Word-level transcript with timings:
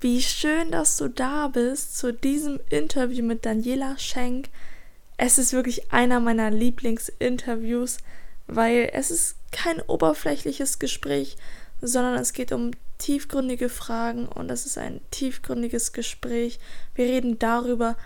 Wie 0.00 0.22
schön, 0.22 0.70
dass 0.70 0.96
du 0.96 1.08
da 1.08 1.48
bist 1.48 1.98
zu 1.98 2.12
diesem 2.12 2.60
Interview 2.70 3.24
mit 3.24 3.44
Daniela 3.44 3.98
Schenk. 3.98 4.48
Es 5.16 5.38
ist 5.38 5.52
wirklich 5.52 5.92
einer 5.92 6.20
meiner 6.20 6.52
Lieblingsinterviews, 6.52 7.98
weil 8.46 8.90
es 8.92 9.10
ist 9.10 9.34
kein 9.50 9.80
oberflächliches 9.80 10.78
Gespräch, 10.78 11.36
sondern 11.80 12.14
es 12.14 12.32
geht 12.32 12.52
um 12.52 12.70
tiefgründige 12.98 13.68
Fragen 13.68 14.28
und 14.28 14.52
es 14.52 14.66
ist 14.66 14.78
ein 14.78 15.00
tiefgründiges 15.10 15.92
Gespräch. 15.92 16.60
Wir 16.94 17.06
reden 17.06 17.40
darüber, 17.40 17.96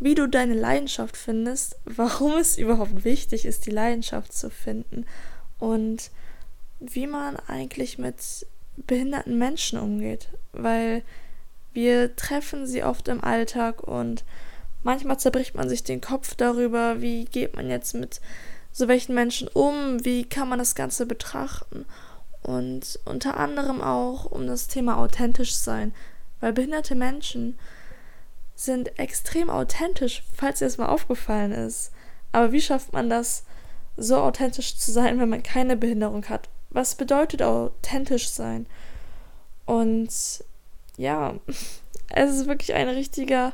wie 0.00 0.14
du 0.14 0.28
deine 0.28 0.54
Leidenschaft 0.54 1.18
findest, 1.18 1.76
warum 1.84 2.38
es 2.38 2.56
überhaupt 2.56 3.04
wichtig 3.04 3.44
ist, 3.44 3.66
die 3.66 3.70
Leidenschaft 3.72 4.32
zu 4.32 4.48
finden 4.48 5.04
und 5.58 6.10
wie 6.80 7.06
man 7.06 7.36
eigentlich 7.36 7.98
mit 7.98 8.16
behinderten 8.78 9.36
Menschen 9.36 9.78
umgeht, 9.78 10.28
weil 10.52 11.02
wir 11.72 12.16
treffen 12.16 12.66
sie 12.66 12.84
oft 12.84 13.08
im 13.08 13.22
Alltag 13.22 13.82
und 13.82 14.24
manchmal 14.82 15.18
zerbricht 15.18 15.54
man 15.54 15.68
sich 15.68 15.84
den 15.84 16.00
Kopf 16.00 16.34
darüber, 16.34 17.00
wie 17.00 17.24
geht 17.24 17.56
man 17.56 17.68
jetzt 17.68 17.94
mit 17.94 18.20
so 18.72 18.88
welchen 18.88 19.14
Menschen 19.14 19.48
um, 19.48 20.04
wie 20.04 20.24
kann 20.24 20.48
man 20.48 20.58
das 20.58 20.74
Ganze 20.74 21.04
betrachten 21.04 21.84
und 22.42 22.98
unter 23.04 23.36
anderem 23.36 23.80
auch 23.80 24.24
um 24.24 24.46
das 24.46 24.66
Thema 24.66 24.98
authentisch 24.98 25.54
sein, 25.54 25.94
weil 26.40 26.52
behinderte 26.52 26.94
Menschen 26.94 27.58
sind 28.54 28.98
extrem 28.98 29.50
authentisch, 29.50 30.22
falls 30.34 30.58
dir 30.58 30.66
das 30.66 30.78
mal 30.78 30.88
aufgefallen 30.88 31.52
ist. 31.52 31.92
Aber 32.32 32.52
wie 32.52 32.60
schafft 32.60 32.92
man 32.92 33.10
das, 33.10 33.44
so 33.96 34.16
authentisch 34.16 34.76
zu 34.76 34.90
sein, 34.90 35.20
wenn 35.20 35.28
man 35.28 35.42
keine 35.42 35.76
Behinderung 35.76 36.24
hat? 36.28 36.48
Was 36.70 36.94
bedeutet 36.94 37.42
authentisch 37.42 38.30
sein? 38.30 38.66
Und 39.66 40.10
ja, 41.02 41.34
es 42.14 42.30
ist 42.30 42.46
wirklich 42.46 42.74
ein 42.74 42.88
richtiger 42.88 43.52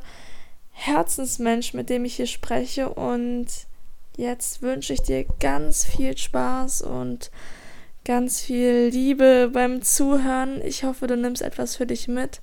Herzensmensch, 0.71 1.73
mit 1.73 1.89
dem 1.89 2.05
ich 2.05 2.15
hier 2.15 2.27
spreche. 2.27 2.89
Und 2.89 3.47
jetzt 4.15 4.61
wünsche 4.61 4.93
ich 4.93 5.01
dir 5.01 5.25
ganz 5.39 5.83
viel 5.83 6.15
Spaß 6.17 6.83
und 6.83 7.31
ganz 8.05 8.39
viel 8.41 8.89
Liebe 8.91 9.49
beim 9.51 9.81
Zuhören. 9.81 10.61
Ich 10.63 10.83
hoffe, 10.83 11.07
du 11.07 11.17
nimmst 11.17 11.41
etwas 11.41 11.75
für 11.75 11.87
dich 11.87 12.07
mit. 12.07 12.39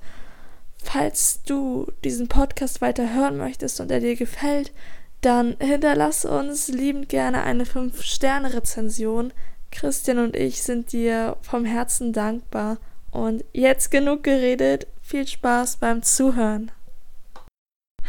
Falls 0.83 1.43
du 1.45 1.87
diesen 2.05 2.29
Podcast 2.29 2.81
weiter 2.81 3.15
hören 3.15 3.37
möchtest 3.37 3.81
und 3.81 3.91
er 3.91 4.01
dir 4.01 4.17
gefällt, 4.17 4.73
dann 5.21 5.57
hinterlasse 5.61 6.29
uns 6.31 6.69
liebend 6.69 7.09
gerne 7.09 7.43
eine 7.43 7.65
5-Sterne-Rezension. 7.65 9.33
Christian 9.71 10.19
und 10.19 10.37
ich 10.37 10.63
sind 10.63 10.93
dir 10.93 11.37
vom 11.43 11.65
Herzen 11.65 12.13
dankbar. 12.13 12.79
Und 13.11 13.45
jetzt 13.53 13.91
genug 13.91 14.25
geredet. 14.25 14.87
Viel 15.09 15.25
Spaß 15.25 15.77
beim 15.77 16.03
Zuhören. 16.03 16.73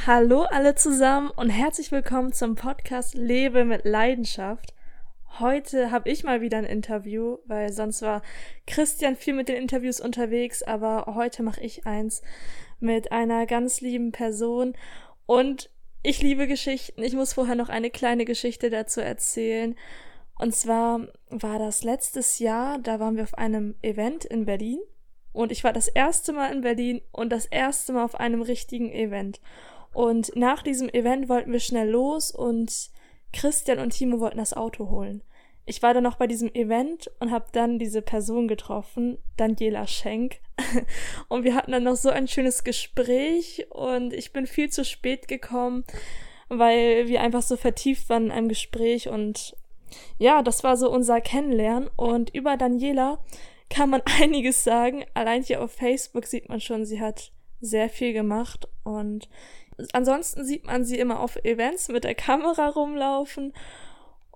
Hallo 0.08 0.42
alle 0.42 0.73
zusammen 0.73 1.30
und 1.30 1.52
herzlich 1.52 1.92
willkommen 1.92 2.34
zum 2.34 2.56
Podcast 2.56 3.14
Lebe 3.14 3.66
mit 3.66 3.86
Leidenschaft. 3.86 4.73
Heute 5.38 5.92
habe 5.92 6.09
ich 6.09 6.23
mal 6.23 6.42
wieder 6.42 6.58
ein 6.58 6.64
Interview, 6.64 7.38
weil 7.45 7.72
sonst 7.72 8.02
war 8.02 8.23
Christian 8.66 9.16
viel 9.16 9.36
mit 9.36 9.48
den 9.48 9.58
Interviews 9.58 10.02
unterwegs, 10.02 10.64
aber 10.64 11.14
heute 11.14 11.44
mache 11.44 11.62
ich 11.62 11.86
eins 11.86 12.23
mit 12.80 13.11
einer 13.11 13.45
ganz 13.45 13.80
lieben 13.80 14.11
Person 14.11 14.73
und 15.28 15.70
ich 16.02 16.23
liebe 16.23 16.48
Geschichten. 16.48 17.04
Ich 17.04 17.14
muss 17.14 17.34
vorher 17.34 17.54
noch 17.54 17.70
eine 17.70 17.92
kleine 17.92 18.26
Geschichte 18.26 18.72
dazu 18.72 19.02
erzählen. 19.02 19.76
Und 20.39 20.56
zwar 20.56 21.02
war 21.30 21.59
das 21.59 21.84
letztes 21.84 22.39
Jahr, 22.39 22.80
da 22.80 23.00
waren 23.00 23.17
wir 23.17 23.23
auf 23.23 23.36
einem 23.36 23.76
Event 23.84 24.26
in 24.26 24.45
Berlin 24.45 24.80
und 25.38 25.52
ich 25.52 25.64
war 25.64 25.72
das 25.72 25.88
erste 25.88 26.34
Mal 26.34 26.52
in 26.52 26.62
Berlin 26.62 27.02
und 27.12 27.32
das 27.32 27.46
erste 27.46 27.94
Mal 27.94 28.04
auf 28.04 28.20
einem 28.20 28.42
richtigen 28.42 28.92
Event. 28.92 29.40
Und 29.94 30.36
nach 30.36 30.64
diesem 30.64 30.90
Event 30.90 31.30
wollten 31.30 31.52
wir 31.52 31.60
schnell 31.60 31.90
los 31.90 32.32
und 32.32 32.90
Christian 33.34 33.78
und 33.78 33.92
Timo 33.92 34.20
wollten 34.20 34.40
das 34.40 34.56
Auto 34.56 34.89
holen. 34.89 35.22
Ich 35.67 35.84
war 35.84 35.94
dann 35.94 36.04
noch 36.04 36.16
bei 36.16 36.26
diesem 36.26 36.52
Event 36.56 37.11
und 37.20 37.30
habe 37.30 37.45
dann 37.52 37.78
diese 37.78 38.02
Person 38.02 38.48
getroffen, 38.48 39.20
Daniela 39.38 39.86
Schenk. 39.86 40.39
und 41.28 41.44
wir 41.44 41.54
hatten 41.54 41.72
dann 41.72 41.84
noch 41.84 41.98
so 41.98 42.10
ein 42.10 42.28
schönes 42.28 42.64
Gespräch 42.64 43.67
und 43.70 44.14
ich 44.14 44.34
bin 44.34 44.48
viel 44.48 44.72
zu 44.72 44.84
spät 44.84 45.28
gekommen, 45.28 45.84
weil 46.50 47.08
wir 47.10 47.22
einfach 47.22 47.44
so 47.44 47.58
vertieft 47.58 48.10
waren 48.10 48.26
in 48.26 48.32
einem 48.32 48.50
Gespräch 48.50 49.08
und 49.08 49.56
ja, 50.17 50.42
das 50.42 50.64
war 50.64 50.78
so 50.78 50.90
unser 50.90 51.22
Kennenlernen 51.22 51.92
und 51.95 52.34
über 52.34 52.58
Daniela 52.58 53.20
kann 53.70 53.89
man 53.89 54.02
einiges 54.22 54.64
sagen. 54.64 55.05
Allein 55.14 55.44
hier 55.44 55.61
auf 55.61 55.72
Facebook 55.72 56.26
sieht 56.26 56.50
man 56.50 56.61
schon, 56.61 56.86
sie 56.86 57.02
hat 57.02 57.32
sehr 57.60 57.89
viel 57.89 58.14
gemacht 58.14 58.67
und 58.83 59.30
ansonsten 59.94 60.45
sieht 60.45 60.66
man 60.66 60.83
sie 60.83 61.00
immer 61.00 61.20
auf 61.20 61.38
Events 61.38 61.88
mit 61.89 62.04
der 62.04 62.16
Kamera 62.16 62.67
rumlaufen 62.70 63.54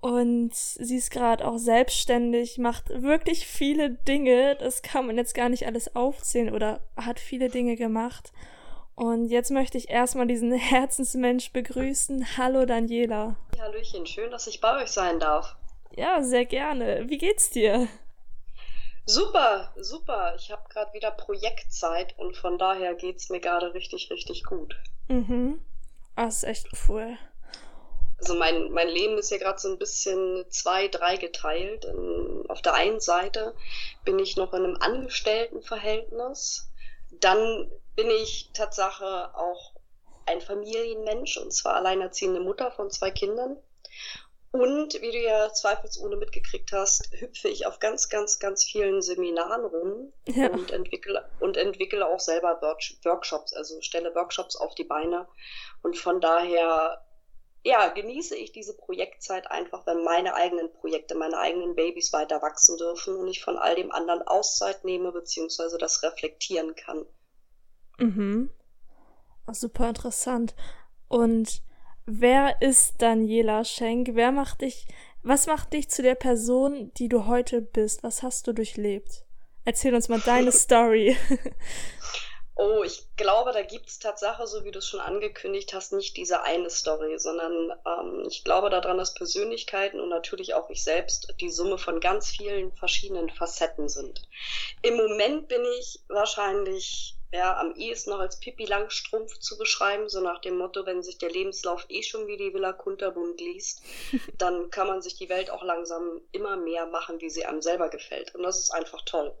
und 0.02 0.52
sie 0.52 0.96
ist 0.96 1.12
gerade 1.12 1.46
auch 1.46 1.58
selbstständig, 1.58 2.58
macht 2.58 2.88
wirklich 2.90 3.46
viele 3.46 3.90
Dinge. 3.90 4.56
Das 4.56 4.82
kann 4.82 5.06
man 5.06 5.16
jetzt 5.16 5.32
gar 5.32 5.48
nicht 5.48 5.64
alles 5.64 5.94
aufzählen 5.94 6.52
oder 6.52 6.80
hat 6.96 7.20
viele 7.20 7.48
Dinge 7.48 7.76
gemacht. 7.76 8.32
Und 8.96 9.28
jetzt 9.28 9.52
möchte 9.52 9.78
ich 9.78 9.90
erstmal 9.90 10.26
diesen 10.26 10.50
Herzensmensch 10.58 11.52
begrüßen. 11.52 12.36
Hallo 12.36 12.66
Daniela. 12.66 13.36
Hallöchen, 13.56 14.04
schön, 14.04 14.32
dass 14.32 14.48
ich 14.48 14.60
bei 14.60 14.82
euch 14.82 14.88
sein 14.88 15.20
darf. 15.20 15.54
Ja, 15.94 16.20
sehr 16.20 16.46
gerne. 16.46 17.04
Wie 17.08 17.18
geht's 17.18 17.50
dir? 17.50 17.86
Super, 19.04 19.72
super. 19.76 20.34
Ich 20.36 20.50
habe 20.50 20.68
gerade 20.68 20.92
wieder 20.92 21.10
Projektzeit 21.10 22.16
und 22.18 22.36
von 22.36 22.58
daher 22.58 22.94
geht's 22.94 23.30
mir 23.30 23.40
gerade 23.40 23.74
richtig, 23.74 24.10
richtig 24.10 24.44
gut. 24.44 24.76
Mhm. 25.08 25.60
Das 26.16 26.38
ist 26.38 26.44
echt 26.44 26.68
cool. 26.88 27.18
Also 28.18 28.36
mein, 28.36 28.70
mein 28.70 28.88
Leben 28.88 29.18
ist 29.18 29.30
ja 29.32 29.38
gerade 29.38 29.58
so 29.58 29.68
ein 29.68 29.78
bisschen 29.78 30.44
zwei, 30.48 30.86
drei 30.86 31.16
geteilt. 31.16 31.86
Auf 32.48 32.62
der 32.62 32.74
einen 32.74 33.00
Seite 33.00 33.54
bin 34.04 34.20
ich 34.20 34.36
noch 34.36 34.52
in 34.54 34.64
einem 34.64 34.76
Angestelltenverhältnis. 34.76 36.70
Dann 37.10 37.68
bin 37.96 38.08
ich 38.10 38.50
Tatsache 38.52 39.34
auch 39.34 39.72
ein 40.26 40.40
Familienmensch 40.40 41.36
und 41.38 41.52
zwar 41.52 41.74
alleinerziehende 41.74 42.40
Mutter 42.40 42.70
von 42.70 42.90
zwei 42.90 43.10
Kindern. 43.10 43.56
Und 44.52 45.00
wie 45.00 45.10
du 45.10 45.18
ja 45.18 45.50
zweifelsohne 45.52 46.16
mitgekriegt 46.16 46.72
hast, 46.72 47.10
hüpfe 47.18 47.48
ich 47.48 47.66
auf 47.66 47.78
ganz, 47.78 48.10
ganz, 48.10 48.38
ganz 48.38 48.64
vielen 48.64 49.00
Seminaren 49.00 49.64
rum 49.64 50.12
ja. 50.28 50.50
und 50.50 50.70
entwickle 50.70 51.26
und 51.40 51.56
entwickle 51.56 52.06
auch 52.06 52.20
selber 52.20 52.60
Workshops, 52.60 53.54
also 53.54 53.80
stelle 53.80 54.14
Workshops 54.14 54.56
auf 54.56 54.74
die 54.74 54.84
Beine. 54.84 55.26
Und 55.82 55.96
von 55.96 56.20
daher 56.20 57.02
ja, 57.64 57.88
genieße 57.88 58.36
ich 58.36 58.52
diese 58.52 58.76
Projektzeit 58.76 59.50
einfach, 59.50 59.86
wenn 59.86 60.02
meine 60.02 60.34
eigenen 60.34 60.72
Projekte, 60.72 61.14
meine 61.14 61.38
eigenen 61.38 61.74
Babys 61.76 62.12
weiter 62.12 62.42
wachsen 62.42 62.76
dürfen 62.76 63.16
und 63.16 63.28
ich 63.28 63.42
von 63.42 63.56
all 63.56 63.76
dem 63.76 63.92
anderen 63.92 64.22
Auszeit 64.22 64.84
nehme, 64.84 65.12
beziehungsweise 65.12 65.78
das 65.78 66.02
reflektieren 66.02 66.74
kann. 66.74 67.06
Mhm. 67.98 68.50
super 69.52 69.88
interessant. 69.88 70.56
Und 71.08 71.62
wer 72.06 72.60
ist 72.60 73.00
Daniela 73.00 73.64
Schenk? 73.64 74.10
Wer 74.12 74.32
macht 74.32 74.62
dich, 74.62 74.86
was 75.22 75.46
macht 75.46 75.72
dich 75.72 75.88
zu 75.88 76.02
der 76.02 76.14
Person, 76.14 76.92
die 76.94 77.08
du 77.08 77.26
heute 77.26 77.62
bist? 77.62 78.02
Was 78.02 78.22
hast 78.22 78.46
du 78.46 78.52
durchlebt? 78.52 79.24
Erzähl 79.64 79.94
uns 79.94 80.08
mal 80.08 80.20
deine 80.20 80.52
Story. 80.52 81.16
Oh, 82.54 82.82
ich 82.84 83.06
glaube, 83.16 83.52
da 83.52 83.62
gibt 83.62 83.88
es 83.88 83.98
Tatsache, 83.98 84.46
so 84.46 84.64
wie 84.64 84.70
du 84.70 84.80
es 84.80 84.86
schon 84.86 85.00
angekündigt 85.00 85.72
hast, 85.72 85.92
nicht 85.94 86.16
diese 86.18 86.42
eine 86.42 86.68
Story, 86.68 87.18
sondern 87.18 87.72
ähm, 87.86 88.24
ich 88.28 88.44
glaube 88.44 88.68
daran, 88.68 88.98
dass 88.98 89.14
Persönlichkeiten 89.14 89.98
und 89.98 90.10
natürlich 90.10 90.54
auch 90.54 90.68
ich 90.68 90.84
selbst 90.84 91.34
die 91.40 91.50
Summe 91.50 91.78
von 91.78 91.98
ganz 91.98 92.28
vielen 92.28 92.70
verschiedenen 92.72 93.30
Facetten 93.30 93.88
sind. 93.88 94.22
Im 94.82 94.96
Moment 94.96 95.48
bin 95.48 95.62
ich 95.80 96.00
wahrscheinlich 96.08 97.16
ja, 97.32 97.58
am 97.58 97.74
ehesten 97.74 98.10
noch 98.10 98.20
als 98.20 98.38
Pippi 98.38 98.66
Langstrumpf 98.66 99.38
zu 99.38 99.56
beschreiben, 99.56 100.08
so 100.08 100.20
nach 100.20 100.40
dem 100.40 100.58
Motto, 100.58 100.84
wenn 100.84 101.02
sich 101.02 101.18
der 101.18 101.30
Lebenslauf 101.30 101.86
eh 101.88 102.02
schon 102.02 102.26
wie 102.26 102.36
die 102.36 102.52
Villa 102.52 102.72
Kunterbund 102.72 103.40
liest, 103.40 103.82
dann 104.38 104.70
kann 104.70 104.86
man 104.86 105.00
sich 105.00 105.16
die 105.16 105.28
Welt 105.28 105.50
auch 105.50 105.62
langsam 105.62 106.20
immer 106.32 106.56
mehr 106.56 106.86
machen, 106.86 107.20
wie 107.20 107.30
sie 107.30 107.46
einem 107.46 107.62
selber 107.62 107.88
gefällt. 107.88 108.34
Und 108.34 108.42
das 108.42 108.58
ist 108.58 108.70
einfach 108.70 109.02
toll. 109.02 109.34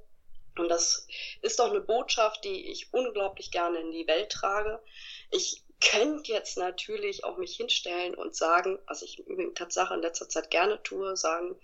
Und 0.58 0.68
das 0.68 1.06
ist 1.40 1.58
doch 1.58 1.70
eine 1.70 1.80
Botschaft, 1.80 2.44
die 2.44 2.70
ich 2.70 2.92
unglaublich 2.92 3.50
gerne 3.50 3.80
in 3.80 3.92
die 3.92 4.06
Welt 4.06 4.30
trage. 4.30 4.82
Ich 5.30 5.62
könnte 5.80 6.32
jetzt 6.32 6.56
natürlich 6.58 7.24
auch 7.24 7.38
mich 7.38 7.56
hinstellen 7.56 8.14
und 8.14 8.36
sagen, 8.36 8.78
was 8.86 9.02
ich 9.02 9.18
übrigens 9.18 9.54
Tatsache 9.54 9.94
in 9.94 10.02
letzter 10.02 10.28
Zeit 10.28 10.50
gerne 10.50 10.82
tue, 10.82 11.16
sagen, 11.16 11.56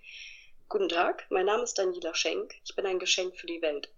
Guten 0.71 0.91
Tag, 0.91 1.25
mein 1.31 1.47
Name 1.47 1.63
ist 1.63 1.79
Daniela 1.79 2.15
Schenk, 2.15 2.55
ich 2.63 2.77
bin 2.77 2.85
ein 2.85 2.99
Geschenk 2.99 3.35
für 3.39 3.47
die 3.47 3.63
Welt. 3.63 3.89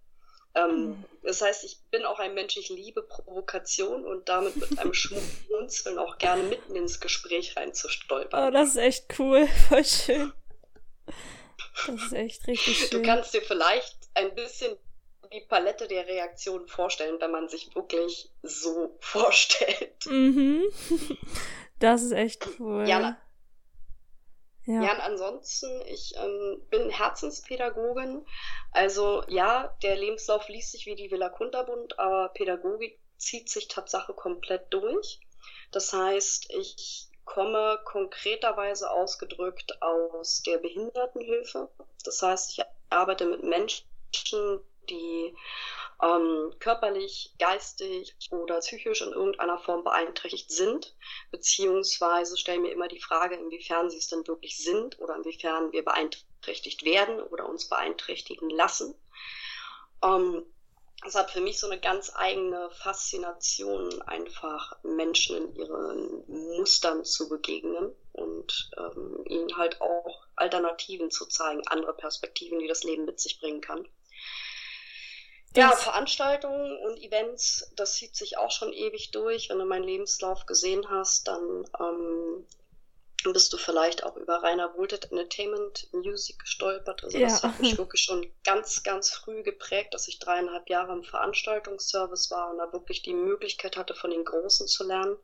Ähm, 0.55 0.87
mhm. 0.87 1.05
Das 1.23 1.43
heißt, 1.43 1.65
ich 1.65 1.79
bin 1.91 2.05
auch 2.05 2.19
ein 2.19 2.35
Mensch, 2.35 2.57
ich 2.57 2.71
liebe 2.71 3.03
Provokation 3.03 4.05
und 4.05 4.29
damit 4.29 4.57
mit 4.57 4.79
einem 4.79 4.95
Schmunzeln 4.95 5.99
auch 5.99 6.19
gerne 6.19 6.43
mitten 6.45 6.75
ins 6.75 7.01
Gespräch 7.01 7.57
reinzustolpern. 7.57 8.49
Oh, 8.49 8.51
das 8.51 8.71
ist 8.71 8.77
echt 8.77 9.19
cool, 9.19 9.47
voll 9.69 9.85
schön. 9.85 10.33
Das 11.87 12.03
ist 12.03 12.13
echt 12.13 12.47
richtig 12.47 12.79
schön. 12.79 12.91
Du 12.91 13.03
kannst 13.03 13.35
dir 13.35 13.43
vielleicht 13.43 13.97
ein 14.15 14.35
bisschen 14.35 14.77
die 15.33 15.41
Palette 15.43 15.87
der 15.87 16.07
Reaktionen 16.07 16.67
vorstellen, 16.67 17.21
wenn 17.21 17.31
man 17.31 17.49
sich 17.49 17.75
wirklich 17.75 18.31
so 18.43 18.97
vorstellt. 19.01 20.07
Mhm. 20.07 20.65
Das 21.81 22.03
ist 22.03 22.13
echt 22.13 22.47
cool. 22.59 22.87
Ja, 22.87 23.17
ja. 24.71 24.83
ja, 24.83 24.95
und 24.95 25.01
ansonsten, 25.01 25.83
ich 25.87 26.15
ähm, 26.17 26.63
bin 26.71 26.91
Herzenspädagogin. 26.91 28.25
Also 28.71 29.25
ja, 29.27 29.77
der 29.83 29.97
Lebenslauf 29.97 30.49
liest 30.49 30.73
sich 30.73 30.87
wie 30.87 30.95
die 30.95 31.11
Villa 31.11 31.29
Kunterbund, 31.29 31.99
aber 31.99 32.29
Pädagogik 32.29 33.01
zieht 33.17 33.51
sich 33.51 33.67
Tatsache 33.67 34.15
komplett 34.15 34.73
durch. 34.73 35.21
Das 35.73 35.93
heißt, 35.93 36.53
ich 36.53 37.09
komme 37.25 37.81
konkreterweise 37.85 38.91
ausgedrückt 38.91 39.83
aus 39.83 40.43
der 40.43 40.59
Behindertenhilfe. 40.59 41.69
Das 42.05 42.23
heißt, 42.23 42.53
ich 42.53 42.65
arbeite 42.91 43.27
mit 43.27 43.43
Menschen, 43.43 43.87
die 44.89 45.35
ähm, 46.03 46.53
körperlich, 46.59 47.35
geistig 47.39 48.15
oder 48.31 48.61
psychisch 48.61 49.03
in 49.03 49.13
irgendeiner 49.13 49.59
Form 49.59 49.85
beeinträchtigt 49.85 50.51
sind, 50.51 50.95
beziehungsweise 51.31 52.37
stelle 52.37 52.61
mir 52.61 52.73
immer 52.73 52.89
die 52.89 53.01
Frage, 53.01 53.37
inwiefern 53.37 53.91
sie 53.91 53.99
es 53.99 54.09
denn 54.09 54.27
wirklich 54.27 54.59
sind 54.59 54.99
oder 55.01 55.17
inwiefern 55.17 55.73
wir 55.73 55.85
beeinträchtigt 55.85 56.85
werden 56.85 57.21
oder 57.21 57.49
uns 57.49 57.69
beeinträchtigen 57.69 58.51
lassen. 58.51 58.95
Ähm, 60.03 60.45
es 61.07 61.15
hat 61.15 61.31
für 61.31 61.41
mich 61.41 61.59
so 61.59 61.67
eine 61.67 61.81
ganz 61.81 62.13
eigene 62.15 62.71
Faszination, 62.71 64.03
einfach 64.03 64.77
Menschen 64.83 65.37
in 65.37 65.57
ihren 65.57 66.25
Mustern 66.59 67.05
zu 67.05 67.29
begegnen 67.29 67.95
und 68.13 68.71
ähm, 68.77 69.25
ihnen 69.27 69.57
halt 69.57 69.81
auch 69.81 70.27
Alternativen 70.37 71.11
zu 71.11 71.27
zeigen, 71.27 71.67
andere 71.69 71.95
Perspektiven, 71.95 72.59
die 72.59 72.69
das 72.69 72.85
Leben 72.85 73.07
mit 73.07 73.19
sich 73.19 73.41
bringen 73.41 73.63
kann. 73.63 73.89
Ja, 75.57 75.73
Veranstaltungen 75.73 76.79
und 76.79 77.03
Events, 77.03 77.73
das 77.75 77.95
zieht 77.95 78.15
sich 78.15 78.39
auch 78.39 78.53
schon 78.53 78.73
ewig 78.73 79.11
durch. 79.11 79.51
Wenn 79.51 79.59
du 79.59 79.65
meinen 79.65 79.85
Lebenslauf 79.85 80.47
gesehen 80.47 80.89
hast, 80.89 81.27
dann 81.27 81.69
ähm, 81.81 82.47
bist 83.25 83.53
du 83.53 83.57
vielleicht 83.57 84.05
auch 84.05 84.17
über 84.17 84.43
Rainer 84.43 84.75
Wohltet 84.75 85.11
Entertainment 85.11 85.89
Music 85.93 86.39
gestolpert. 86.39 87.05
Also 87.05 87.19
ja. 87.19 87.29
das 87.29 87.43
hat 87.43 87.59
mich 87.59 87.77
wirklich 87.79 88.03
schon 88.03 88.27
ganz, 88.45 88.83
ganz 88.83 89.11
früh 89.11 89.43
geprägt, 89.43 89.93
dass 89.93 90.09
ich 90.09 90.19
dreieinhalb 90.21 90.69
Jahre 90.71 90.93
im 90.93 91.03
Veranstaltungsservice 91.03 92.31
war 92.31 92.51
und 92.51 92.59
da 92.59 92.73
wirklich 92.73 93.03
die 93.03 93.15
Möglichkeit 93.15 93.77
hatte, 93.77 93.95
von 93.95 94.11
den 94.11 94.25
Großen 94.25 94.69
zu 94.69 94.87
lernen. 94.87 95.17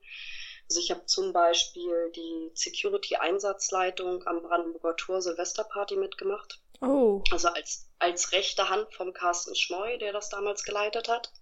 Also 0.68 0.80
ich 0.80 0.90
habe 0.90 1.06
zum 1.06 1.32
Beispiel 1.32 2.10
die 2.16 2.50
Security-Einsatzleitung 2.54 4.26
am 4.26 4.42
Brandenburger 4.42 4.96
Tor 4.96 5.22
Silvesterparty 5.22 5.96
mitgemacht. 5.96 6.60
Oh. 6.80 7.22
Also 7.30 7.48
als, 7.48 7.88
als 7.98 8.32
rechte 8.32 8.68
Hand 8.68 8.92
vom 8.94 9.12
Carsten 9.12 9.54
Schmoy, 9.54 9.98
der 9.98 10.12
das 10.12 10.28
damals 10.28 10.62
geleitet 10.64 11.08
hat. 11.08 11.32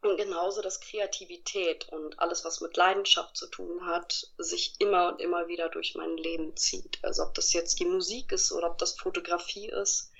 Und 0.00 0.16
genauso, 0.16 0.62
dass 0.62 0.80
Kreativität 0.80 1.88
und 1.88 2.20
alles, 2.20 2.44
was 2.44 2.60
mit 2.60 2.76
Leidenschaft 2.76 3.36
zu 3.36 3.48
tun 3.48 3.84
hat, 3.84 4.28
sich 4.38 4.74
immer 4.78 5.08
und 5.08 5.20
immer 5.20 5.48
wieder 5.48 5.68
durch 5.70 5.96
mein 5.96 6.16
Leben 6.16 6.56
zieht. 6.56 6.98
Also 7.02 7.24
ob 7.24 7.34
das 7.34 7.52
jetzt 7.52 7.80
die 7.80 7.84
Musik 7.84 8.30
ist 8.30 8.52
oder 8.52 8.70
ob 8.70 8.78
das 8.78 8.96
Fotografie 8.96 9.68
ist. 9.68 10.12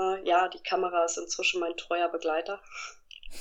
Äh, 0.00 0.26
ja, 0.26 0.48
die 0.48 0.62
Kamera 0.62 1.04
ist 1.04 1.16
inzwischen 1.16 1.60
mein 1.60 1.76
treuer 1.76 2.08
Begleiter. 2.08 2.60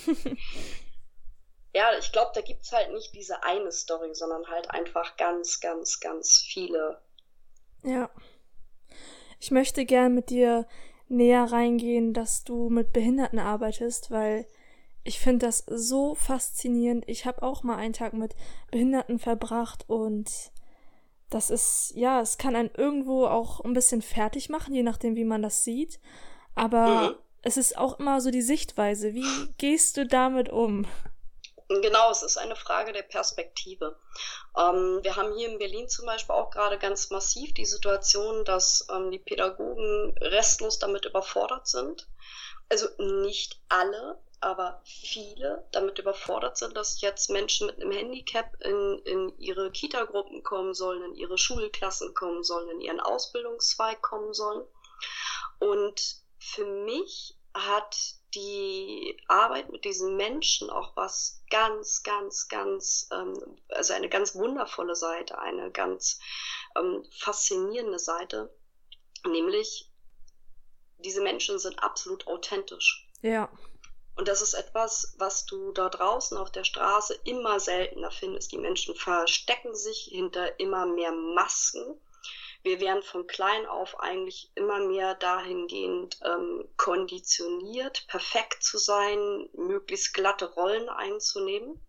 ja, 1.74 1.98
ich 1.98 2.12
glaube, 2.12 2.32
da 2.36 2.42
gibt 2.42 2.62
es 2.62 2.72
halt 2.72 2.94
nicht 2.94 3.16
diese 3.16 3.42
eine 3.42 3.72
Story, 3.72 4.14
sondern 4.14 4.48
halt 4.48 4.70
einfach 4.70 5.18
ganz, 5.18 5.60
ganz, 5.60 6.00
ganz 6.00 6.40
viele. 6.40 7.02
Ja. 7.82 8.12
Ich 9.40 9.52
möchte 9.52 9.86
gern 9.86 10.14
mit 10.14 10.30
dir 10.30 10.68
näher 11.08 11.52
reingehen, 11.52 12.14
dass 12.14 12.44
du 12.44 12.70
mit 12.70 12.94
Behinderten 12.94 13.40
arbeitest, 13.40 14.12
weil 14.12 14.46
ich 15.04 15.20
finde 15.20 15.48
das 15.48 15.64
so 15.68 16.14
faszinierend. 16.14 17.04
Ich 17.08 17.26
habe 17.26 17.42
auch 17.42 17.64
mal 17.64 17.78
einen 17.78 17.94
Tag 17.94 18.14
mit 18.14 18.36
Behinderten 18.70 19.18
verbracht 19.18 19.86
und 19.88 20.52
das 21.30 21.50
ist, 21.50 21.94
ja, 21.96 22.22
es 22.22 22.38
kann 22.38 22.56
einen 22.56 22.72
irgendwo 22.76 23.26
auch 23.26 23.62
ein 23.62 23.74
bisschen 23.74 24.02
fertig 24.02 24.50
machen, 24.50 24.74
je 24.74 24.84
nachdem, 24.84 25.16
wie 25.16 25.24
man 25.24 25.42
das 25.42 25.64
sieht. 25.64 26.00
Aber 26.56 27.10
mhm. 27.10 27.16
es 27.44 27.58
ist 27.58 27.78
auch 27.78 28.00
immer 28.00 28.20
so 28.20 28.32
die 28.32 28.42
Sichtweise. 28.42 29.14
Wie 29.14 29.48
gehst 29.58 29.98
du 29.98 30.06
damit 30.06 30.50
um? 30.50 30.86
Genau, 31.72 32.10
es 32.10 32.24
ist 32.24 32.38
eine 32.38 32.56
Frage 32.56 32.94
der 32.94 33.04
Perspektive. 33.04 33.96
Ähm, 34.58 35.02
wir 35.04 35.16
haben 35.16 35.36
hier 35.36 35.50
in 35.50 35.60
Berlin 35.60 35.88
zum 35.88 36.08
Beispiel 36.08 36.34
auch 36.34 36.50
gerade 36.50 36.80
ganz 36.80 37.12
massiv 37.12 37.54
die 37.54 37.66
Situation, 37.66 38.44
dass 38.44 38.88
ähm, 38.92 39.12
die 39.12 39.20
Pädagogen 39.20 40.18
restlos 40.20 40.80
damit 40.80 41.06
überfordert 41.06 41.68
sind. 41.68 42.08
Also 42.70 42.88
nicht 42.98 43.62
alle, 43.70 44.20
aber 44.42 44.82
viele 44.84 45.64
damit 45.72 46.00
überfordert 46.00 46.58
sind, 46.58 46.76
dass 46.76 47.02
jetzt 47.02 47.30
Menschen 47.30 47.68
mit 47.68 47.76
einem 47.76 47.92
Handicap 47.92 48.52
in, 48.62 49.00
in 49.06 49.38
ihre 49.38 49.70
Kita-Gruppen 49.72 50.42
kommen 50.42 50.74
sollen, 50.74 51.04
in 51.04 51.16
ihre 51.16 51.38
Schulklassen 51.38 52.16
kommen 52.16 52.44
sollen, 52.44 52.70
in 52.70 52.82
ihren 52.82 53.00
Ausbildungszweig 53.00 54.02
kommen 54.02 54.34
sollen. 54.34 54.66
Und 55.60 56.16
für 56.40 56.66
mich 56.66 57.36
hat 57.54 57.96
die 58.36 59.20
Arbeit 59.28 59.72
mit 59.72 59.86
diesen 59.86 60.16
Menschen 60.16 60.70
auch 60.70 60.96
was 60.96 61.42
ganz, 61.50 62.04
ganz, 62.04 62.48
ganz, 62.48 63.08
ähm, 63.12 63.60
also 63.70 63.94
eine 63.94 64.10
ganz 64.10 64.36
wundervolle 64.36 64.96
Seite, 64.96 65.40
eine 65.40 65.72
ganz 65.72 66.20
ähm, 66.78 67.04
faszinierende 67.18 68.00
Seite, 68.00 68.54
nämlich 69.26 69.92
diese 71.00 71.22
Menschen 71.22 71.58
sind 71.60 71.82
absolut 71.82 72.28
authentisch. 72.28 73.08
Ja. 73.22 73.50
Und 74.16 74.28
das 74.28 74.42
ist 74.42 74.54
etwas, 74.54 75.16
was 75.18 75.46
du 75.46 75.72
da 75.72 75.88
draußen 75.90 76.38
auf 76.38 76.52
der 76.52 76.66
Straße 76.66 77.18
immer 77.24 77.60
seltener 77.60 78.12
findest. 78.12 78.52
Die 78.52 78.58
Menschen 78.58 78.94
verstecken 78.94 79.74
sich 79.76 80.10
hinter 80.12 80.60
immer 80.60 80.86
mehr 80.86 81.14
Masken 81.14 82.00
wir 82.62 82.82
werden 82.82 83.04
von 83.04 83.26
klein 83.28 83.66
auf 83.66 84.00
eigentlich 84.00 84.52
immer 84.56 84.80
mehr 84.80 85.16
dahingehend 85.16 86.20
ähm, 86.26 86.68
konditioniert, 86.78 88.06
perfekt 88.08 88.64
zu 88.64 88.78
sein, 88.78 89.50
möglichst 89.54 90.14
glatte 90.14 90.54
Rollen 90.54 90.90
einzunehmen. 90.90 91.82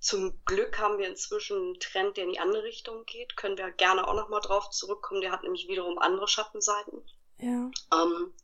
Zum 0.00 0.44
Glück 0.44 0.78
haben 0.78 0.98
wir 0.98 1.06
inzwischen 1.06 1.56
einen 1.56 1.80
Trend, 1.80 2.16
der 2.16 2.24
in 2.24 2.32
die 2.32 2.40
andere 2.40 2.64
Richtung 2.64 3.04
geht. 3.04 3.36
Können 3.36 3.56
wir 3.56 3.70
gerne 3.70 4.08
auch 4.08 4.14
nochmal 4.14 4.40
drauf 4.40 4.68
zurückkommen. 4.70 5.20
Der 5.20 5.30
hat 5.30 5.44
nämlich 5.44 5.68
wiederum 5.68 5.98
andere 5.98 6.26
Schattenseiten. 6.26 7.08
Ja. 7.38 7.70
Ähm, 7.92 8.34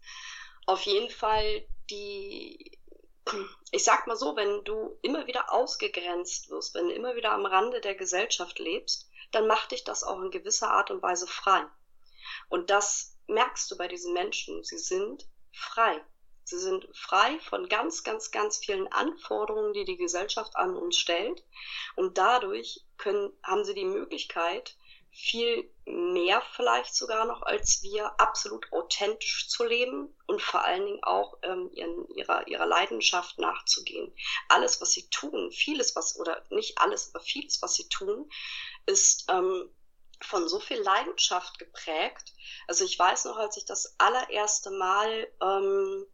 auf 0.67 0.83
jeden 0.83 1.11
Fall 1.11 1.67
die, 1.91 2.79
ich 3.73 3.83
sag 3.83 4.07
mal 4.07 4.17
so, 4.17 4.37
wenn 4.37 4.63
du 4.63 4.97
immer 5.03 5.27
wieder 5.27 5.53
ausgegrenzt 5.53 6.49
wirst, 6.51 6.75
wenn 6.75 6.87
du 6.87 6.95
immer 6.95 7.17
wieder 7.17 7.33
am 7.33 7.47
Rande 7.47 7.81
der 7.81 7.97
Gesellschaft 7.97 8.61
lebst, 8.61 9.08
dann 9.31 9.47
macht 9.47 9.73
dich 9.73 9.85
das 9.85 10.05
auch 10.05 10.21
in 10.21 10.31
gewisser 10.31 10.71
Art 10.71 10.91
und 10.91 11.03
Weise 11.03 11.27
frei. 11.27 11.65
Und 12.49 12.71
das 12.71 13.17
merkst 13.27 13.71
du 13.71 13.77
bei 13.77 13.89
diesen 13.89 14.13
Menschen. 14.15 14.65
Sie 14.65 14.79
sind 14.79 15.29
frei. 15.53 16.03
Sie 16.45 16.59
sind 16.59 16.89
frei 16.97 17.39
von 17.41 17.69
ganz, 17.69 18.05
ganz, 18.05 18.31
ganz 18.31 18.57
vielen 18.57 18.91
Anforderungen, 18.91 19.75
die 19.75 19.85
die 19.85 19.99
Gesellschaft 19.99 20.57
an 20.57 20.77
uns 20.77 20.97
stellt. 20.97 21.45
Und 21.95 22.17
dadurch 22.17 22.81
können, 22.97 23.31
haben 23.43 23.65
sie 23.65 23.75
die 23.75 23.85
Möglichkeit, 23.85 24.77
viel 25.11 25.69
mehr 25.85 26.43
vielleicht 26.53 26.95
sogar 26.95 27.25
noch 27.25 27.43
als 27.43 27.83
wir 27.83 28.21
absolut 28.21 28.73
authentisch 28.73 29.49
zu 29.49 29.65
leben 29.65 30.15
und 30.27 30.41
vor 30.41 30.65
allen 30.65 30.87
Dingen 30.87 31.03
auch 31.03 31.39
ähm, 31.43 31.71
ihren, 31.73 32.09
ihrer, 32.15 32.47
ihrer 32.47 32.67
Leidenschaft 32.67 33.39
nachzugehen. 33.39 34.15
Alles, 34.49 34.81
was 34.81 34.93
sie 34.93 35.09
tun, 35.11 35.51
vieles, 35.51 35.97
was, 35.97 36.19
oder 36.19 36.45
nicht 36.51 36.79
alles, 36.79 37.15
aber 37.15 37.25
vieles, 37.25 37.61
was 37.63 37.75
sie 37.75 37.89
tun, 37.89 38.31
ist 38.89 39.27
ähm, 39.29 39.71
von 40.21 40.49
so 40.49 40.59
viel 40.59 40.81
Leidenschaft 40.81 41.59
geprägt. 41.59 42.35
Also 42.67 42.85
ich 42.85 42.99
weiß 42.99 43.27
noch, 43.27 43.37
als 43.37 43.57
ich 43.57 43.65
das 43.65 43.95
allererste 43.99 44.71
Mal, 44.71 45.29
ähm, 45.41 46.07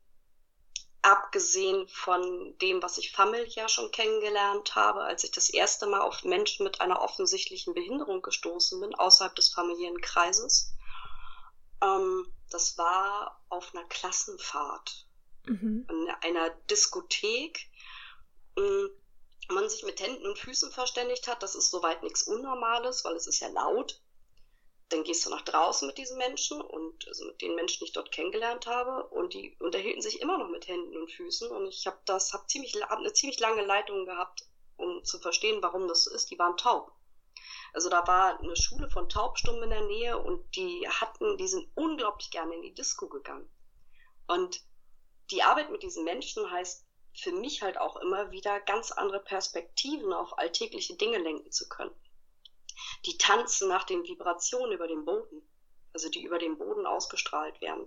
abgesehen 1.02 1.86
von 1.88 2.56
dem, 2.62 2.82
was 2.82 2.96
ich 2.96 3.12
familiär 3.12 3.68
schon 3.68 3.90
kennengelernt 3.90 4.74
habe, 4.74 5.02
als 5.02 5.22
ich 5.22 5.30
das 5.30 5.50
erste 5.50 5.86
Mal 5.86 6.00
auf 6.00 6.24
Menschen 6.24 6.64
mit 6.64 6.80
einer 6.80 7.02
offensichtlichen 7.02 7.74
Behinderung 7.74 8.22
gestoßen 8.22 8.80
bin, 8.80 8.94
außerhalb 8.94 9.34
des 9.34 9.50
familiären 9.50 10.00
Kreises, 10.00 10.74
ähm, 11.82 12.26
das 12.50 12.78
war 12.78 13.44
auf 13.50 13.74
einer 13.74 13.86
Klassenfahrt, 13.88 15.06
mhm. 15.46 15.86
in 15.90 16.08
einer 16.22 16.50
Diskothek. 16.70 17.68
Ähm, 18.56 18.90
man 19.48 19.68
sich 19.68 19.84
mit 19.84 20.00
Händen 20.00 20.26
und 20.26 20.38
Füßen 20.38 20.70
verständigt 20.70 21.28
hat, 21.28 21.42
das 21.42 21.54
ist 21.54 21.70
soweit 21.70 22.02
nichts 22.02 22.22
Unnormales, 22.22 23.04
weil 23.04 23.14
es 23.14 23.26
ist 23.26 23.40
ja 23.40 23.48
laut. 23.48 24.00
Dann 24.90 25.04
gehst 25.04 25.24
du 25.24 25.30
nach 25.30 25.42
draußen 25.42 25.86
mit 25.86 25.98
diesen 25.98 26.18
Menschen 26.18 26.60
und 26.60 27.08
also 27.08 27.24
mit 27.24 27.40
den 27.40 27.54
Menschen, 27.54 27.80
die 27.80 27.86
ich 27.86 27.92
dort 27.92 28.12
kennengelernt 28.12 28.66
habe, 28.66 29.08
und 29.08 29.34
die 29.34 29.56
unterhielten 29.58 30.02
sich 30.02 30.20
immer 30.20 30.38
noch 30.38 30.48
mit 30.48 30.68
Händen 30.68 30.96
und 30.96 31.10
Füßen. 31.10 31.50
Und 31.50 31.66
ich 31.66 31.86
habe 31.86 31.98
das, 32.04 32.32
habe 32.32 32.46
ziemlich, 32.46 32.74
hab 32.74 32.98
eine 32.98 33.12
ziemlich 33.12 33.40
lange 33.40 33.64
Leitung 33.64 34.04
gehabt, 34.06 34.46
um 34.76 35.02
zu 35.04 35.18
verstehen, 35.18 35.62
warum 35.62 35.88
das 35.88 36.04
so 36.04 36.14
ist. 36.14 36.30
Die 36.30 36.38
waren 36.38 36.56
taub. 36.56 36.92
Also 37.72 37.88
da 37.88 38.06
war 38.06 38.38
eine 38.38 38.56
Schule 38.56 38.88
von 38.88 39.08
Taubstummen 39.08 39.64
in 39.64 39.70
der 39.70 39.84
Nähe 39.86 40.18
und 40.18 40.54
die 40.54 40.88
hatten, 40.88 41.36
die 41.38 41.48
sind 41.48 41.68
unglaublich 41.74 42.30
gerne 42.30 42.54
in 42.54 42.62
die 42.62 42.74
Disco 42.74 43.08
gegangen. 43.08 43.50
Und 44.28 44.62
die 45.30 45.42
Arbeit 45.42 45.70
mit 45.70 45.82
diesen 45.82 46.04
Menschen 46.04 46.48
heißt 46.50 46.83
für 47.14 47.32
mich 47.32 47.62
halt 47.62 47.78
auch 47.78 47.96
immer 47.96 48.30
wieder 48.30 48.60
ganz 48.60 48.90
andere 48.90 49.20
Perspektiven 49.20 50.12
auf 50.12 50.38
alltägliche 50.38 50.96
Dinge 50.96 51.18
lenken 51.18 51.50
zu 51.52 51.68
können. 51.68 51.94
Die 53.06 53.16
tanzen 53.18 53.68
nach 53.68 53.84
den 53.84 54.04
Vibrationen 54.04 54.72
über 54.72 54.88
dem 54.88 55.04
Boden, 55.04 55.42
also 55.92 56.08
die 56.08 56.24
über 56.24 56.38
den 56.38 56.58
Boden 56.58 56.86
ausgestrahlt 56.86 57.60
werden. 57.60 57.86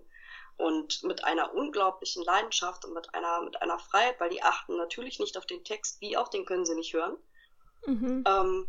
Und 0.56 1.04
mit 1.04 1.24
einer 1.24 1.54
unglaublichen 1.54 2.24
Leidenschaft 2.24 2.86
und 2.86 2.94
mit 2.94 3.14
einer, 3.14 3.42
mit 3.42 3.62
einer 3.62 3.78
Freiheit, 3.78 4.20
weil 4.20 4.30
die 4.30 4.42
achten 4.42 4.76
natürlich 4.78 5.20
nicht 5.20 5.38
auf 5.38 5.46
den 5.46 5.64
Text, 5.64 6.02
wie 6.02 6.18
auch 6.18 6.30
den 6.30 6.46
können 6.46 6.66
sie 6.66 6.74
nicht 6.74 6.94
hören, 6.94 7.18
mhm. 7.86 8.24
ähm, 8.26 8.68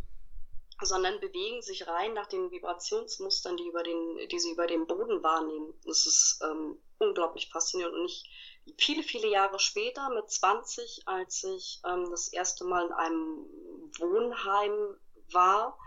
sondern 0.82 1.18
bewegen 1.20 1.62
sich 1.62 1.86
rein 1.86 2.12
nach 2.12 2.26
den 2.26 2.50
Vibrationsmustern, 2.50 3.56
die, 3.56 3.66
über 3.68 3.82
den, 3.82 4.28
die 4.28 4.38
sie 4.38 4.52
über 4.52 4.66
den 4.66 4.86
Boden 4.86 5.22
wahrnehmen. 5.22 5.72
Das 5.86 6.06
ist 6.06 6.40
ähm, 6.44 6.78
unglaublich 6.98 7.48
faszinierend. 7.48 7.96
Und 7.96 8.04
ich 8.04 8.57
viele, 8.76 9.02
viele 9.02 9.28
Jahre 9.28 9.58
später, 9.58 10.10
mit 10.10 10.30
20, 10.30 11.02
als 11.06 11.44
ich 11.44 11.80
ähm, 11.86 12.10
das 12.10 12.28
erste 12.28 12.64
Mal 12.64 12.86
in 12.86 12.92
einem 12.92 13.46
Wohnheim 13.98 14.96
war, 15.32 15.78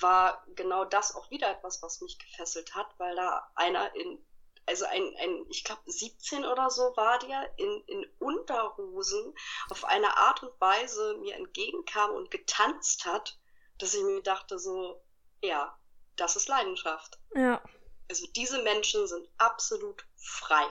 war 0.00 0.44
genau 0.54 0.84
das 0.84 1.14
auch 1.14 1.30
wieder 1.30 1.50
etwas, 1.50 1.82
was 1.82 2.00
mich 2.00 2.18
gefesselt 2.18 2.74
hat, 2.74 2.88
weil 2.98 3.14
da 3.14 3.50
einer 3.54 3.94
in, 3.94 4.18
also 4.66 4.84
ein, 4.86 5.14
ein 5.18 5.46
ich 5.48 5.64
glaube 5.64 5.82
17 5.86 6.44
oder 6.44 6.70
so 6.70 6.82
war 6.96 7.18
der, 7.20 7.58
in, 7.58 7.84
in 7.86 8.06
Unterhosen 8.18 9.34
auf 9.70 9.84
eine 9.84 10.16
Art 10.16 10.42
und 10.42 10.60
Weise 10.60 11.16
mir 11.18 11.36
entgegenkam 11.36 12.10
und 12.12 12.30
getanzt 12.30 13.04
hat, 13.04 13.38
dass 13.78 13.94
ich 13.94 14.02
mir 14.02 14.22
dachte 14.22 14.58
so, 14.58 15.02
ja, 15.42 15.76
das 16.16 16.36
ist 16.36 16.48
Leidenschaft. 16.48 17.18
Ja. 17.34 17.62
Also 18.08 18.26
diese 18.36 18.62
Menschen 18.62 19.06
sind 19.06 19.28
absolut 19.38 20.04
frei. 20.16 20.66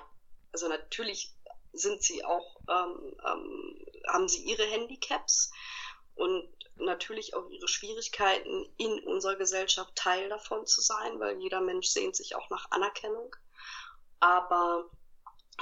Also 0.51 0.67
natürlich 0.67 1.33
sind 1.73 2.01
sie 2.03 2.23
auch, 2.25 2.57
ähm, 2.69 3.15
ähm, 3.25 3.85
haben 4.07 4.27
sie 4.27 4.43
ihre 4.43 4.65
Handicaps 4.65 5.51
und 6.15 6.49
natürlich 6.75 7.35
auch 7.35 7.49
ihre 7.49 7.67
Schwierigkeiten, 7.67 8.67
in 8.77 8.99
unserer 9.07 9.35
Gesellschaft 9.35 9.95
Teil 9.95 10.29
davon 10.29 10.65
zu 10.65 10.81
sein, 10.81 11.19
weil 11.19 11.39
jeder 11.39 11.61
Mensch 11.61 11.87
sehnt 11.87 12.15
sich 12.15 12.35
auch 12.35 12.49
nach 12.49 12.69
Anerkennung. 12.71 13.35
Aber 14.19 14.89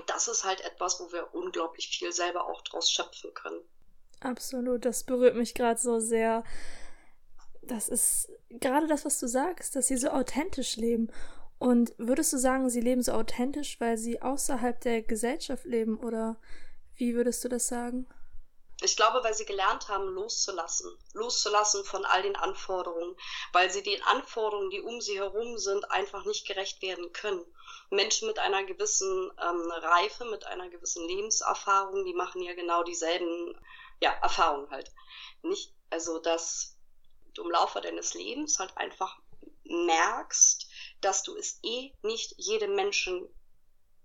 das 0.08 0.28
ist 0.28 0.44
halt 0.44 0.62
etwas, 0.62 1.00
wo 1.00 1.12
wir 1.12 1.34
unglaublich 1.34 1.90
viel 1.90 2.12
selber 2.12 2.46
auch 2.48 2.62
draus 2.62 2.92
schöpfen 2.92 3.34
können. 3.34 3.62
Absolut, 4.22 4.86
das 4.86 5.04
berührt 5.04 5.36
mich 5.36 5.54
gerade 5.54 5.80
so 5.80 6.00
sehr. 6.00 6.44
Das 7.62 7.88
ist 7.88 8.30
gerade 8.50 8.88
das, 8.88 9.06
was 9.06 9.20
du 9.20 9.28
sagst, 9.28 9.76
dass 9.76 9.88
sie 9.88 9.98
so 9.98 10.10
authentisch 10.10 10.76
leben. 10.76 11.12
Und 11.60 11.94
würdest 11.98 12.32
du 12.32 12.38
sagen, 12.38 12.70
sie 12.70 12.80
leben 12.80 13.04
so 13.04 13.12
authentisch, 13.12 13.80
weil 13.82 13.98
sie 13.98 14.22
außerhalb 14.22 14.80
der 14.80 15.02
Gesellschaft 15.02 15.66
leben 15.66 16.00
oder 16.00 16.38
wie 16.96 17.16
würdest 17.16 17.44
du 17.44 17.50
das 17.50 17.68
sagen? 17.68 18.08
Ich 18.82 18.96
glaube, 18.96 19.22
weil 19.24 19.34
sie 19.34 19.46
gelernt 19.46 19.90
haben, 19.90 20.08
loszulassen. 20.08 20.98
Loszulassen 21.14 21.84
von 21.84 22.06
all 22.06 22.22
den 22.22 22.38
Anforderungen. 22.38 23.14
Weil 23.52 23.70
sie 23.70 23.84
den 23.84 24.02
Anforderungen, 24.04 24.70
die 24.70 24.80
um 24.80 25.02
sie 25.02 25.18
herum 25.18 25.58
sind, 25.58 25.92
einfach 25.92 26.24
nicht 26.24 26.48
gerecht 26.48 26.82
werden 26.82 27.12
können. 27.12 27.44
Menschen 27.90 28.28
mit 28.28 28.40
einer 28.40 28.64
gewissen 28.64 29.30
ähm, 29.42 29.72
Reife, 29.72 30.26
mit 30.26 30.46
einer 30.46 30.70
gewissen 30.70 31.06
Lebenserfahrung, 31.10 32.06
die 32.06 32.14
machen 32.14 32.42
ja 32.42 32.54
genau 32.54 32.84
dieselben 32.84 33.60
ja, 34.00 34.12
Erfahrungen 34.22 34.70
halt. 34.72 34.94
Nicht, 35.42 35.74
also, 35.90 36.20
dass 36.20 36.78
du 37.34 37.44
im 37.44 37.52
Laufe 37.52 37.82
deines 37.82 38.14
Lebens 38.14 38.60
halt 38.60 38.78
einfach 38.78 39.20
merkst, 39.66 40.69
dass 41.02 41.24
du 41.24 41.36
es 41.36 41.60
eh 41.64 41.92
nicht 42.02 42.34
jedem 42.38 42.76
Menschen 42.76 43.28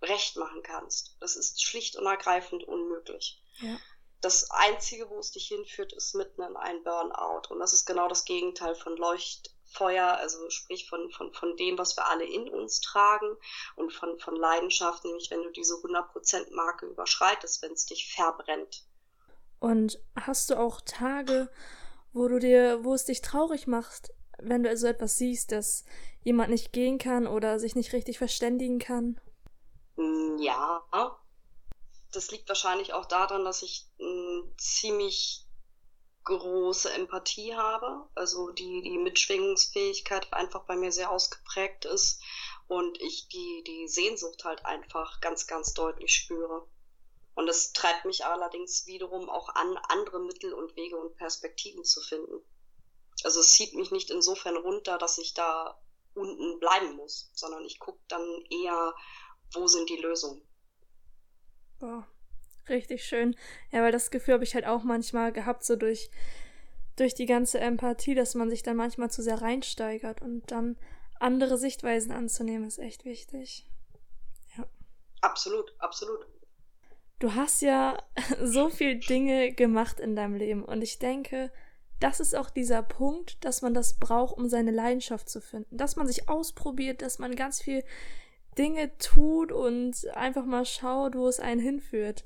recht 0.03 0.37
machen 0.37 0.63
kannst. 0.63 1.17
Das 1.21 1.37
ist 1.37 1.63
schlicht 1.63 1.97
und 1.97 2.07
ergreifend 2.07 2.65
unmöglich. 2.65 3.43
Ja. 3.59 3.79
Das 4.21 4.51
Einzige, 4.51 5.11
wo 5.11 5.19
es 5.19 5.33
dich 5.33 5.49
hinführt, 5.49 5.93
ist 5.93 6.15
mitten 6.15 6.43
in 6.43 6.57
ein 6.57 6.83
Burnout. 6.83 7.49
Und 7.51 7.61
das 7.61 7.73
ist 7.73 7.85
genau 7.85 8.09
das 8.09 8.25
Gegenteil 8.25 8.75
von 8.75 8.97
Leuchtfeuer, 8.97 10.17
also 10.17 10.49
sprich 10.51 10.89
von, 10.89 11.11
von, 11.11 11.33
von 11.35 11.57
dem, 11.57 11.77
was 11.77 11.97
wir 11.97 12.09
alle 12.09 12.25
in 12.25 12.49
uns 12.49 12.81
tragen 12.81 13.37
und 13.77 13.93
von, 13.93 14.19
von 14.19 14.37
Leidenschaft, 14.37 15.05
nämlich 15.05 15.31
wenn 15.31 15.43
du 15.43 15.51
diese 15.51 15.75
100%-Marke 15.75 16.87
überschreitest, 16.87 17.63
wenn 17.63 17.73
es 17.73 17.87
dich 17.87 18.15
verbrennt. 18.15 18.87
Und 19.59 20.01
hast 20.17 20.51
du 20.51 20.59
auch 20.59 20.81
Tage, 20.81 21.51
wo 22.13 22.29
du 22.29 22.39
dir, 22.39 22.83
wo 22.83 22.95
es 22.95 23.05
dich 23.05 23.21
traurig 23.21 23.67
macht, 23.67 24.11
wenn 24.39 24.63
du 24.63 24.77
so 24.77 24.87
etwas 24.87 25.19
siehst, 25.19 25.53
dass 25.53 25.85
jemand 26.25 26.51
nicht 26.51 26.73
gehen 26.73 26.99
kann 26.99 27.27
oder 27.27 27.61
sich 27.61 27.77
nicht 27.77 27.93
richtig 27.93 28.19
verständigen 28.19 28.79
kann? 28.79 29.21
Mm, 29.97 30.39
ja. 30.39 30.83
Das 32.13 32.31
liegt 32.31 32.49
wahrscheinlich 32.49 32.93
auch 32.93 33.07
daran, 33.07 33.45
dass 33.45 33.63
ich 33.63 33.89
eine 33.99 34.45
ziemlich 34.57 35.47
große 36.25 36.91
Empathie 36.93 37.55
habe, 37.55 38.09
also 38.15 38.51
die, 38.51 38.83
die 38.83 38.99
Mitschwingungsfähigkeit 38.99 40.33
einfach 40.33 40.65
bei 40.65 40.75
mir 40.75 40.91
sehr 40.91 41.11
ausgeprägt 41.11 41.85
ist 41.85 42.23
und 42.67 42.99
ich 43.01 43.29
die, 43.29 43.63
die 43.67 43.89
Sehnsucht 43.89 44.45
halt 44.45 44.65
einfach 44.65 45.21
ganz, 45.21 45.47
ganz 45.47 45.75
deutlich 45.75 46.15
spüre. 46.15 46.67
Und 47.35 47.49
es 47.49 47.73
treibt 47.73 48.05
mich 48.05 48.25
allerdings 48.25 48.87
wiederum 48.87 49.29
auch 49.29 49.49
an, 49.51 49.77
andere 49.89 50.21
Mittel 50.21 50.55
und 50.55 50.75
Wege 50.77 50.97
und 50.97 51.17
Perspektiven 51.17 51.85
zu 51.85 52.01
finden. 52.01 52.41
Also 53.25 53.41
es 53.41 53.53
zieht 53.55 53.75
mich 53.75 53.91
nicht 53.91 54.11
insofern 54.11 54.57
runter, 54.57 54.99
dass 54.99 55.19
ich 55.19 55.35
da 55.35 55.79
unten 56.15 56.59
bleiben 56.61 56.97
muss, 56.97 57.31
sondern 57.35 57.65
ich 57.65 57.79
gucke 57.79 58.01
dann 58.09 58.25
eher, 58.51 58.95
wo 59.53 59.67
sind 59.67 59.89
die 59.89 60.01
Lösungen. 60.01 60.43
Boah, 61.79 62.07
richtig 62.69 63.05
schön. 63.05 63.37
Ja, 63.71 63.83
weil 63.83 63.93
das 63.93 64.11
Gefühl 64.11 64.35
habe 64.35 64.45
ich 64.45 64.55
halt 64.55 64.67
auch 64.67 64.83
manchmal 64.83 65.33
gehabt, 65.33 65.65
so 65.65 65.77
durch, 65.77 66.11
durch 66.97 67.15
die 67.15 67.27
ganze 67.27 67.59
Empathie, 67.61 68.15
dass 68.15 68.35
man 68.35 68.51
sich 68.51 68.63
dann 68.63 68.77
manchmal 68.77 69.11
zu 69.11 69.23
sehr 69.23 69.43
reinsteigert 69.43 70.23
und 70.23 70.51
dann 70.51 70.79
andere 71.21 71.59
Sichtweisen 71.59 72.13
anzunehmen, 72.13 72.67
ist 72.67 72.79
echt 72.79 73.05
wichtig. 73.05 73.67
Ja. 74.57 74.67
Absolut, 75.21 75.75
absolut. 75.79 76.27
Du 77.19 77.35
hast 77.35 77.63
ja 77.63 77.99
so 78.43 78.69
viel 78.69 78.99
Dinge 78.99 79.53
gemacht 79.53 80.01
in 80.01 80.17
deinem 80.17 80.37
Leben 80.37 80.65
und 80.65 80.83
ich 80.83 80.99
denke, 80.99 81.53
das 82.01 82.21
ist 82.21 82.35
auch 82.35 82.51
dieser 82.51 82.83
Punkt, 82.83 83.45
dass 83.45 83.63
man 83.63 83.75
das 83.75 83.95
braucht, 83.95 84.37
um 84.37 84.49
seine 84.49 84.71
Leidenschaft 84.71 85.29
zu 85.29 85.41
finden. 85.41 85.77
Dass 85.77 85.97
man 85.97 86.07
sich 86.07 86.29
ausprobiert, 86.29 87.03
dass 87.03 87.19
man 87.19 87.37
ganz 87.37 87.63
viel 87.63 87.85
Dinge 88.59 88.97
tut 88.99 89.53
und 89.53 90.07
einfach 90.15 90.45
mal 90.45 90.65
schaut, 90.65 91.17
wo 91.17 91.27
es 91.29 91.41
einen 91.41 91.61
hinführt. 91.61 92.25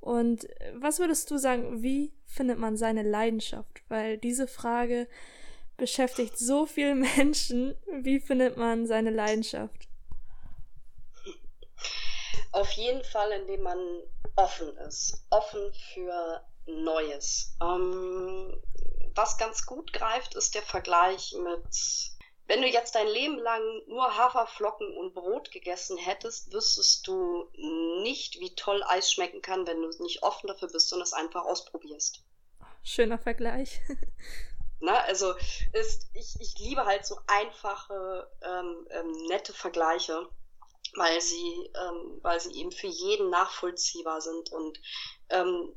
Und 0.00 0.46
was 0.74 0.98
würdest 0.98 1.30
du 1.30 1.38
sagen, 1.38 1.82
wie 1.82 2.12
findet 2.26 2.58
man 2.58 2.76
seine 2.76 3.02
Leidenschaft? 3.02 3.82
Weil 3.88 4.18
diese 4.18 4.46
Frage 4.46 5.08
beschäftigt 5.76 6.38
so 6.38 6.66
viele 6.66 6.94
Menschen. 7.16 7.76
Wie 8.02 8.20
findet 8.20 8.56
man 8.56 8.86
seine 8.86 9.10
Leidenschaft? 9.10 9.88
Auf 12.52 12.70
jeden 12.72 13.02
Fall, 13.02 13.32
indem 13.32 13.62
man 13.62 13.78
offen 14.36 14.76
ist. 14.78 15.24
Offen 15.30 15.72
für 15.92 16.44
Neues. 16.66 17.56
Ähm, 17.62 18.60
was 19.14 19.38
ganz 19.38 19.66
gut 19.66 19.92
greift, 19.92 20.34
ist 20.34 20.54
der 20.54 20.62
Vergleich 20.62 21.34
mit, 21.38 22.12
wenn 22.46 22.62
du 22.62 22.68
jetzt 22.68 22.94
dein 22.94 23.06
Leben 23.06 23.38
lang 23.38 23.62
nur 23.86 24.16
Haferflocken 24.16 24.96
und 24.96 25.14
Brot 25.14 25.50
gegessen 25.50 25.96
hättest, 25.96 26.52
wüsstest 26.52 27.06
du 27.06 27.48
nicht, 28.02 28.40
wie 28.40 28.54
toll 28.54 28.82
Eis 28.86 29.12
schmecken 29.12 29.40
kann, 29.42 29.66
wenn 29.66 29.80
du 29.80 30.02
nicht 30.02 30.22
offen 30.22 30.48
dafür 30.48 30.68
bist 30.68 30.92
und 30.92 31.00
es 31.00 31.12
einfach 31.12 31.44
ausprobierst. 31.44 32.22
Schöner 32.82 33.18
Vergleich. 33.18 33.80
Na, 34.80 35.00
also 35.04 35.34
ist, 35.72 36.10
ich, 36.12 36.38
ich 36.40 36.58
liebe 36.58 36.84
halt 36.84 37.06
so 37.06 37.18
einfache, 37.26 38.30
ähm, 38.42 38.86
ähm, 38.90 39.12
nette 39.28 39.54
Vergleiche, 39.54 40.28
weil 40.94 41.20
sie, 41.22 41.70
ähm, 41.74 42.18
weil 42.20 42.38
sie 42.40 42.52
eben 42.52 42.70
für 42.70 42.88
jeden 42.88 43.30
nachvollziehbar 43.30 44.20
sind 44.20 44.52
und 44.52 44.78
ähm, 45.30 45.74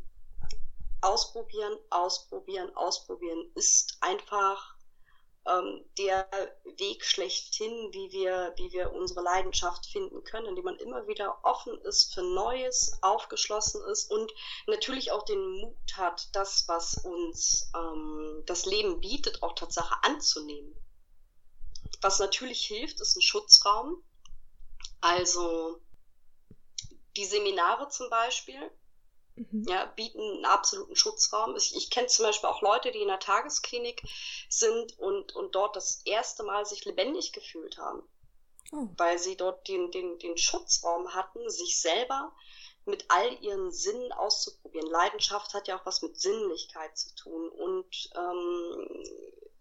ausprobieren, 1.01 1.77
ausprobieren, 1.89 2.75
ausprobieren 2.75 3.51
ist 3.55 3.97
einfach 4.01 4.77
ähm, 5.47 5.85
der 5.97 6.27
Weg 6.77 7.05
schlechthin, 7.05 7.93
wie 7.93 8.11
wir, 8.11 8.53
wie 8.57 8.71
wir 8.71 8.91
unsere 8.91 9.21
Leidenschaft 9.21 9.85
finden 9.85 10.23
können, 10.23 10.47
indem 10.47 10.65
man 10.65 10.77
immer 10.77 11.07
wieder 11.07 11.39
offen 11.43 11.79
ist 11.81 12.13
für 12.13 12.21
Neues, 12.21 12.97
aufgeschlossen 13.01 13.81
ist 13.89 14.11
und 14.11 14.31
natürlich 14.67 15.11
auch 15.11 15.23
den 15.23 15.61
Mut 15.61 15.77
hat, 15.95 16.29
das, 16.33 16.67
was 16.67 16.97
uns 16.97 17.71
ähm, 17.75 18.43
das 18.45 18.65
Leben 18.65 18.99
bietet, 18.99 19.41
auch 19.43 19.53
Tatsache 19.53 19.95
anzunehmen. 20.03 20.75
Was 22.01 22.19
natürlich 22.19 22.65
hilft, 22.65 22.99
ist 22.99 23.15
ein 23.15 23.21
Schutzraum. 23.21 24.03
Also 25.01 25.81
die 27.15 27.25
Seminare 27.25 27.89
zum 27.89 28.09
Beispiel, 28.09 28.59
mhm. 29.37 29.65
ja, 29.67 29.85
bieten 29.85 30.19
einen 30.19 30.45
absoluten 30.45 30.95
Schutzraum. 30.95 31.55
Ich, 31.55 31.75
ich 31.75 31.89
kenne 31.89 32.07
zum 32.07 32.25
Beispiel 32.25 32.49
auch 32.49 32.61
Leute, 32.61 32.91
die 32.91 33.01
in 33.01 33.07
der 33.07 33.19
Tagesklinik 33.19 34.01
sind 34.49 34.97
und, 34.99 35.35
und 35.35 35.55
dort 35.55 35.75
das 35.75 36.01
erste 36.05 36.43
Mal 36.43 36.65
sich 36.65 36.85
lebendig 36.85 37.33
gefühlt 37.33 37.77
haben. 37.77 38.03
Oh. 38.71 38.87
Weil 38.97 39.17
sie 39.17 39.37
dort 39.37 39.67
den, 39.67 39.91
den, 39.91 40.19
den 40.19 40.37
Schutzraum 40.37 41.13
hatten, 41.13 41.49
sich 41.49 41.79
selber 41.79 42.33
mit 42.85 43.05
all 43.09 43.43
ihren 43.43 43.71
Sinnen 43.71 44.11
auszuprobieren. 44.13 44.89
Leidenschaft 44.89 45.53
hat 45.53 45.67
ja 45.67 45.79
auch 45.79 45.85
was 45.85 46.01
mit 46.01 46.19
Sinnlichkeit 46.19 46.97
zu 46.97 47.13
tun 47.15 47.49
und 47.49 48.09
ähm, 48.15 49.03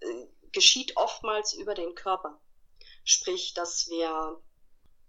äh, 0.00 0.26
geschieht 0.52 0.97
oftmals 0.97 1.52
über 1.52 1.75
den 1.75 1.95
Körper. 1.95 2.40
Sprich, 3.04 3.54
dass 3.54 3.88
wir, 3.88 4.40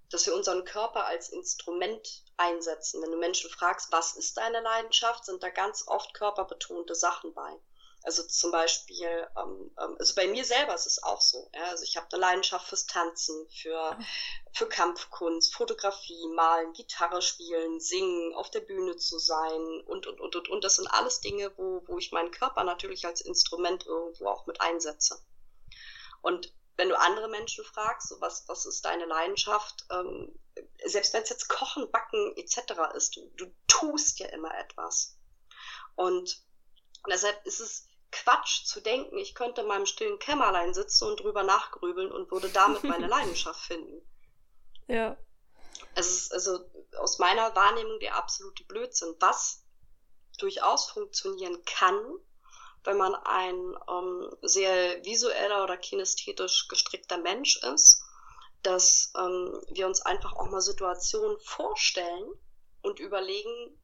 dass 0.09 0.25
wir 0.25 0.35
unseren 0.35 0.65
Körper 0.65 1.05
als 1.05 1.29
Instrument 1.29 2.23
einsetzen. 2.37 3.01
Wenn 3.01 3.11
du 3.11 3.17
Menschen 3.17 3.49
fragst, 3.49 3.91
was 3.91 4.15
ist 4.15 4.37
deine 4.37 4.61
Leidenschaft, 4.61 5.25
sind 5.25 5.43
da 5.43 5.49
ganz 5.49 5.87
oft 5.87 6.13
körperbetonte 6.13 6.95
Sachen 6.95 7.33
bei. 7.33 7.59
Also 8.03 8.23
zum 8.23 8.51
Beispiel, 8.51 9.27
ähm, 9.37 9.71
ähm, 9.81 9.97
also 9.99 10.15
bei 10.15 10.27
mir 10.27 10.45
selber 10.45 10.73
ist 10.73 10.85
es 10.85 11.03
auch 11.03 11.19
so. 11.19 11.49
Ja? 11.53 11.65
Also 11.65 11.83
ich 11.83 11.97
habe 11.97 12.07
eine 12.11 12.21
Leidenschaft 12.21 12.67
fürs 12.67 12.85
Tanzen, 12.85 13.35
für, 13.49 13.97
für 14.53 14.69
Kampfkunst, 14.69 15.53
Fotografie, 15.53 16.27
Malen, 16.29 16.73
Gitarre 16.73 17.21
spielen, 17.21 17.79
singen, 17.81 18.33
auf 18.35 18.49
der 18.49 18.61
Bühne 18.61 18.95
zu 18.95 19.19
sein 19.19 19.81
und, 19.87 20.07
und, 20.07 20.21
und, 20.21 20.35
und. 20.35 20.47
Und 20.47 20.63
das 20.63 20.77
sind 20.77 20.87
alles 20.87 21.19
Dinge, 21.19 21.51
wo, 21.57 21.83
wo 21.87 21.97
ich 21.97 22.11
meinen 22.11 22.31
Körper 22.31 22.63
natürlich 22.63 23.05
als 23.05 23.19
Instrument 23.21 23.85
irgendwo 23.85 24.27
auch 24.27 24.45
mit 24.45 24.61
einsetze. 24.61 25.19
Und 26.21 26.53
wenn 26.77 26.89
du 26.89 26.97
andere 26.97 27.27
Menschen 27.27 27.65
fragst, 27.65 28.09
so 28.09 28.21
was, 28.21 28.47
was 28.47 28.65
ist 28.65 28.85
deine 28.85 29.05
Leidenschaft, 29.05 29.85
ähm, 29.91 30.39
selbst 30.85 31.13
wenn 31.13 31.23
es 31.23 31.29
jetzt 31.29 31.49
Kochen, 31.49 31.91
Backen 31.91 32.35
etc. 32.37 32.95
ist, 32.95 33.15
du, 33.15 33.29
du 33.35 33.51
tust 33.67 34.19
ja 34.19 34.27
immer 34.27 34.55
etwas. 34.57 35.17
Und 35.95 36.43
deshalb 37.09 37.45
ist 37.45 37.59
es 37.59 37.87
Quatsch 38.11 38.65
zu 38.65 38.79
denken, 38.79 39.17
ich 39.17 39.35
könnte 39.35 39.61
in 39.61 39.67
meinem 39.67 39.85
stillen 39.85 40.19
Kämmerlein 40.19 40.73
sitzen 40.73 41.07
und 41.07 41.19
drüber 41.19 41.43
nachgrübeln 41.43 42.11
und 42.11 42.31
würde 42.31 42.49
damit 42.49 42.83
meine 42.83 43.07
Leidenschaft 43.07 43.59
finden. 43.59 44.01
Ja. 44.87 45.17
Es 45.95 46.09
ist 46.09 46.33
also 46.33 46.59
aus 46.97 47.19
meiner 47.19 47.55
Wahrnehmung 47.55 47.99
der 47.99 48.15
absolute 48.15 48.63
Blödsinn. 48.65 49.15
Was 49.19 49.63
durchaus 50.37 50.91
funktionieren 50.91 51.63
kann, 51.65 51.99
wenn 52.87 52.97
man 52.97 53.15
ein 53.15 53.75
ähm, 53.89 54.37
sehr 54.43 55.03
visueller 55.03 55.61
oder 55.65 55.75
kinästhetisch 55.75 56.69
gestrickter 56.69 57.17
Mensch 57.17 57.57
ist, 57.57 58.01
dass 58.63 59.11
ähm, 59.17 59.61
wir 59.69 59.87
uns 59.87 60.01
einfach 60.01 60.31
auch 60.33 60.49
mal 60.49 60.61
Situationen 60.61 61.37
vorstellen 61.41 62.31
und 62.81 62.99
überlegen, 62.99 63.77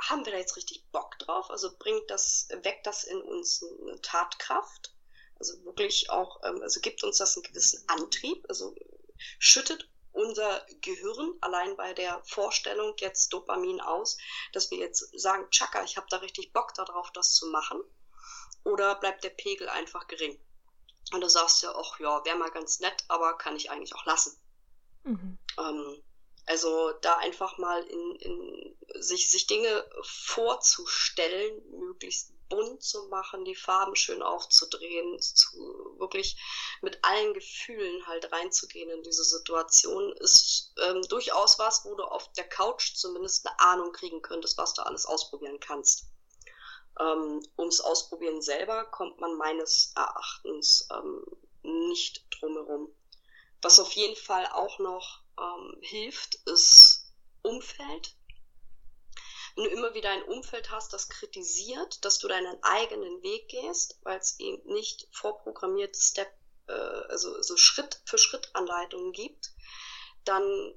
haben 0.00 0.24
wir 0.24 0.32
da 0.32 0.38
jetzt 0.38 0.56
richtig 0.56 0.84
Bock 0.90 1.16
drauf? 1.20 1.48
Also 1.48 1.70
bringt 1.78 2.10
das, 2.10 2.48
weckt 2.62 2.88
das 2.88 3.04
in 3.04 3.22
uns 3.22 3.64
eine 3.82 4.00
Tatkraft? 4.00 4.92
Also 5.38 5.64
wirklich 5.64 6.10
auch, 6.10 6.42
ähm, 6.42 6.60
also 6.60 6.80
gibt 6.80 7.04
uns 7.04 7.18
das 7.18 7.36
einen 7.36 7.44
gewissen 7.44 7.84
Antrieb? 7.86 8.44
Also 8.48 8.74
schüttet 9.38 9.88
unser 10.10 10.66
Gehirn 10.80 11.34
allein 11.40 11.76
bei 11.76 11.94
der 11.94 12.20
Vorstellung 12.24 12.96
jetzt 12.98 13.32
Dopamin 13.32 13.80
aus, 13.80 14.18
dass 14.52 14.72
wir 14.72 14.78
jetzt 14.78 15.08
sagen, 15.16 15.48
Chaka, 15.50 15.84
ich 15.84 15.96
habe 15.96 16.08
da 16.10 16.16
richtig 16.16 16.52
Bock 16.52 16.74
darauf, 16.74 17.12
das 17.12 17.34
zu 17.34 17.46
machen? 17.50 17.80
Oder 18.64 18.94
bleibt 18.96 19.24
der 19.24 19.30
Pegel 19.30 19.68
einfach 19.68 20.06
gering? 20.08 20.38
Und 21.12 21.20
du 21.20 21.28
sagst 21.28 21.62
ja 21.62 21.74
auch, 21.74 21.98
ja, 22.00 22.24
wäre 22.24 22.38
mal 22.38 22.50
ganz 22.50 22.80
nett, 22.80 23.04
aber 23.08 23.36
kann 23.36 23.56
ich 23.56 23.70
eigentlich 23.70 23.94
auch 23.94 24.06
lassen. 24.06 24.36
Mhm. 25.04 25.38
Ähm, 25.58 26.02
also 26.46 26.92
da 27.00 27.16
einfach 27.18 27.58
mal 27.58 27.82
in, 27.84 28.16
in 28.16 28.76
sich, 29.00 29.30
sich 29.30 29.46
Dinge 29.46 29.88
vorzustellen, 30.02 31.62
möglichst 31.70 32.32
bunt 32.48 32.82
zu 32.82 33.08
machen, 33.08 33.44
die 33.44 33.54
Farben 33.54 33.96
schön 33.96 34.22
aufzudrehen, 34.22 35.18
zu 35.20 35.96
wirklich 35.98 36.36
mit 36.82 37.02
allen 37.02 37.32
Gefühlen 37.32 38.06
halt 38.06 38.30
reinzugehen 38.32 38.90
in 38.90 39.02
diese 39.02 39.24
Situation, 39.24 40.12
ist 40.18 40.74
ähm, 40.82 41.00
durchaus 41.08 41.58
was, 41.58 41.84
wo 41.84 41.94
du 41.94 42.04
auf 42.04 42.30
der 42.32 42.48
Couch 42.48 42.94
zumindest 42.94 43.46
eine 43.46 43.58
Ahnung 43.60 43.92
kriegen 43.92 44.20
könntest, 44.20 44.58
was 44.58 44.74
du 44.74 44.82
alles 44.82 45.06
ausprobieren 45.06 45.58
kannst. 45.60 46.06
Ähm, 47.00 47.40
ums 47.58 47.80
Ausprobieren 47.80 48.40
selber 48.40 48.84
kommt 48.86 49.20
man 49.20 49.36
meines 49.36 49.92
Erachtens 49.96 50.88
ähm, 50.92 51.24
nicht 51.62 52.26
drumherum. 52.30 52.94
Was 53.62 53.80
auf 53.80 53.92
jeden 53.92 54.16
Fall 54.16 54.46
auch 54.46 54.78
noch 54.78 55.22
ähm, 55.38 55.76
hilft, 55.80 56.36
ist 56.46 57.12
Umfeld. 57.42 58.16
Wenn 59.56 59.64
du 59.64 59.70
immer 59.70 59.94
wieder 59.94 60.10
ein 60.10 60.24
Umfeld 60.24 60.70
hast, 60.70 60.92
das 60.92 61.08
kritisiert, 61.08 62.04
dass 62.04 62.18
du 62.18 62.28
deinen 62.28 62.62
eigenen 62.62 63.22
Weg 63.22 63.48
gehst, 63.48 63.98
weil 64.02 64.18
es 64.18 64.38
eben 64.40 64.66
nicht 64.72 65.08
vorprogrammierte 65.12 65.98
Step, 65.98 66.32
äh, 66.66 66.72
also 66.72 67.40
so 67.42 67.56
Schritt 67.56 68.00
für 68.04 68.18
Schritt 68.18 68.50
Anleitungen 68.54 69.12
gibt, 69.12 69.52
dann 70.24 70.74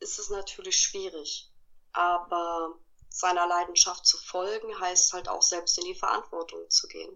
ist 0.00 0.18
es 0.18 0.30
natürlich 0.30 0.76
schwierig. 0.76 1.50
Aber 1.92 2.78
seiner 3.12 3.46
Leidenschaft 3.46 4.06
zu 4.06 4.16
folgen, 4.16 4.68
heißt 4.80 5.12
halt 5.12 5.28
auch 5.28 5.42
selbst 5.42 5.78
in 5.78 5.84
die 5.84 5.94
Verantwortung 5.94 6.68
zu 6.68 6.88
gehen. 6.88 7.14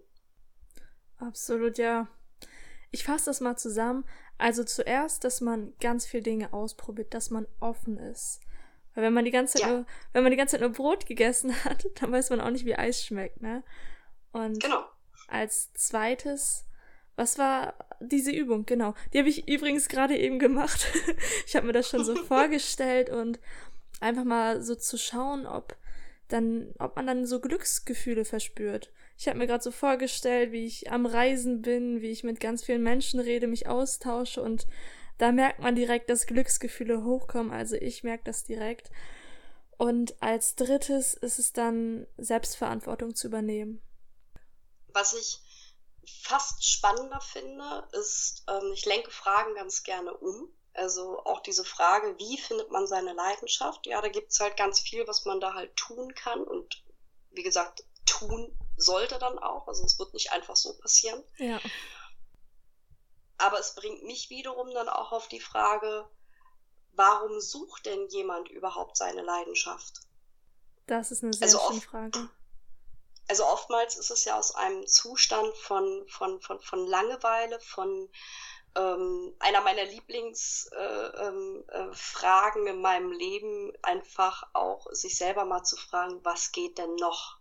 Absolut, 1.17 1.77
ja. 1.77 2.07
Ich 2.91 3.03
fasse 3.03 3.25
das 3.25 3.41
mal 3.41 3.57
zusammen. 3.57 4.05
Also 4.37 4.63
zuerst, 4.63 5.23
dass 5.23 5.41
man 5.41 5.73
ganz 5.79 6.05
viele 6.05 6.23
Dinge 6.23 6.53
ausprobiert, 6.53 7.13
dass 7.13 7.31
man 7.31 7.47
offen 7.59 7.97
ist. 7.97 8.39
Weil 8.93 9.05
wenn 9.05 9.13
man 9.13 9.25
die 9.25 9.31
ganze 9.31 9.57
Zeit 9.57 9.67
ja. 9.67 9.75
nur, 9.75 9.85
wenn 10.13 10.23
man 10.23 10.31
die 10.31 10.37
ganze 10.37 10.53
Zeit 10.53 10.61
nur 10.61 10.71
Brot 10.71 11.05
gegessen 11.05 11.53
hat, 11.65 11.85
dann 11.95 12.11
weiß 12.11 12.29
man 12.29 12.41
auch 12.41 12.49
nicht, 12.49 12.65
wie 12.65 12.75
Eis 12.75 13.03
schmeckt, 13.03 13.41
ne? 13.41 13.63
Und 14.31 14.61
genau. 14.61 14.85
als 15.27 15.73
zweites, 15.73 16.65
was 17.15 17.37
war 17.39 17.73
diese 17.99 18.31
Übung? 18.31 18.65
Genau. 18.65 18.93
Die 19.11 19.19
habe 19.19 19.29
ich 19.29 19.47
übrigens 19.47 19.87
gerade 19.87 20.15
eben 20.17 20.37
gemacht. 20.37 20.87
ich 21.47 21.55
habe 21.55 21.65
mir 21.65 21.73
das 21.73 21.89
schon 21.89 22.05
so 22.05 22.15
vorgestellt 22.25 23.09
und 23.09 23.39
einfach 23.99 24.23
mal 24.23 24.61
so 24.61 24.75
zu 24.75 24.97
schauen, 24.97 25.47
ob 25.47 25.75
dann, 26.27 26.73
ob 26.79 26.95
man 26.95 27.07
dann 27.07 27.25
so 27.25 27.39
Glücksgefühle 27.39 28.25
verspürt. 28.25 28.91
Ich 29.17 29.27
habe 29.27 29.37
mir 29.37 29.47
gerade 29.47 29.63
so 29.63 29.71
vorgestellt, 29.71 30.51
wie 30.51 30.65
ich 30.65 30.91
am 30.91 31.05
Reisen 31.05 31.61
bin, 31.61 32.01
wie 32.01 32.11
ich 32.11 32.23
mit 32.23 32.39
ganz 32.39 32.63
vielen 32.63 32.83
Menschen 32.83 33.19
rede, 33.19 33.47
mich 33.47 33.67
austausche 33.67 34.41
und 34.41 34.67
da 35.17 35.31
merkt 35.31 35.59
man 35.59 35.75
direkt, 35.75 36.09
dass 36.09 36.27
Glücksgefühle 36.27 37.03
hochkommen. 37.03 37.51
Also 37.51 37.75
ich 37.75 38.03
merke 38.03 38.23
das 38.25 38.43
direkt. 38.43 38.91
Und 39.77 40.21
als 40.21 40.55
drittes 40.55 41.13
ist 41.13 41.39
es 41.39 41.53
dann 41.53 42.07
Selbstverantwortung 42.17 43.15
zu 43.15 43.27
übernehmen. 43.27 43.81
Was 44.93 45.13
ich 45.13 45.39
fast 46.23 46.65
spannender 46.65 47.21
finde, 47.21 47.87
ist, 47.99 48.43
ähm, 48.47 48.71
ich 48.73 48.85
lenke 48.85 49.11
Fragen 49.11 49.55
ganz 49.55 49.83
gerne 49.83 50.13
um. 50.15 50.49
Also 50.77 51.23
auch 51.25 51.41
diese 51.41 51.65
Frage, 51.65 52.15
wie 52.19 52.37
findet 52.37 52.69
man 52.69 52.85
seine 52.85 53.13
Leidenschaft? 53.13 53.87
Ja, 53.87 53.99
da 53.99 54.09
gibt 54.09 54.31
es 54.31 54.39
halt 54.39 54.55
ganz 54.57 54.79
viel, 54.79 55.07
was 55.07 55.25
man 55.25 55.39
da 55.39 55.55
halt 55.55 55.75
tun 55.75 56.13
kann. 56.13 56.43
Und 56.43 56.83
wie 57.31 57.41
gesagt, 57.41 57.83
tun 58.05 58.55
sollte 58.77 59.17
dann 59.17 59.39
auch. 59.39 59.67
Also 59.67 59.83
es 59.85 59.97
wird 59.97 60.13
nicht 60.13 60.31
einfach 60.31 60.55
so 60.55 60.77
passieren. 60.77 61.23
Ja. 61.37 61.59
Aber 63.39 63.59
es 63.59 63.73
bringt 63.73 64.03
mich 64.03 64.29
wiederum 64.29 64.71
dann 64.71 64.87
auch 64.87 65.11
auf 65.11 65.27
die 65.27 65.39
Frage, 65.39 66.07
warum 66.93 67.41
sucht 67.41 67.87
denn 67.87 68.07
jemand 68.09 68.49
überhaupt 68.49 68.97
seine 68.97 69.23
Leidenschaft? 69.23 70.01
Das 70.85 71.11
ist 71.11 71.23
eine 71.23 71.33
sehr 71.33 71.47
also 71.47 71.59
schöne 71.59 71.81
Frage. 71.81 72.29
Also 73.29 73.45
oftmals 73.45 73.97
ist 73.97 74.11
es 74.11 74.25
ja 74.25 74.37
aus 74.37 74.53
einem 74.53 74.85
Zustand 74.85 75.55
von, 75.57 76.07
von, 76.07 76.39
von, 76.39 76.59
von 76.61 76.85
Langeweile, 76.85 77.59
von 77.59 78.09
ähm, 78.77 79.35
einer 79.39 79.61
meiner 79.61 79.85
Lieblingsfragen 79.85 82.67
äh, 82.67 82.69
ähm, 82.69 82.69
äh, 82.69 82.69
in 82.69 82.81
meinem 82.81 83.11
Leben, 83.11 83.73
einfach 83.81 84.43
auch 84.53 84.87
sich 84.91 85.17
selber 85.17 85.45
mal 85.45 85.63
zu 85.63 85.75
fragen, 85.75 86.23
was 86.23 86.51
geht 86.51 86.77
denn 86.77 86.95
noch? 86.95 87.39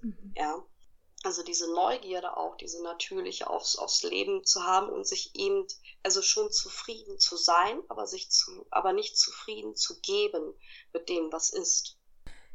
Mhm. 0.00 0.32
Ja. 0.36 0.64
Also 1.24 1.44
diese 1.44 1.72
Neugierde 1.72 2.36
auch, 2.36 2.56
diese 2.56 2.82
natürliche 2.82 3.48
aufs, 3.48 3.76
aufs 3.76 4.02
Leben 4.02 4.44
zu 4.44 4.64
haben 4.64 4.88
und 4.88 5.06
sich 5.06 5.36
eben, 5.36 5.68
also 6.02 6.20
schon 6.20 6.50
zufrieden 6.50 7.20
zu 7.20 7.36
sein, 7.36 7.80
aber 7.88 8.08
sich 8.08 8.28
zu, 8.28 8.66
aber 8.70 8.92
nicht 8.92 9.16
zufrieden 9.16 9.76
zu 9.76 10.00
geben 10.00 10.52
mit 10.92 11.08
dem, 11.08 11.30
was 11.30 11.50
ist. 11.50 11.96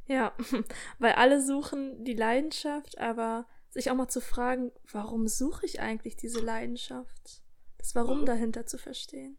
Ja, 0.05 0.35
weil 0.99 1.13
alle 1.13 1.41
suchen 1.41 2.03
die 2.03 2.15
Leidenschaft, 2.15 2.97
aber 2.97 3.47
sich 3.69 3.89
auch 3.89 3.95
mal 3.95 4.09
zu 4.09 4.19
fragen, 4.19 4.73
warum 4.91 5.29
suche 5.29 5.65
ich 5.65 5.79
eigentlich 5.79 6.17
diese 6.17 6.41
Leidenschaft? 6.41 7.41
Das 7.77 7.95
Warum 7.95 8.21
mhm. 8.21 8.25
dahinter 8.25 8.65
zu 8.65 8.77
verstehen. 8.77 9.37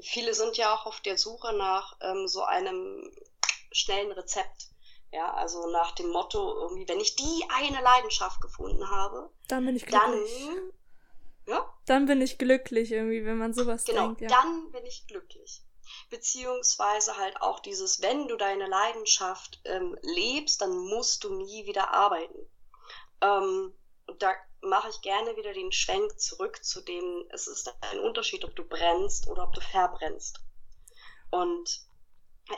Viele 0.00 0.34
sind 0.34 0.56
ja 0.56 0.74
auch 0.74 0.86
auf 0.86 1.00
der 1.00 1.16
Suche 1.16 1.52
nach 1.54 1.96
ähm, 2.00 2.28
so 2.28 2.42
einem 2.42 3.10
schnellen 3.72 4.12
Rezept. 4.12 4.68
Ja, 5.12 5.32
also 5.34 5.70
nach 5.70 5.92
dem 5.92 6.08
Motto, 6.08 6.60
irgendwie, 6.62 6.88
wenn 6.88 7.00
ich 7.00 7.16
die 7.16 7.44
eine 7.48 7.80
Leidenschaft 7.80 8.40
gefunden 8.40 8.90
habe, 8.90 9.30
dann 9.48 9.64
bin 9.64 9.76
ich 9.76 9.86
glücklich. 9.86 10.46
Dann, 11.46 11.54
ja? 11.54 11.74
dann 11.86 12.06
bin 12.06 12.20
ich 12.20 12.38
glücklich, 12.38 12.92
irgendwie, 12.92 13.24
wenn 13.24 13.38
man 13.38 13.54
sowas 13.54 13.84
genau, 13.84 14.06
denkt. 14.06 14.18
Genau, 14.18 14.32
ja. 14.32 14.42
dann 14.42 14.72
bin 14.72 14.84
ich 14.84 15.06
glücklich. 15.06 15.62
Beziehungsweise 16.10 17.16
halt 17.16 17.40
auch 17.40 17.60
dieses, 17.60 18.02
wenn 18.02 18.26
du 18.26 18.36
deine 18.36 18.66
Leidenschaft 18.66 19.60
ähm, 19.64 19.96
lebst, 20.02 20.60
dann 20.60 20.76
musst 20.76 21.24
du 21.24 21.32
nie 21.32 21.64
wieder 21.66 21.94
arbeiten. 21.94 22.38
Ähm, 23.22 23.72
da 24.18 24.34
mache 24.60 24.88
ich 24.90 25.00
gerne 25.00 25.36
wieder 25.36 25.52
den 25.52 25.72
Schwenk 25.72 26.18
zurück 26.20 26.64
zu 26.64 26.80
dem, 26.80 27.26
es 27.30 27.46
ist 27.46 27.72
ein 27.80 28.00
Unterschied, 28.00 28.44
ob 28.44 28.54
du 28.56 28.64
brennst 28.64 29.28
oder 29.28 29.44
ob 29.44 29.54
du 29.54 29.60
verbrennst. 29.60 30.40
Und 31.30 31.86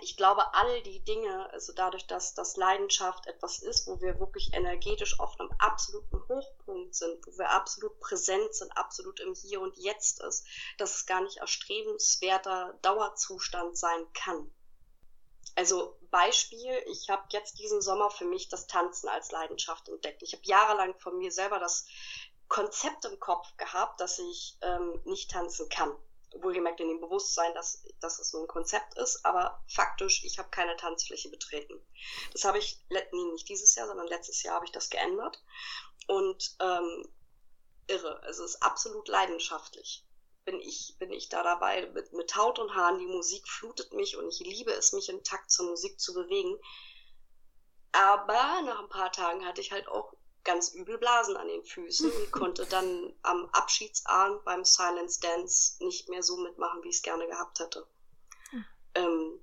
ich 0.02 0.16
glaube, 0.16 0.54
all 0.54 0.82
die 0.82 1.02
Dinge, 1.04 1.50
also 1.50 1.72
dadurch, 1.72 2.06
dass 2.06 2.34
das 2.34 2.56
Leidenschaft 2.56 3.26
etwas 3.26 3.62
ist, 3.62 3.87
wo 3.87 4.00
wir 4.02 4.20
wirklich 4.20 4.52
energetisch 4.52 5.18
auf 5.18 5.38
einem 5.40 5.50
absoluten 5.58 6.28
Hochpunkt 6.28 6.94
sind, 6.94 7.26
wo 7.26 7.38
wir 7.38 7.50
absolut 7.50 7.98
präsent 7.98 8.54
sind, 8.54 8.70
absolut 8.76 9.18
im 9.20 9.34
Hier 9.34 9.61
und 9.62 9.78
Jetzt 9.78 10.22
ist, 10.22 10.46
dass 10.76 10.96
es 10.96 11.06
gar 11.06 11.22
nicht 11.22 11.38
erstrebenswerter 11.38 12.78
Dauerzustand 12.82 13.78
sein 13.78 14.06
kann. 14.12 14.50
Also 15.54 15.97
Beispiel, 16.11 16.83
ich 16.87 17.11
habe 17.11 17.25
jetzt 17.31 17.59
diesen 17.59 17.81
Sommer 17.81 18.11
für 18.11 18.25
mich 18.25 18.49
das 18.49 18.66
Tanzen 18.66 19.09
als 19.09 19.31
Leidenschaft 19.31 19.88
entdeckt. 19.88 20.23
Ich 20.23 20.33
habe 20.33 20.42
jahrelang 20.44 20.99
von 20.99 21.18
mir 21.18 21.31
selber 21.31 21.59
das 21.59 21.87
Konzept 22.49 23.05
im 23.05 23.21
Kopf 23.21 23.47
gehabt, 23.57 24.01
dass 24.01 24.18
ich 24.18 24.57
ähm, 24.62 25.01
nicht 25.05 25.31
tanzen 25.31 25.68
kann 25.68 25.94
wohlgemerkt 26.37 26.81
in 26.81 26.88
dem 26.88 27.01
Bewusstsein, 27.01 27.55
dass, 27.55 27.83
dass 28.01 28.18
es 28.18 28.31
so 28.31 28.42
ein 28.42 28.49
Konzept 28.49 28.97
ist, 28.99 29.25
aber 29.25 29.62
faktisch, 29.68 30.25
ich 30.25 30.38
habe 30.38 30.51
keine 30.51 30.77
Tanzfläche 30.77 31.31
betreten. 31.31 31.75
Das 32.33 32.44
habe 32.44 32.59
ich, 32.59 32.81
nee, 32.90 33.03
nicht 33.33 33.49
dieses 33.49 33.75
Jahr, 33.75 33.87
sondern 33.87 34.07
letztes 34.07 34.42
Jahr 34.42 34.57
habe 34.57 34.66
ich 34.66 34.73
das 34.73 34.90
geändert. 34.90 35.42
Und 36.07 36.57
ähm, 36.61 37.09
irre, 37.87 38.21
es 38.29 38.38
ist 38.38 38.62
absolut 38.62 39.09
leidenschaftlich. 39.09 40.05
Bin 40.48 40.61
ich, 40.61 40.96
bin 40.98 41.12
ich 41.12 41.28
da 41.28 41.42
dabei 41.42 41.90
mit, 41.92 42.14
mit 42.14 42.34
Haut 42.34 42.58
und 42.58 42.74
Haaren, 42.74 42.98
die 42.98 43.06
Musik 43.06 43.46
flutet 43.46 43.92
mich 43.92 44.16
und 44.16 44.26
ich 44.28 44.40
liebe 44.40 44.72
es, 44.72 44.94
mich 44.94 45.11
im 45.11 45.22
Takt 45.22 45.50
zur 45.50 45.66
Musik 45.66 46.00
zu 46.00 46.14
bewegen. 46.14 46.58
Aber 47.92 48.62
nach 48.62 48.80
ein 48.80 48.88
paar 48.88 49.12
Tagen 49.12 49.44
hatte 49.44 49.61
ich 49.61 49.72
halt 49.72 49.88
auch 49.88 50.14
ganz 50.44 50.72
übel 50.72 50.96
Blasen 50.96 51.37
an 51.37 51.48
den 51.48 51.62
Füßen 51.64 52.11
und 52.11 52.30
konnte 52.32 52.64
dann 52.64 53.14
am 53.20 53.50
Abschiedsabend 53.52 54.42
beim 54.46 54.64
Silence 54.64 55.20
Dance 55.20 55.84
nicht 55.84 56.08
mehr 56.08 56.22
so 56.22 56.38
mitmachen, 56.38 56.82
wie 56.82 56.88
ich 56.88 56.96
es 56.96 57.02
gerne 57.02 57.26
gehabt 57.26 57.61
hätte. 57.61 57.87
Mhm. 58.50 58.64
Ähm, 58.94 59.40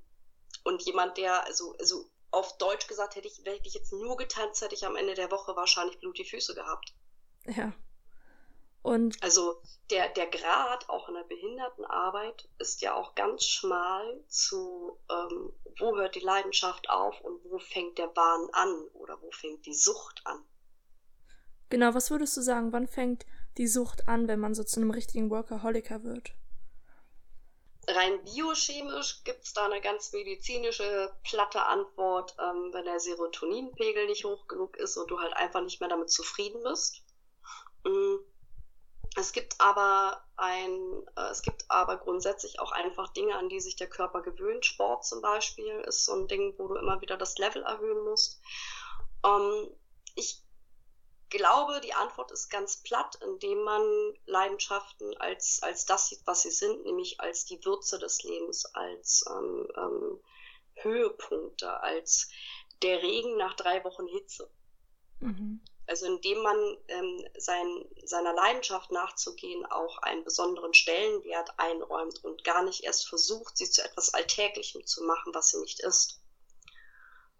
und 0.64 0.82
jemand, 0.82 1.18
der, 1.18 1.46
also, 1.46 1.76
also 1.78 2.10
auf 2.32 2.58
Deutsch 2.58 2.88
gesagt, 2.88 3.16
hätte 3.16 3.28
ich, 3.28 3.38
hätte 3.46 3.68
ich 3.68 3.76
jetzt 3.76 3.94
nur 3.94 4.18
getanzt, 4.18 4.64
hätte 4.64 4.74
ich 4.74 4.88
am 4.88 4.96
Ende 4.96 5.14
der 5.14 5.30
Woche 5.30 5.56
wahrscheinlich 5.56 6.00
blutige 6.00 6.28
Füße 6.28 6.56
gehabt. 6.56 6.96
Ja. 7.46 7.72
Und 8.86 9.18
also 9.24 9.64
der, 9.90 10.10
der 10.10 10.28
Grad 10.28 10.88
auch 10.90 11.10
in 11.10 11.16
der 11.16 11.24
Behindertenarbeit 11.24 12.48
ist 12.60 12.84
ja 12.84 12.94
auch 12.94 13.16
ganz 13.16 13.44
schmal 13.44 14.24
zu, 14.28 15.00
ähm, 15.10 15.52
wo 15.80 15.96
hört 15.98 16.14
die 16.14 16.20
Leidenschaft 16.20 16.88
auf 16.88 17.20
und 17.22 17.44
wo 17.46 17.58
fängt 17.58 17.98
der 17.98 18.16
Wahn 18.16 18.48
an 18.52 18.88
oder 18.94 19.20
wo 19.24 19.32
fängt 19.32 19.66
die 19.66 19.74
Sucht 19.74 20.22
an. 20.26 20.40
Genau, 21.72 21.96
was 21.96 22.12
würdest 22.12 22.38
du 22.38 22.42
sagen, 22.42 22.74
wann 22.74 22.88
fängt 22.88 23.26
die 23.58 23.66
Sucht 23.66 24.08
an, 24.08 24.28
wenn 24.28 24.40
man 24.40 24.54
so 24.54 24.64
zu 24.64 24.80
einem 24.80 24.92
richtigen 24.92 25.32
Workaholiker 25.32 26.04
wird? 26.04 26.34
Rein 27.88 28.24
biochemisch 28.24 29.24
gibt 29.24 29.46
es 29.46 29.54
da 29.54 29.66
eine 29.66 29.82
ganz 29.82 30.14
medizinische, 30.14 31.12
platte 31.24 31.64
Antwort, 31.64 32.36
ähm, 32.40 32.70
wenn 32.72 32.86
der 32.86 33.00
Serotoninpegel 33.00 34.06
nicht 34.06 34.26
hoch 34.26 34.48
genug 34.48 34.78
ist 34.78 34.96
und 34.96 35.10
du 35.10 35.20
halt 35.20 35.34
einfach 35.34 35.64
nicht 35.64 35.80
mehr 35.80 35.90
damit 35.90 36.12
zufrieden 36.12 36.62
bist. 36.62 37.02
Mm. 37.84 38.18
Es 39.16 39.32
gibt 39.32 39.60
aber 39.60 40.22
ein, 40.36 41.08
äh, 41.16 41.30
es 41.32 41.42
gibt 41.42 41.66
aber 41.70 41.98
grundsätzlich 41.98 42.60
auch 42.60 42.72
einfach 42.72 43.14
Dinge, 43.14 43.36
an 43.36 43.48
die 43.48 43.62
sich 43.62 43.78
der 43.78 43.88
Körper 43.88 44.22
gewöhnt. 44.22 44.66
Sport 44.66 45.06
zum 45.06 45.22
Beispiel 45.22 45.74
ist 45.88 46.06
so 46.06 46.14
ein 46.14 46.28
Ding, 46.28 46.54
wo 46.58 46.68
du 46.68 46.76
immer 46.76 47.00
wieder 47.02 47.18
das 47.18 47.38
Level 47.38 47.64
erhöhen 47.64 48.04
musst. 48.04 48.42
Ähm, 49.26 49.70
ich 50.16 50.44
glaube, 51.30 51.80
die 51.82 51.94
Antwort 51.94 52.32
ist 52.32 52.50
ganz 52.50 52.84
platt, 52.84 53.18
indem 53.24 53.64
man 53.64 53.82
Leidenschaften 54.26 55.16
als, 55.18 55.60
als 55.64 55.86
das 55.86 56.10
sieht, 56.10 56.22
was 56.26 56.42
sie 56.42 56.52
sind, 56.52 56.84
nämlich 56.84 57.20
als 57.20 57.46
die 57.46 57.64
Würze 57.64 57.98
des 58.00 58.22
Lebens, 58.24 58.66
als 58.74 59.24
ähm, 59.30 59.68
ähm, 59.78 60.20
Höhepunkte, 60.76 61.82
als 61.82 62.30
der 62.82 63.02
Regen 63.02 63.38
nach 63.38 63.56
drei 63.56 63.84
Wochen 63.86 64.08
Hitze. 64.08 64.50
Mhm. 65.20 65.62
Also 65.88 66.08
indem 66.08 66.42
man 66.42 66.78
ähm, 66.88 67.28
sein, 67.38 67.86
seiner 68.04 68.34
Leidenschaft 68.34 68.92
nachzugehen 68.92 69.66
auch 69.68 70.00
einen 70.00 70.24
besonderen 70.24 70.74
Stellenwert 70.74 71.52
einräumt 71.58 72.24
und 72.24 72.44
gar 72.44 72.64
nicht 72.64 72.84
erst 72.84 73.08
versucht, 73.08 73.58
sie 73.58 73.70
zu 73.70 73.84
etwas 73.84 74.14
Alltäglichem 74.14 74.86
zu 74.86 75.04
machen, 75.04 75.34
was 75.34 75.50
sie 75.50 75.60
nicht 75.60 75.82
ist. 75.82 76.20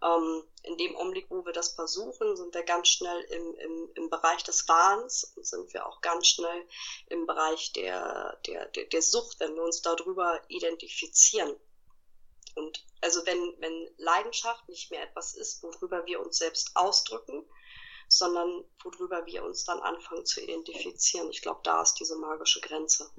Ähm, 0.04 0.44
in 0.64 0.78
dem 0.78 0.96
Augenblick, 0.96 1.26
wo 1.30 1.46
wir 1.46 1.54
das 1.54 1.70
versuchen, 1.70 2.36
sind 2.36 2.54
wir 2.54 2.64
ganz 2.64 2.90
schnell 2.90 3.22
im, 3.22 3.56
im, 3.56 3.92
im 3.96 4.10
Bereich 4.10 4.44
des 4.44 4.68
Wahns 4.68 5.34
und 5.36 5.46
sind 5.46 5.74
wir 5.74 5.88
auch 5.88 6.02
ganz 6.02 6.28
schnell 6.28 6.68
im 7.08 7.26
Bereich 7.26 7.74
der, 7.74 8.38
der, 8.46 8.68
der, 8.68 8.86
der 8.86 9.02
Sucht, 9.02 9.40
wenn 9.40 9.56
wir 9.56 9.64
uns 9.64 9.82
darüber 9.82 10.42
identifizieren. 10.50 11.56
Und 12.56 12.86
also 13.02 13.26
wenn, 13.26 13.56
wenn 13.60 13.90
Leidenschaft 13.98 14.68
nicht 14.70 14.92
mehr 14.92 15.04
etwas 15.04 15.34
ist, 15.36 15.62
worüber 15.64 16.06
wir 16.06 16.20
uns 16.20 16.38
selbst 16.38 16.72
ausdrücken, 16.76 17.46
sondern 18.18 18.64
worüber 18.84 19.26
wir 19.26 19.44
uns 19.44 19.66
dann 19.66 19.80
anfangen 19.80 20.26
zu 20.26 20.42
identifizieren. 20.42 21.30
Ich 21.30 21.42
glaube, 21.42 21.62
da 21.64 21.82
ist 21.82 21.96
diese 21.96 22.18
magische 22.18 22.62
Grenze. 22.62 23.10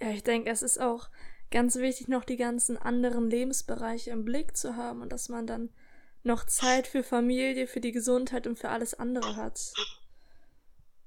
Ja, 0.00 0.10
ich 0.10 0.22
denke, 0.22 0.50
es 0.50 0.62
ist 0.62 0.80
auch 0.80 1.08
ganz 1.50 1.76
wichtig, 1.76 2.08
noch 2.08 2.24
die 2.24 2.36
ganzen 2.36 2.76
anderen 2.76 3.28
Lebensbereiche 3.28 4.10
im 4.10 4.24
Blick 4.24 4.56
zu 4.56 4.76
haben 4.76 5.02
und 5.02 5.10
dass 5.10 5.28
man 5.28 5.46
dann 5.46 5.70
noch 6.22 6.44
Zeit 6.44 6.86
für 6.86 7.02
Familie, 7.02 7.66
für 7.66 7.80
die 7.80 7.92
Gesundheit 7.92 8.46
und 8.46 8.58
für 8.58 8.68
alles 8.68 8.94
andere 8.94 9.36
hat. 9.36 9.72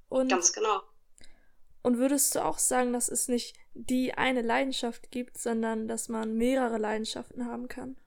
Und, 0.10 0.30
ganz 0.30 0.54
genau. 0.54 0.82
Und 1.82 1.98
würdest 1.98 2.36
du 2.36 2.43
auch 2.43 2.60
sagen, 2.60 2.93
dass 2.93 3.10
es 3.10 3.28
nicht 3.28 3.56
die 3.74 4.13
eine 4.13 4.41
Leidenschaft 4.41 5.12
gibt, 5.12 5.38
sondern 5.38 5.88
dass 5.88 6.10
man 6.10 6.36
mehrere 6.36 6.78
Leidenschaften 6.78 7.46
haben 7.46 7.67
kann? 7.67 7.98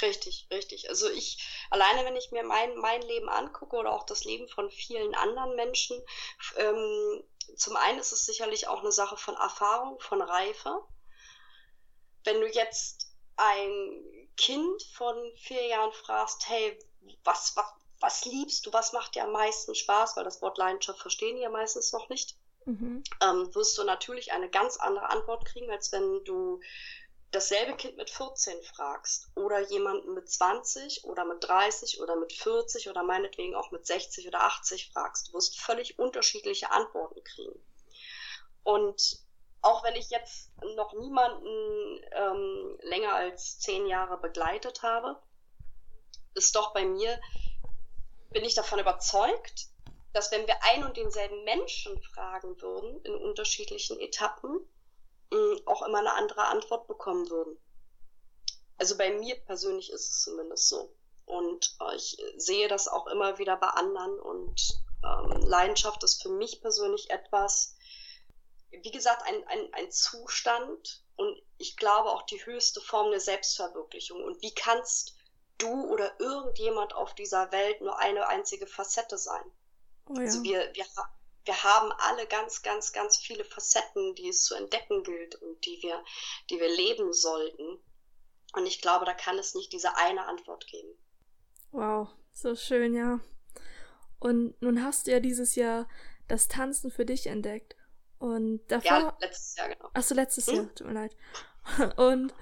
Richtig, 0.00 0.46
richtig. 0.50 0.88
Also 0.88 1.08
ich, 1.08 1.44
alleine 1.70 2.04
wenn 2.04 2.16
ich 2.16 2.30
mir 2.30 2.44
mein, 2.44 2.76
mein 2.76 3.02
Leben 3.02 3.28
angucke 3.28 3.76
oder 3.76 3.92
auch 3.92 4.04
das 4.04 4.24
Leben 4.24 4.48
von 4.48 4.70
vielen 4.70 5.14
anderen 5.14 5.56
Menschen, 5.56 6.00
ähm, 6.56 7.24
zum 7.56 7.76
einen 7.76 7.98
ist 7.98 8.12
es 8.12 8.26
sicherlich 8.26 8.68
auch 8.68 8.80
eine 8.80 8.92
Sache 8.92 9.16
von 9.16 9.34
Erfahrung, 9.34 9.98
von 10.00 10.22
Reife. 10.22 10.82
Wenn 12.24 12.40
du 12.40 12.48
jetzt 12.48 13.10
ein 13.36 14.28
Kind 14.36 14.82
von 14.94 15.16
vier 15.36 15.66
Jahren 15.66 15.92
fragst, 15.92 16.48
hey, 16.48 16.78
was, 17.24 17.56
was, 17.56 17.66
was 18.00 18.24
liebst 18.24 18.66
du, 18.66 18.72
was 18.72 18.92
macht 18.92 19.14
dir 19.14 19.24
am 19.24 19.32
meisten 19.32 19.74
Spaß, 19.74 20.16
weil 20.16 20.24
das 20.24 20.42
Wort 20.42 20.58
Leidenschaft 20.58 21.00
verstehen 21.00 21.36
die 21.36 21.42
ja 21.42 21.50
meistens 21.50 21.92
noch 21.92 22.08
nicht, 22.08 22.36
mhm. 22.64 23.02
ähm, 23.22 23.54
wirst 23.54 23.78
du 23.78 23.84
natürlich 23.84 24.32
eine 24.32 24.50
ganz 24.50 24.76
andere 24.76 25.08
Antwort 25.10 25.44
kriegen, 25.44 25.70
als 25.70 25.90
wenn 25.92 26.22
du 26.24 26.60
dasselbe 27.30 27.76
Kind 27.76 27.96
mit 27.96 28.10
14 28.10 28.62
fragst 28.62 29.28
oder 29.34 29.60
jemanden 29.60 30.14
mit 30.14 30.30
20 30.30 31.04
oder 31.04 31.24
mit 31.24 31.44
30 31.44 32.00
oder 32.00 32.16
mit 32.16 32.32
40 32.32 32.88
oder 32.88 33.02
meinetwegen 33.02 33.54
auch 33.54 33.70
mit 33.70 33.86
60 33.86 34.26
oder 34.26 34.42
80 34.42 34.90
fragst, 34.92 35.28
du 35.28 35.34
wirst 35.34 35.60
völlig 35.60 35.98
unterschiedliche 35.98 36.70
Antworten 36.70 37.22
kriegen. 37.24 37.60
Und 38.62 39.20
auch 39.60 39.84
wenn 39.84 39.96
ich 39.96 40.10
jetzt 40.10 40.50
noch 40.76 40.94
niemanden 40.94 42.00
ähm, 42.12 42.78
länger 42.82 43.14
als 43.14 43.58
zehn 43.58 43.86
Jahre 43.86 44.18
begleitet 44.18 44.82
habe, 44.82 45.20
ist 46.34 46.54
doch 46.54 46.72
bei 46.72 46.84
mir, 46.84 47.20
bin 48.30 48.44
ich 48.44 48.54
davon 48.54 48.78
überzeugt, 48.78 49.68
dass 50.12 50.30
wenn 50.32 50.46
wir 50.46 50.56
ein 50.62 50.84
und 50.84 50.96
denselben 50.96 51.44
Menschen 51.44 52.00
fragen 52.00 52.60
würden 52.60 53.02
in 53.02 53.14
unterschiedlichen 53.14 53.98
Etappen, 54.00 54.60
auch 55.66 55.82
immer 55.82 55.98
eine 55.98 56.14
andere 56.14 56.44
Antwort 56.44 56.86
bekommen 56.86 57.28
würden. 57.30 57.58
Also 58.78 58.96
bei 58.96 59.10
mir 59.10 59.34
persönlich 59.44 59.90
ist 59.90 60.08
es 60.08 60.22
zumindest 60.22 60.68
so. 60.68 60.94
Und 61.26 61.76
äh, 61.80 61.96
ich 61.96 62.16
sehe 62.36 62.68
das 62.68 62.88
auch 62.88 63.06
immer 63.08 63.38
wieder 63.38 63.56
bei 63.56 63.68
anderen. 63.68 64.18
Und 64.20 64.80
ähm, 65.04 65.42
Leidenschaft 65.42 66.02
ist 66.04 66.22
für 66.22 66.30
mich 66.30 66.60
persönlich 66.60 67.10
etwas, 67.10 67.76
wie 68.70 68.90
gesagt, 68.90 69.22
ein, 69.26 69.46
ein, 69.48 69.72
ein 69.72 69.90
Zustand 69.90 71.04
und 71.16 71.42
ich 71.58 71.76
glaube 71.76 72.10
auch 72.10 72.22
die 72.22 72.44
höchste 72.46 72.80
Form 72.80 73.10
der 73.10 73.20
Selbstverwirklichung. 73.20 74.22
Und 74.22 74.40
wie 74.40 74.54
kannst 74.54 75.16
du 75.58 75.90
oder 75.90 76.18
irgendjemand 76.20 76.94
auf 76.94 77.14
dieser 77.14 77.50
Welt 77.50 77.80
nur 77.80 77.98
eine 77.98 78.28
einzige 78.28 78.68
Facette 78.68 79.18
sein? 79.18 79.44
Oh 80.06 80.14
ja. 80.14 80.20
Also 80.20 80.42
wir, 80.44 80.70
wir, 80.74 80.86
wir 81.44 81.64
haben 81.64 81.92
alle 81.98 82.26
ganz, 82.26 82.62
ganz, 82.62 82.92
ganz 82.92 83.16
viele 83.16 83.44
Facetten, 83.44 84.14
die 84.14 84.28
es 84.28 84.44
zu 84.44 84.54
entdecken 84.54 85.02
gilt 85.02 85.36
und 85.36 85.64
die 85.64 85.78
wir, 85.82 86.04
die 86.50 86.60
wir 86.60 86.68
leben 86.68 87.12
sollten. 87.12 87.78
Und 88.54 88.66
ich 88.66 88.80
glaube, 88.80 89.04
da 89.04 89.14
kann 89.14 89.38
es 89.38 89.54
nicht 89.54 89.72
diese 89.72 89.96
eine 89.96 90.26
Antwort 90.26 90.66
geben. 90.66 90.90
Wow, 91.70 92.08
so 92.32 92.54
schön, 92.54 92.94
ja. 92.94 93.20
Und 94.18 94.60
nun 94.60 94.82
hast 94.82 95.06
du 95.06 95.12
ja 95.12 95.20
dieses 95.20 95.54
Jahr 95.54 95.88
das 96.26 96.48
Tanzen 96.48 96.90
für 96.90 97.04
dich 97.04 97.26
entdeckt. 97.26 97.76
Und 98.18 98.66
davor. 98.68 98.90
Ja, 98.90 99.16
letztes 99.20 99.56
Jahr, 99.56 99.68
genau. 99.68 99.90
Achso, 99.94 100.14
letztes 100.14 100.46
hm? 100.48 100.54
Jahr, 100.54 100.74
tut 100.74 100.86
mir 100.86 100.92
leid. 100.92 101.16
Und 101.96 102.34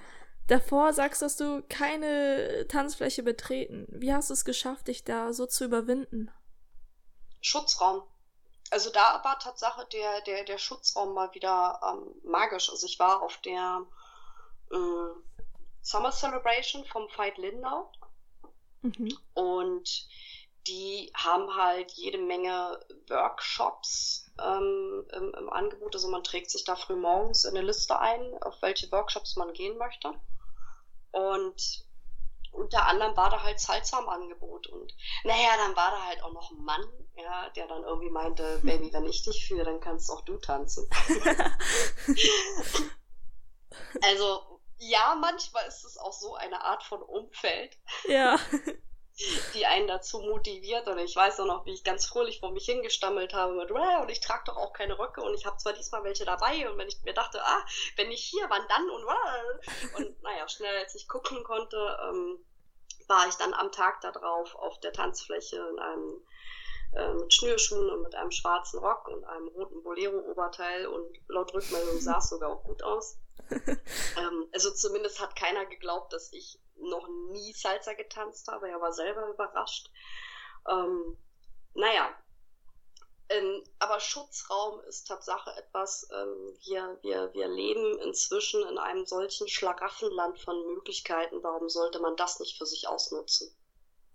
davor 0.47 0.93
sagst 0.93 1.21
du, 1.21 1.25
dass 1.25 1.37
du 1.37 1.63
keine 1.69 2.65
Tanzfläche 2.67 3.21
betreten. 3.21 3.85
Wie 3.89 4.13
hast 4.13 4.29
du 4.29 4.33
es 4.33 4.43
geschafft, 4.43 4.87
dich 4.87 5.03
da 5.03 5.33
so 5.33 5.45
zu 5.45 5.65
überwinden? 5.65 6.31
Schutzraum 7.41 8.03
also 8.71 8.89
da 8.91 9.21
war 9.23 9.39
Tatsache 9.39 9.85
der, 9.91 10.21
der, 10.21 10.43
der 10.43 10.57
Schutzraum 10.57 11.13
mal 11.13 11.33
wieder 11.33 11.79
ähm, 11.83 12.29
magisch. 12.29 12.69
Also 12.69 12.85
ich 12.85 12.99
war 12.99 13.21
auf 13.21 13.37
der 13.37 13.85
äh, 14.71 15.47
Summer 15.81 16.11
Celebration 16.11 16.85
vom 16.85 17.07
Veit 17.15 17.37
Lindau. 17.37 17.91
Mhm. 18.81 19.17
Und 19.33 20.07
die 20.67 21.11
haben 21.13 21.55
halt 21.55 21.91
jede 21.93 22.17
Menge 22.17 22.79
Workshops 23.07 24.29
ähm, 24.39 25.05
im, 25.13 25.33
im, 25.33 25.49
Angebot. 25.49 25.95
Also 25.95 26.09
man 26.09 26.23
trägt 26.23 26.51
sich 26.51 26.65
da 26.65 26.75
früh 26.75 26.95
morgens 26.95 27.45
in 27.45 27.55
eine 27.55 27.65
Liste 27.65 27.97
ein, 27.99 28.37
auf 28.41 28.61
welche 28.61 28.91
Workshops 28.91 29.37
man 29.37 29.53
gehen 29.53 29.77
möchte. 29.77 30.13
Und 31.11 31.86
unter 32.57 32.87
anderem 32.87 33.15
war 33.15 33.29
da 33.29 33.43
halt 33.43 33.59
Salsa 33.59 33.99
im 33.99 34.09
Angebot. 34.09 34.65
Und 34.67 34.95
naja, 35.23 35.51
dann 35.57 35.75
war 35.75 35.91
da 35.91 36.05
halt 36.05 36.23
auch 36.23 36.33
noch 36.33 36.49
ein 36.51 36.63
Mann, 36.63 36.83
ja, 37.15 37.49
der 37.51 37.67
dann 37.67 37.83
irgendwie 37.83 38.09
meinte, 38.09 38.59
Baby, 38.63 38.91
wenn 38.93 39.05
ich 39.05 39.21
dich 39.23 39.45
führe, 39.47 39.65
dann 39.65 39.79
kannst 39.79 40.09
auch 40.11 40.21
du 40.21 40.37
tanzen. 40.37 40.89
also 44.01 44.61
ja, 44.79 45.15
manchmal 45.19 45.67
ist 45.67 45.83
es 45.83 45.97
auch 45.97 46.13
so 46.13 46.35
eine 46.35 46.63
Art 46.63 46.83
von 46.83 47.01
Umfeld. 47.01 47.75
Ja. 48.07 48.37
die 49.55 49.65
einen 49.65 49.87
dazu 49.87 50.19
motiviert. 50.19 50.87
Und 50.87 50.99
ich 50.99 51.15
weiß 51.15 51.39
auch 51.39 51.45
noch, 51.45 51.65
wie 51.65 51.73
ich 51.73 51.83
ganz 51.83 52.05
fröhlich 52.05 52.39
vor 52.39 52.51
mich 52.51 52.65
hingestammelt 52.65 53.33
habe 53.33 53.53
mit, 53.53 53.71
und 53.71 54.09
ich 54.09 54.19
trage 54.19 54.43
doch 54.45 54.57
auch 54.57 54.73
keine 54.73 54.97
Röcke 54.97 55.21
und 55.21 55.33
ich 55.33 55.45
habe 55.45 55.57
zwar 55.57 55.73
diesmal 55.73 56.03
welche 56.03 56.25
dabei. 56.25 56.69
Und 56.69 56.77
wenn 56.77 56.87
ich 56.87 57.01
mir 57.03 57.13
dachte, 57.13 57.43
ah, 57.43 57.65
wenn 57.95 58.11
ich 58.11 58.23
hier, 58.23 58.45
wann 58.49 58.67
dann 58.67 58.89
und 58.89 59.05
und 59.95 60.21
naja, 60.21 60.47
schnell 60.47 60.77
als 60.77 60.95
ich 60.95 61.07
gucken 61.07 61.43
konnte, 61.43 61.97
ähm, 62.09 62.45
war 63.07 63.27
ich 63.27 63.35
dann 63.35 63.53
am 63.53 63.71
Tag 63.71 64.01
darauf 64.01 64.55
auf 64.55 64.79
der 64.79 64.93
Tanzfläche 64.93 65.57
in 65.57 65.79
einem 65.79 66.21
äh, 66.93 67.13
mit 67.13 67.33
Schnürschuhen 67.33 67.89
und 67.89 68.03
mit 68.03 68.15
einem 68.15 68.31
schwarzen 68.31 68.79
Rock 68.79 69.07
und 69.07 69.23
einem 69.25 69.47
roten 69.49 69.83
Bolero-Oberteil 69.83 70.87
und 70.87 71.17
laut 71.27 71.53
Rückmeldung 71.53 71.99
sah 71.99 72.17
es 72.17 72.29
sogar 72.29 72.49
auch 72.49 72.63
gut 72.63 72.83
aus. 72.83 73.19
ähm, 73.49 74.47
also 74.53 74.71
zumindest 74.71 75.19
hat 75.19 75.35
keiner 75.35 75.65
geglaubt, 75.65 76.13
dass 76.13 76.31
ich 76.33 76.59
noch 76.75 77.07
nie 77.31 77.53
Salsa 77.53 77.93
getanzt 77.93 78.47
habe. 78.47 78.69
Er 78.69 78.81
war 78.81 78.93
selber 78.93 79.27
überrascht. 79.29 79.89
Ähm, 80.69 81.17
naja, 81.73 82.09
ähm, 83.29 83.63
aber 83.79 83.99
Schutzraum 83.99 84.79
ist 84.81 85.07
Tatsache 85.07 85.51
etwas, 85.57 86.07
ähm, 86.11 86.57
wir, 86.63 86.97
wir, 87.01 87.33
wir 87.33 87.47
leben 87.49 87.99
inzwischen 87.99 88.63
in 88.67 88.77
einem 88.77 89.05
solchen 89.05 89.49
Schlaraffenland 89.49 90.39
von 90.39 90.55
Möglichkeiten. 90.67 91.43
Warum 91.43 91.67
sollte 91.69 91.99
man 91.99 92.15
das 92.15 92.39
nicht 92.39 92.57
für 92.57 92.65
sich 92.65 92.87
ausnutzen? 92.87 93.53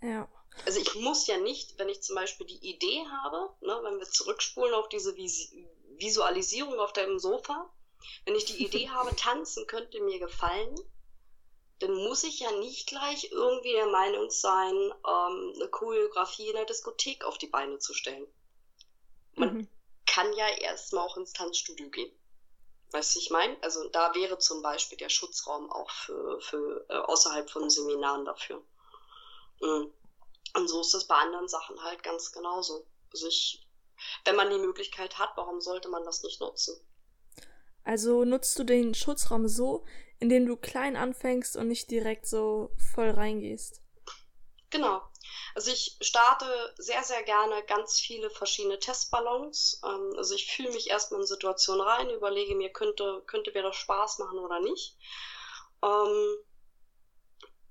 Ja. 0.00 0.28
Also 0.66 0.80
ich 0.80 0.94
muss 0.94 1.26
ja 1.26 1.38
nicht, 1.38 1.78
wenn 1.78 1.88
ich 1.88 2.02
zum 2.02 2.16
Beispiel 2.16 2.46
die 2.46 2.66
Idee 2.66 3.04
habe, 3.22 3.54
ne, 3.60 3.78
wenn 3.82 3.98
wir 3.98 4.06
zurückspulen 4.06 4.74
auf 4.74 4.88
diese 4.88 5.16
Vis 5.16 5.52
Visualisierung 5.96 6.80
auf 6.80 6.92
deinem 6.92 7.18
Sofa, 7.18 7.70
wenn 8.24 8.34
ich 8.34 8.46
die 8.46 8.64
Idee 8.64 8.88
habe, 8.88 9.14
tanzen 9.14 9.66
könnte 9.66 10.00
mir 10.00 10.18
gefallen, 10.18 10.74
dann 11.80 11.94
muss 11.94 12.24
ich 12.24 12.40
ja 12.40 12.50
nicht 12.52 12.88
gleich 12.88 13.30
irgendwie 13.30 13.72
der 13.72 13.88
Meinung 13.88 14.30
sein, 14.30 14.74
ähm, 14.74 15.52
eine 15.54 15.68
Choreografie 15.70 16.48
in 16.48 16.56
der 16.56 16.64
Diskothek 16.64 17.24
auf 17.24 17.38
die 17.38 17.48
Beine 17.48 17.78
zu 17.78 17.92
stellen. 17.92 18.26
Man 19.36 19.54
mhm. 19.54 19.68
kann 20.06 20.32
ja 20.34 20.48
erstmal 20.48 21.06
auch 21.06 21.16
ins 21.16 21.32
Tanzstudio 21.32 21.90
gehen. 21.90 22.12
Weißt 22.92 23.14
du, 23.14 23.20
ich 23.20 23.30
meine? 23.30 23.56
Also 23.62 23.88
da 23.88 24.14
wäre 24.14 24.38
zum 24.38 24.62
Beispiel 24.62 24.98
der 24.98 25.08
Schutzraum 25.08 25.70
auch 25.70 25.90
für, 25.90 26.40
für 26.40 26.86
äh, 26.90 26.94
außerhalb 26.94 27.48
von 27.50 27.70
Seminaren 27.70 28.24
dafür. 28.24 28.62
Mhm. 29.60 29.92
Und 30.54 30.68
so 30.68 30.82
ist 30.82 30.92
das 30.92 31.06
bei 31.06 31.14
anderen 31.14 31.48
Sachen 31.48 31.82
halt 31.82 32.02
ganz 32.02 32.32
genauso. 32.32 32.86
Also 33.12 33.26
ich, 33.28 33.66
wenn 34.24 34.36
man 34.36 34.50
die 34.50 34.58
Möglichkeit 34.58 35.18
hat, 35.18 35.30
warum 35.36 35.60
sollte 35.60 35.88
man 35.88 36.04
das 36.04 36.22
nicht 36.22 36.40
nutzen? 36.40 36.78
Also 37.84 38.24
nutzt 38.24 38.58
du 38.58 38.64
den 38.64 38.94
Schutzraum 38.94 39.48
so, 39.48 39.84
indem 40.18 40.46
du 40.46 40.56
klein 40.56 40.96
anfängst 40.96 41.56
und 41.56 41.68
nicht 41.68 41.90
direkt 41.90 42.26
so 42.26 42.70
voll 42.94 43.10
reingehst. 43.10 43.82
Genau. 44.70 45.02
Also 45.54 45.70
ich 45.70 45.96
starte 46.00 46.74
sehr, 46.78 47.02
sehr 47.02 47.22
gerne 47.22 47.62
ganz 47.64 48.00
viele 48.00 48.30
verschiedene 48.30 48.78
Testballons. 48.78 49.80
Ähm, 49.84 50.14
also 50.16 50.34
ich 50.34 50.50
fühle 50.50 50.70
mich 50.70 50.88
erstmal 50.88 51.20
in 51.20 51.26
Situationen 51.26 51.82
rein, 51.82 52.10
überlege 52.10 52.54
mir, 52.54 52.70
könnte, 52.70 53.22
könnte 53.26 53.52
mir 53.52 53.62
das 53.62 53.76
Spaß 53.76 54.18
machen 54.18 54.38
oder 54.38 54.60
nicht. 54.60 54.96
Ähm, 55.82 56.36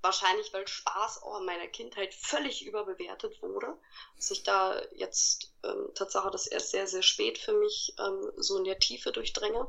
wahrscheinlich, 0.00 0.52
weil 0.52 0.66
Spaß 0.66 1.22
auch 1.22 1.40
in 1.40 1.46
meiner 1.46 1.66
Kindheit 1.66 2.14
völlig 2.14 2.64
überbewertet 2.64 3.42
wurde. 3.42 3.76
Dass 4.16 4.30
ich 4.30 4.44
da 4.44 4.80
jetzt 4.92 5.52
ähm, 5.64 5.90
Tatsache 5.94 6.30
das 6.30 6.46
erst 6.46 6.70
sehr, 6.70 6.86
sehr 6.86 7.02
spät 7.02 7.38
für 7.38 7.54
mich 7.54 7.94
ähm, 7.98 8.32
so 8.36 8.58
in 8.58 8.64
der 8.64 8.78
Tiefe 8.78 9.10
durchdringe. 9.10 9.66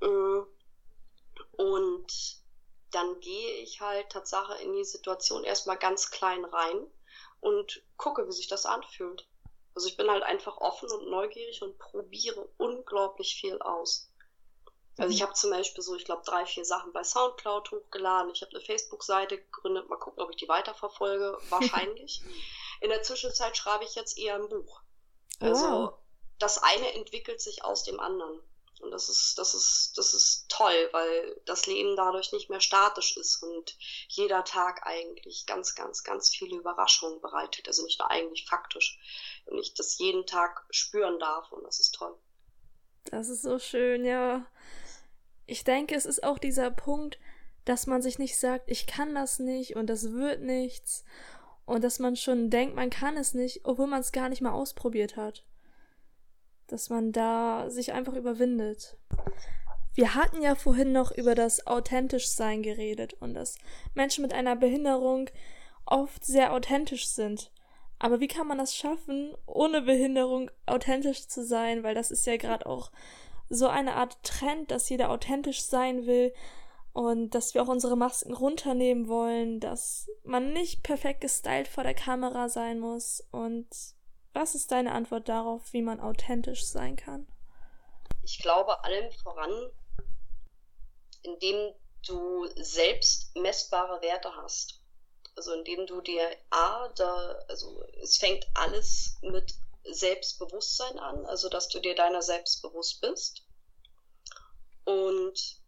Mm. 0.00 0.42
Und 1.56 2.36
dann 2.92 3.20
gehe 3.20 3.54
ich 3.62 3.80
halt 3.80 4.10
Tatsache 4.10 4.62
in 4.62 4.72
die 4.74 4.84
Situation 4.84 5.42
erstmal 5.42 5.78
ganz 5.78 6.10
klein 6.10 6.44
rein 6.44 6.86
und 7.46 7.82
gucke, 7.96 8.26
wie 8.26 8.32
sich 8.32 8.48
das 8.48 8.66
anfühlt. 8.66 9.28
Also 9.74 9.86
ich 9.86 9.96
bin 9.96 10.10
halt 10.10 10.24
einfach 10.24 10.56
offen 10.56 10.90
und 10.90 11.08
neugierig 11.08 11.62
und 11.62 11.78
probiere 11.78 12.48
unglaublich 12.56 13.36
viel 13.40 13.60
aus. 13.60 14.10
Also 14.98 15.12
ich 15.12 15.20
mhm. 15.20 15.24
habe 15.24 15.34
zum 15.34 15.50
Beispiel 15.50 15.84
so, 15.84 15.94
ich 15.94 16.04
glaube, 16.04 16.22
drei, 16.24 16.44
vier 16.44 16.64
Sachen 16.64 16.92
bei 16.92 17.04
Soundcloud 17.04 17.70
hochgeladen. 17.70 18.32
Ich 18.32 18.42
habe 18.42 18.50
eine 18.50 18.64
Facebook-Seite 18.64 19.38
gegründet. 19.38 19.88
Mal 19.88 19.98
gucken, 19.98 20.22
ob 20.22 20.30
ich 20.30 20.36
die 20.36 20.48
weiterverfolge. 20.48 21.38
Wahrscheinlich. 21.50 22.22
In 22.80 22.88
der 22.88 23.02
Zwischenzeit 23.02 23.56
schreibe 23.56 23.84
ich 23.84 23.94
jetzt 23.94 24.18
eher 24.18 24.34
ein 24.36 24.48
Buch. 24.48 24.80
Also 25.38 25.66
wow. 25.66 25.94
das 26.38 26.62
eine 26.62 26.94
entwickelt 26.94 27.40
sich 27.40 27.62
aus 27.62 27.84
dem 27.84 28.00
anderen. 28.00 28.40
Und 28.80 28.90
das 28.90 29.08
ist, 29.08 29.38
das 29.38 29.54
ist, 29.54 29.96
das 29.96 30.12
ist 30.12 30.48
toll, 30.48 30.88
weil 30.92 31.40
das 31.46 31.66
Leben 31.66 31.96
dadurch 31.96 32.32
nicht 32.32 32.50
mehr 32.50 32.60
statisch 32.60 33.16
ist 33.16 33.42
und 33.42 33.76
jeder 34.08 34.44
Tag 34.44 34.86
eigentlich 34.86 35.46
ganz, 35.46 35.74
ganz, 35.74 36.04
ganz 36.04 36.28
viele 36.28 36.56
Überraschungen 36.56 37.20
bereitet. 37.20 37.66
Also 37.68 37.84
nicht 37.84 37.98
nur 37.98 38.10
eigentlich 38.10 38.46
faktisch. 38.46 38.98
Und 39.46 39.58
ich 39.58 39.74
das 39.74 39.98
jeden 39.98 40.26
Tag 40.26 40.66
spüren 40.70 41.18
darf 41.18 41.50
und 41.52 41.64
das 41.64 41.80
ist 41.80 41.94
toll. 41.94 42.14
Das 43.10 43.28
ist 43.28 43.42
so 43.42 43.58
schön, 43.58 44.04
ja. 44.04 44.46
Ich 45.46 45.64
denke, 45.64 45.94
es 45.94 46.06
ist 46.06 46.22
auch 46.22 46.38
dieser 46.38 46.70
Punkt, 46.70 47.18
dass 47.64 47.86
man 47.86 48.02
sich 48.02 48.18
nicht 48.18 48.38
sagt, 48.38 48.70
ich 48.70 48.86
kann 48.86 49.14
das 49.14 49.38
nicht 49.38 49.74
und 49.74 49.86
das 49.86 50.12
wird 50.12 50.42
nichts. 50.42 51.04
Und 51.64 51.82
dass 51.82 51.98
man 51.98 52.14
schon 52.14 52.50
denkt, 52.50 52.76
man 52.76 52.90
kann 52.90 53.16
es 53.16 53.32
nicht, 53.32 53.62
obwohl 53.64 53.86
man 53.86 54.00
es 54.00 54.12
gar 54.12 54.28
nicht 54.28 54.42
mal 54.42 54.52
ausprobiert 54.52 55.16
hat 55.16 55.44
dass 56.66 56.90
man 56.90 57.12
da 57.12 57.70
sich 57.70 57.92
einfach 57.92 58.14
überwindet. 58.14 58.96
Wir 59.94 60.14
hatten 60.14 60.42
ja 60.42 60.54
vorhin 60.54 60.92
noch 60.92 61.10
über 61.10 61.34
das 61.34 61.66
authentisch 61.66 62.28
sein 62.28 62.62
geredet 62.62 63.14
und 63.20 63.34
dass 63.34 63.56
Menschen 63.94 64.22
mit 64.22 64.34
einer 64.34 64.56
Behinderung 64.56 65.30
oft 65.86 66.24
sehr 66.24 66.52
authentisch 66.52 67.08
sind. 67.08 67.50
Aber 67.98 68.20
wie 68.20 68.28
kann 68.28 68.46
man 68.46 68.58
das 68.58 68.76
schaffen, 68.76 69.34
ohne 69.46 69.82
Behinderung 69.82 70.50
authentisch 70.66 71.28
zu 71.28 71.44
sein? 71.44 71.82
Weil 71.82 71.94
das 71.94 72.10
ist 72.10 72.26
ja 72.26 72.36
gerade 72.36 72.66
auch 72.66 72.90
so 73.48 73.68
eine 73.68 73.94
Art 73.94 74.22
Trend, 74.22 74.70
dass 74.70 74.88
jeder 74.88 75.10
authentisch 75.10 75.62
sein 75.62 76.06
will 76.06 76.34
und 76.92 77.34
dass 77.34 77.54
wir 77.54 77.62
auch 77.62 77.68
unsere 77.68 77.96
Masken 77.96 78.32
runternehmen 78.32 79.08
wollen, 79.08 79.60
dass 79.60 80.10
man 80.24 80.52
nicht 80.52 80.82
perfekt 80.82 81.20
gestylt 81.20 81.68
vor 81.68 81.84
der 81.84 81.94
Kamera 81.94 82.48
sein 82.48 82.80
muss 82.80 83.22
und 83.30 83.66
was 84.36 84.54
ist 84.54 84.70
deine 84.70 84.92
Antwort 84.92 85.28
darauf, 85.28 85.72
wie 85.72 85.82
man 85.82 85.98
authentisch 85.98 86.66
sein 86.66 86.94
kann? 86.94 87.26
Ich 88.22 88.38
glaube 88.38 88.84
allem 88.84 89.10
voran, 89.12 89.70
indem 91.22 91.72
du 92.06 92.46
selbst 92.56 93.34
messbare 93.34 94.00
Werte 94.02 94.30
hast. 94.36 94.82
Also 95.36 95.52
indem 95.54 95.86
du 95.86 96.00
dir 96.02 96.36
A, 96.50 96.88
da, 96.96 97.38
also 97.48 97.82
es 98.02 98.18
fängt 98.18 98.46
alles 98.54 99.16
mit 99.22 99.54
Selbstbewusstsein 99.84 100.98
an, 100.98 101.24
also 101.26 101.48
dass 101.48 101.68
du 101.68 101.80
dir 101.80 101.94
deiner 101.94 102.22
selbst 102.22 102.60
bewusst 102.60 103.00
bist. 103.00 103.42
Und 104.84 105.60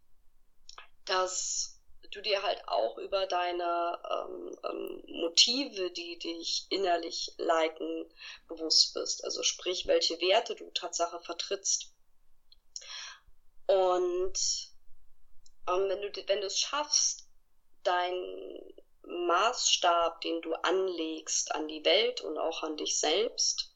dass 1.05 1.78
du 2.11 2.21
dir 2.21 2.41
halt 2.41 2.67
auch 2.67 2.97
über 2.97 3.27
deine 3.27 3.99
ähm, 4.09 4.59
ähm, 4.63 5.03
Motive, 5.07 5.91
die 5.91 6.17
dich 6.17 6.65
innerlich 6.69 7.33
leiten, 7.37 8.11
bewusst 8.47 8.93
bist. 8.93 9.23
Also 9.23 9.43
sprich, 9.43 9.85
welche 9.87 10.19
Werte 10.21 10.55
du 10.55 10.69
Tatsache 10.71 11.19
vertrittst. 11.19 11.93
Und 13.67 14.39
ähm, 15.67 15.89
wenn 15.89 16.01
du 16.01 16.27
wenn 16.27 16.41
du 16.41 16.47
es 16.47 16.59
schaffst, 16.59 17.27
dein 17.83 18.73
Maßstab, 19.03 20.21
den 20.21 20.41
du 20.41 20.53
anlegst 20.53 21.53
an 21.53 21.67
die 21.67 21.85
Welt 21.85 22.21
und 22.21 22.37
auch 22.37 22.63
an 22.63 22.77
dich 22.77 22.99
selbst, 22.99 23.75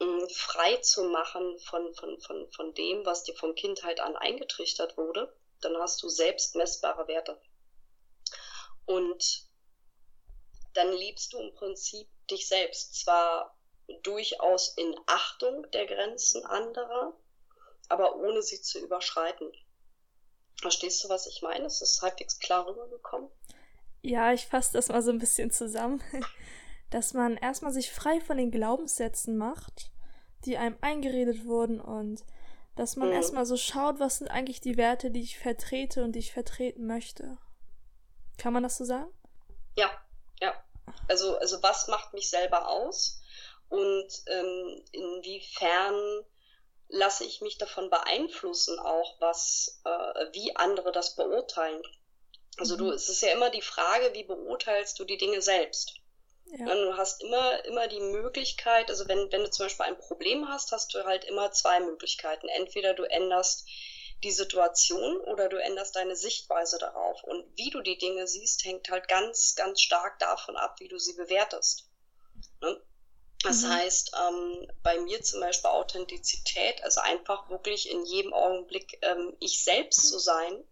ähm, 0.00 0.28
frei 0.28 0.76
zu 0.76 1.04
machen 1.04 1.58
von, 1.60 1.94
von, 1.94 2.20
von, 2.20 2.50
von 2.52 2.74
dem, 2.74 3.04
was 3.06 3.24
dir 3.24 3.34
von 3.34 3.54
Kindheit 3.54 4.00
an 4.00 4.16
eingetrichtert 4.16 4.96
wurde, 4.96 5.34
dann 5.60 5.76
hast 5.78 6.02
du 6.02 6.08
selbst 6.08 6.54
messbare 6.56 7.06
Werte. 7.08 7.40
Und 8.84 9.46
dann 10.74 10.92
liebst 10.92 11.32
du 11.32 11.38
im 11.38 11.54
Prinzip 11.54 12.08
dich 12.30 12.48
selbst. 12.48 12.94
Zwar 13.02 13.56
durchaus 14.02 14.76
in 14.76 14.94
Achtung 15.06 15.68
der 15.70 15.86
Grenzen 15.86 16.44
anderer, 16.44 17.16
aber 17.88 18.16
ohne 18.16 18.42
sie 18.42 18.60
zu 18.60 18.80
überschreiten. 18.80 19.50
Verstehst 20.60 21.04
du, 21.04 21.08
was 21.08 21.26
ich 21.26 21.42
meine? 21.42 21.66
Ist 21.66 21.80
das 21.80 22.00
halbwegs 22.02 22.38
klar 22.38 22.66
rübergekommen? 22.66 23.30
Ja, 24.02 24.32
ich 24.32 24.46
fasse 24.46 24.72
das 24.72 24.88
mal 24.88 25.02
so 25.02 25.10
ein 25.10 25.18
bisschen 25.18 25.50
zusammen. 25.50 26.02
Dass 26.90 27.14
man 27.14 27.36
erstmal 27.36 27.72
sich 27.72 27.90
frei 27.90 28.20
von 28.20 28.36
den 28.36 28.52
Glaubenssätzen 28.52 29.36
macht, 29.36 29.90
die 30.44 30.56
einem 30.56 30.76
eingeredet 30.80 31.44
wurden 31.44 31.80
und 31.80 32.24
dass 32.76 32.96
man 32.96 33.08
mhm. 33.08 33.14
erstmal 33.14 33.46
so 33.46 33.56
schaut, 33.56 33.98
was 33.98 34.18
sind 34.18 34.28
eigentlich 34.28 34.60
die 34.60 34.76
Werte, 34.76 35.10
die 35.10 35.22
ich 35.22 35.38
vertrete 35.38 36.04
und 36.04 36.12
die 36.12 36.20
ich 36.20 36.32
vertreten 36.32 36.86
möchte. 36.86 37.38
Kann 38.38 38.52
man 38.52 38.62
das 38.62 38.76
so 38.76 38.84
sagen? 38.84 39.10
Ja, 39.76 39.90
ja. 40.40 40.54
Also, 41.08 41.36
also 41.38 41.62
was 41.62 41.88
macht 41.88 42.12
mich 42.12 42.28
selber 42.28 42.68
aus 42.68 43.22
und 43.68 44.08
ähm, 44.26 44.84
inwiefern 44.92 46.24
lasse 46.88 47.24
ich 47.24 47.40
mich 47.40 47.58
davon 47.58 47.90
beeinflussen, 47.90 48.78
auch 48.78 49.20
was, 49.20 49.80
äh, 49.84 50.26
wie 50.32 50.54
andere 50.54 50.92
das 50.92 51.16
beurteilen. 51.16 51.82
Also 52.58 52.76
du, 52.76 52.84
mhm. 52.84 52.92
es 52.92 53.08
ist 53.08 53.22
ja 53.22 53.32
immer 53.32 53.50
die 53.50 53.62
Frage, 53.62 54.12
wie 54.14 54.24
beurteilst 54.24 54.98
du 54.98 55.04
die 55.04 55.16
Dinge 55.16 55.42
selbst? 55.42 55.94
Ja. 56.46 56.74
Du 56.74 56.96
hast 56.96 57.22
immer, 57.22 57.64
immer 57.64 57.88
die 57.88 58.00
Möglichkeit, 58.00 58.88
also 58.88 59.08
wenn, 59.08 59.30
wenn 59.32 59.42
du 59.42 59.50
zum 59.50 59.66
Beispiel 59.66 59.86
ein 59.86 59.98
Problem 59.98 60.48
hast, 60.48 60.70
hast 60.72 60.94
du 60.94 61.04
halt 61.04 61.24
immer 61.24 61.50
zwei 61.52 61.80
Möglichkeiten. 61.80 62.48
Entweder 62.48 62.94
du 62.94 63.02
änderst 63.02 63.66
die 64.22 64.30
Situation 64.30 65.20
oder 65.22 65.48
du 65.48 65.60
änderst 65.60 65.96
deine 65.96 66.16
Sichtweise 66.16 66.78
darauf. 66.78 67.22
Und 67.24 67.44
wie 67.56 67.70
du 67.70 67.80
die 67.82 67.98
Dinge 67.98 68.26
siehst, 68.26 68.64
hängt 68.64 68.88
halt 68.90 69.08
ganz, 69.08 69.54
ganz 69.56 69.80
stark 69.80 70.18
davon 70.18 70.56
ab, 70.56 70.76
wie 70.78 70.88
du 70.88 70.98
sie 70.98 71.14
bewertest. 71.14 71.88
Ne? 72.60 72.80
Das 73.42 73.62
mhm. 73.62 73.70
heißt, 73.70 74.12
ähm, 74.28 74.70
bei 74.82 74.98
mir 75.00 75.22
zum 75.22 75.40
Beispiel 75.40 75.70
Authentizität, 75.70 76.82
also 76.82 77.00
einfach 77.00 77.50
wirklich 77.50 77.90
in 77.90 78.04
jedem 78.06 78.32
Augenblick 78.32 78.98
ähm, 79.02 79.36
ich 79.40 79.62
selbst 79.62 80.08
zu 80.08 80.18
sein 80.18 80.64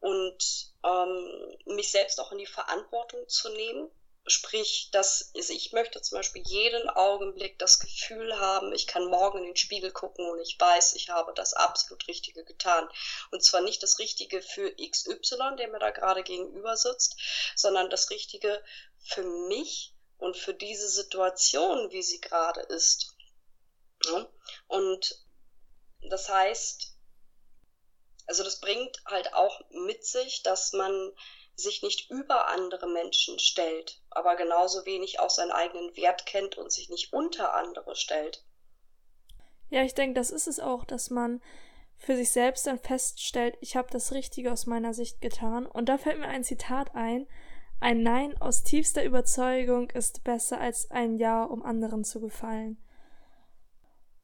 und 0.00 0.72
ähm, 0.84 1.56
mich 1.66 1.90
selbst 1.90 2.20
auch 2.20 2.32
in 2.32 2.38
die 2.38 2.46
Verantwortung 2.46 3.26
zu 3.28 3.48
nehmen. 3.50 3.90
Sprich, 4.26 4.90
dass 4.92 5.32
also 5.34 5.52
ich 5.52 5.72
möchte 5.72 6.00
zum 6.00 6.18
Beispiel 6.18 6.42
jeden 6.46 6.88
Augenblick 6.90 7.58
das 7.58 7.80
Gefühl 7.80 8.38
haben, 8.38 8.72
ich 8.72 8.86
kann 8.86 9.06
morgen 9.06 9.38
in 9.38 9.44
den 9.46 9.56
Spiegel 9.56 9.90
gucken 9.90 10.24
und 10.30 10.38
ich 10.40 10.58
weiß, 10.58 10.94
ich 10.94 11.08
habe 11.08 11.32
das 11.34 11.54
absolut 11.54 12.06
Richtige 12.06 12.44
getan. 12.44 12.88
Und 13.32 13.42
zwar 13.42 13.62
nicht 13.62 13.82
das 13.82 13.98
Richtige 13.98 14.40
für 14.40 14.74
XY, 14.76 15.56
der 15.58 15.68
mir 15.68 15.80
da 15.80 15.90
gerade 15.90 16.22
gegenüber 16.22 16.76
sitzt, 16.76 17.16
sondern 17.56 17.90
das 17.90 18.10
Richtige 18.10 18.62
für 19.00 19.24
mich 19.48 19.92
und 20.18 20.36
für 20.36 20.54
diese 20.54 20.88
Situation, 20.88 21.90
wie 21.90 22.02
sie 22.02 22.20
gerade 22.20 22.60
ist. 22.60 23.16
Und 24.68 25.18
das 26.08 26.28
heißt, 26.28 26.96
also 28.26 28.44
das 28.44 28.60
bringt 28.60 29.02
halt 29.04 29.34
auch 29.34 29.60
mit 29.70 30.06
sich, 30.06 30.42
dass 30.42 30.72
man 30.72 31.12
sich 31.56 31.82
nicht 31.82 32.10
über 32.10 32.46
andere 32.48 32.86
Menschen 32.86 33.38
stellt, 33.38 34.01
aber 34.16 34.36
genauso 34.36 34.84
wenig 34.86 35.20
auch 35.20 35.30
seinen 35.30 35.52
eigenen 35.52 35.96
Wert 35.96 36.26
kennt 36.26 36.58
und 36.58 36.72
sich 36.72 36.88
nicht 36.90 37.12
unter 37.12 37.54
andere 37.54 37.96
stellt. 37.96 38.44
Ja, 39.70 39.82
ich 39.82 39.94
denke, 39.94 40.14
das 40.14 40.30
ist 40.30 40.48
es 40.48 40.60
auch, 40.60 40.84
dass 40.84 41.10
man 41.10 41.40
für 41.96 42.16
sich 42.16 42.30
selbst 42.30 42.66
dann 42.66 42.78
feststellt, 42.78 43.56
ich 43.60 43.76
habe 43.76 43.88
das 43.90 44.12
Richtige 44.12 44.52
aus 44.52 44.66
meiner 44.66 44.92
Sicht 44.92 45.20
getan. 45.20 45.66
Und 45.66 45.88
da 45.88 45.98
fällt 45.98 46.18
mir 46.18 46.28
ein 46.28 46.44
Zitat 46.44 46.94
ein, 46.94 47.28
ein 47.80 48.02
Nein 48.02 48.40
aus 48.40 48.62
tiefster 48.62 49.04
Überzeugung 49.04 49.90
ist 49.90 50.22
besser 50.24 50.60
als 50.60 50.90
ein 50.90 51.16
Ja, 51.16 51.44
um 51.44 51.64
anderen 51.64 52.04
zu 52.04 52.20
gefallen. 52.20 52.76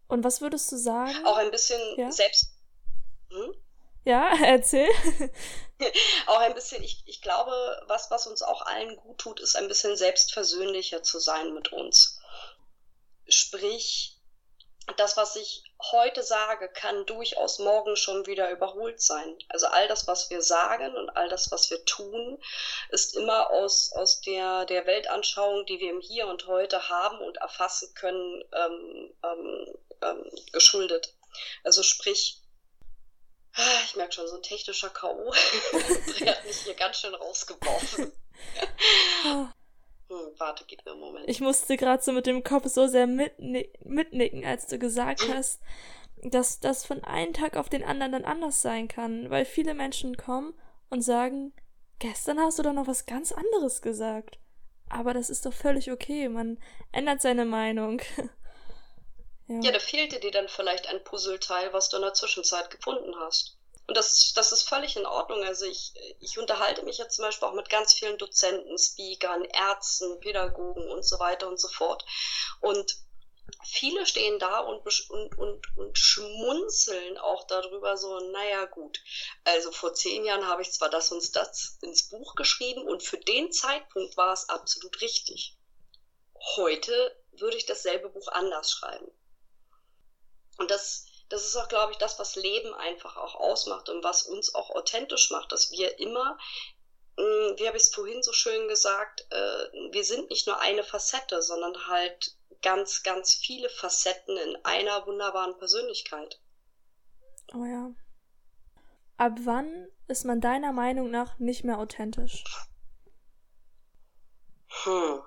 Und 0.06 0.24
was 0.24 0.40
würdest 0.40 0.70
du 0.72 0.76
sagen? 0.76 1.12
Auch 1.24 1.36
ein 1.36 1.50
bisschen 1.50 1.80
ja? 1.96 2.10
selbst. 2.10 2.52
Hm? 3.30 3.54
Ja, 4.08 4.32
erzähl. 4.42 4.88
auch 6.28 6.38
ein 6.38 6.54
bisschen, 6.54 6.82
ich, 6.82 7.02
ich 7.04 7.20
glaube, 7.20 7.52
was, 7.88 8.10
was 8.10 8.26
uns 8.26 8.40
auch 8.40 8.62
allen 8.62 8.96
gut 8.96 9.18
tut, 9.18 9.38
ist 9.38 9.54
ein 9.54 9.68
bisschen 9.68 9.98
selbstversöhnlicher 9.98 11.02
zu 11.02 11.18
sein 11.18 11.52
mit 11.52 11.74
uns. 11.74 12.18
Sprich, 13.28 14.16
das, 14.96 15.18
was 15.18 15.36
ich 15.36 15.62
heute 15.92 16.22
sage, 16.22 16.70
kann 16.70 17.04
durchaus 17.04 17.58
morgen 17.58 17.96
schon 17.96 18.24
wieder 18.24 18.50
überholt 18.50 19.02
sein. 19.02 19.36
Also 19.50 19.66
all 19.66 19.86
das, 19.88 20.06
was 20.06 20.30
wir 20.30 20.40
sagen 20.40 20.96
und 20.96 21.10
all 21.10 21.28
das, 21.28 21.50
was 21.50 21.70
wir 21.70 21.84
tun, 21.84 22.42
ist 22.88 23.14
immer 23.14 23.50
aus, 23.50 23.92
aus 23.92 24.22
der, 24.22 24.64
der 24.64 24.86
Weltanschauung, 24.86 25.66
die 25.66 25.80
wir 25.80 25.90
im 25.90 26.00
Hier 26.00 26.28
und 26.28 26.46
Heute 26.46 26.88
haben 26.88 27.18
und 27.18 27.36
erfassen 27.36 27.92
können, 27.92 28.42
ähm, 28.54 29.14
ähm, 29.22 29.78
ähm, 30.00 30.30
geschuldet. 30.52 31.14
Also 31.62 31.82
sprich, 31.82 32.37
ich 33.84 33.96
merke 33.96 34.12
schon, 34.12 34.28
so 34.28 34.36
ein 34.36 34.42
technischer 34.42 34.90
K.O. 34.90 35.32
der 36.20 36.36
hat 36.36 36.44
mich 36.44 36.56
hier 36.58 36.74
ganz 36.74 37.00
schön 37.00 37.14
rausgeworfen. 37.14 38.12
Ah. 39.24 39.52
Hm, 40.10 40.32
warte, 40.38 40.64
gib 40.66 40.82
mir 40.86 40.92
einen 40.92 41.00
Moment. 41.00 41.28
Ich 41.28 41.42
musste 41.42 41.76
gerade 41.76 42.02
so 42.02 42.12
mit 42.12 42.24
dem 42.24 42.42
Kopf 42.42 42.66
so 42.68 42.86
sehr 42.86 43.06
mitni 43.06 43.70
mitnicken, 43.84 44.42
als 44.42 44.66
du 44.66 44.78
gesagt 44.78 45.24
hm. 45.24 45.34
hast, 45.34 45.60
dass 46.22 46.60
das 46.60 46.86
von 46.86 47.04
einem 47.04 47.34
Tag 47.34 47.58
auf 47.58 47.68
den 47.68 47.84
anderen 47.84 48.12
dann 48.12 48.24
anders 48.24 48.62
sein 48.62 48.88
kann, 48.88 49.28
weil 49.28 49.44
viele 49.44 49.74
Menschen 49.74 50.16
kommen 50.16 50.54
und 50.88 51.02
sagen, 51.02 51.52
gestern 51.98 52.40
hast 52.40 52.58
du 52.58 52.62
doch 52.62 52.72
noch 52.72 52.86
was 52.86 53.04
ganz 53.04 53.32
anderes 53.32 53.82
gesagt. 53.82 54.38
Aber 54.88 55.12
das 55.12 55.28
ist 55.28 55.44
doch 55.44 55.52
völlig 55.52 55.92
okay, 55.92 56.28
man 56.28 56.58
ändert 56.92 57.20
seine 57.20 57.44
Meinung. 57.44 58.00
ja. 59.48 59.60
ja, 59.62 59.72
da 59.72 59.78
fehlte 59.78 60.20
dir 60.20 60.30
dann 60.30 60.48
vielleicht 60.48 60.86
ein 60.86 61.02
Puzzleteil, 61.04 61.72
was 61.72 61.88
du 61.88 61.96
in 61.96 62.02
der 62.02 62.14
Zwischenzeit 62.14 62.70
gefunden 62.70 63.14
hast. 63.18 63.56
Und 63.86 63.96
das, 63.96 64.34
das 64.34 64.52
ist 64.52 64.68
völlig 64.68 64.96
in 64.96 65.06
Ordnung. 65.06 65.42
Also 65.44 65.64
ich, 65.64 65.94
ich 66.20 66.38
unterhalte 66.38 66.82
mich 66.84 66.98
ja 66.98 67.08
zum 67.08 67.24
Beispiel 67.24 67.48
auch 67.48 67.54
mit 67.54 67.70
ganz 67.70 67.94
vielen 67.94 68.18
Dozenten, 68.18 68.76
Speakern, 68.76 69.44
Ärzten, 69.46 70.20
Pädagogen 70.20 70.90
und 70.90 71.06
so 71.06 71.18
weiter 71.18 71.48
und 71.48 71.58
so 71.58 71.68
fort. 71.68 72.04
Und 72.60 72.96
viele 73.64 74.06
stehen 74.06 74.38
da 74.38 74.60
und, 74.60 74.84
und, 75.10 75.38
und, 75.38 75.78
und 75.78 75.98
schmunzeln 75.98 77.16
auch 77.16 77.46
darüber 77.46 77.96
so, 77.96 78.18
naja 78.30 78.66
gut, 78.66 79.00
also 79.44 79.72
vor 79.72 79.94
zehn 79.94 80.24
Jahren 80.24 80.46
habe 80.46 80.62
ich 80.62 80.70
zwar 80.72 80.90
das 80.90 81.10
und 81.10 81.34
das 81.34 81.78
ins 81.82 82.08
Buch 82.08 82.34
geschrieben 82.34 82.86
und 82.86 83.02
für 83.02 83.18
den 83.18 83.50
Zeitpunkt 83.52 84.16
war 84.18 84.32
es 84.32 84.48
absolut 84.50 85.00
richtig. 85.00 85.56
Heute 86.56 87.16
würde 87.32 87.56
ich 87.56 87.66
dasselbe 87.66 88.10
Buch 88.10 88.28
anders 88.28 88.70
schreiben. 88.70 89.10
Und 90.58 90.70
das, 90.70 91.06
das 91.28 91.44
ist 91.44 91.56
auch, 91.56 91.68
glaube 91.68 91.92
ich, 91.92 91.98
das, 91.98 92.18
was 92.18 92.36
Leben 92.36 92.74
einfach 92.74 93.16
auch 93.16 93.36
ausmacht 93.36 93.88
und 93.88 94.04
was 94.04 94.24
uns 94.24 94.54
auch 94.54 94.70
authentisch 94.70 95.30
macht, 95.30 95.52
dass 95.52 95.70
wir 95.70 95.98
immer, 96.00 96.36
hm, 97.16 97.54
wie 97.56 97.66
habe 97.66 97.76
ich 97.76 97.84
es 97.84 97.94
vorhin 97.94 98.22
so 98.22 98.32
schön 98.32 98.68
gesagt, 98.68 99.26
äh, 99.30 99.92
wir 99.92 100.04
sind 100.04 100.30
nicht 100.30 100.46
nur 100.46 100.58
eine 100.60 100.82
Facette, 100.82 101.42
sondern 101.42 101.86
halt 101.86 102.36
ganz, 102.60 103.04
ganz 103.04 103.34
viele 103.34 103.70
Facetten 103.70 104.36
in 104.36 104.64
einer 104.64 105.06
wunderbaren 105.06 105.56
Persönlichkeit. 105.58 106.40
Oh 107.54 107.64
ja. 107.64 107.92
Ab 109.16 109.38
wann 109.44 109.88
ist 110.08 110.24
man 110.24 110.40
deiner 110.40 110.72
Meinung 110.72 111.10
nach 111.10 111.38
nicht 111.38 111.64
mehr 111.64 111.78
authentisch? 111.78 112.44
Hm. 114.66 115.22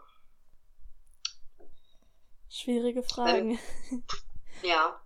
Schwierige 2.49 3.03
Fragen. 3.03 3.59
Ähm, 3.91 4.03
ja 4.61 5.01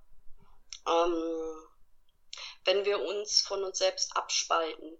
ähm, 0.88 1.68
wenn 2.66 2.86
wir 2.86 3.02
uns 3.02 3.42
von 3.42 3.64
uns 3.64 3.78
selbst 3.78 4.16
abspalten. 4.16 4.98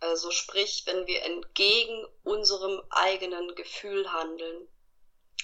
Also 0.00 0.30
sprich, 0.30 0.82
wenn 0.86 1.06
wir 1.06 1.22
entgegen 1.22 2.06
unserem 2.24 2.82
eigenen 2.90 3.54
Gefühl 3.54 4.12
handeln. 4.12 4.68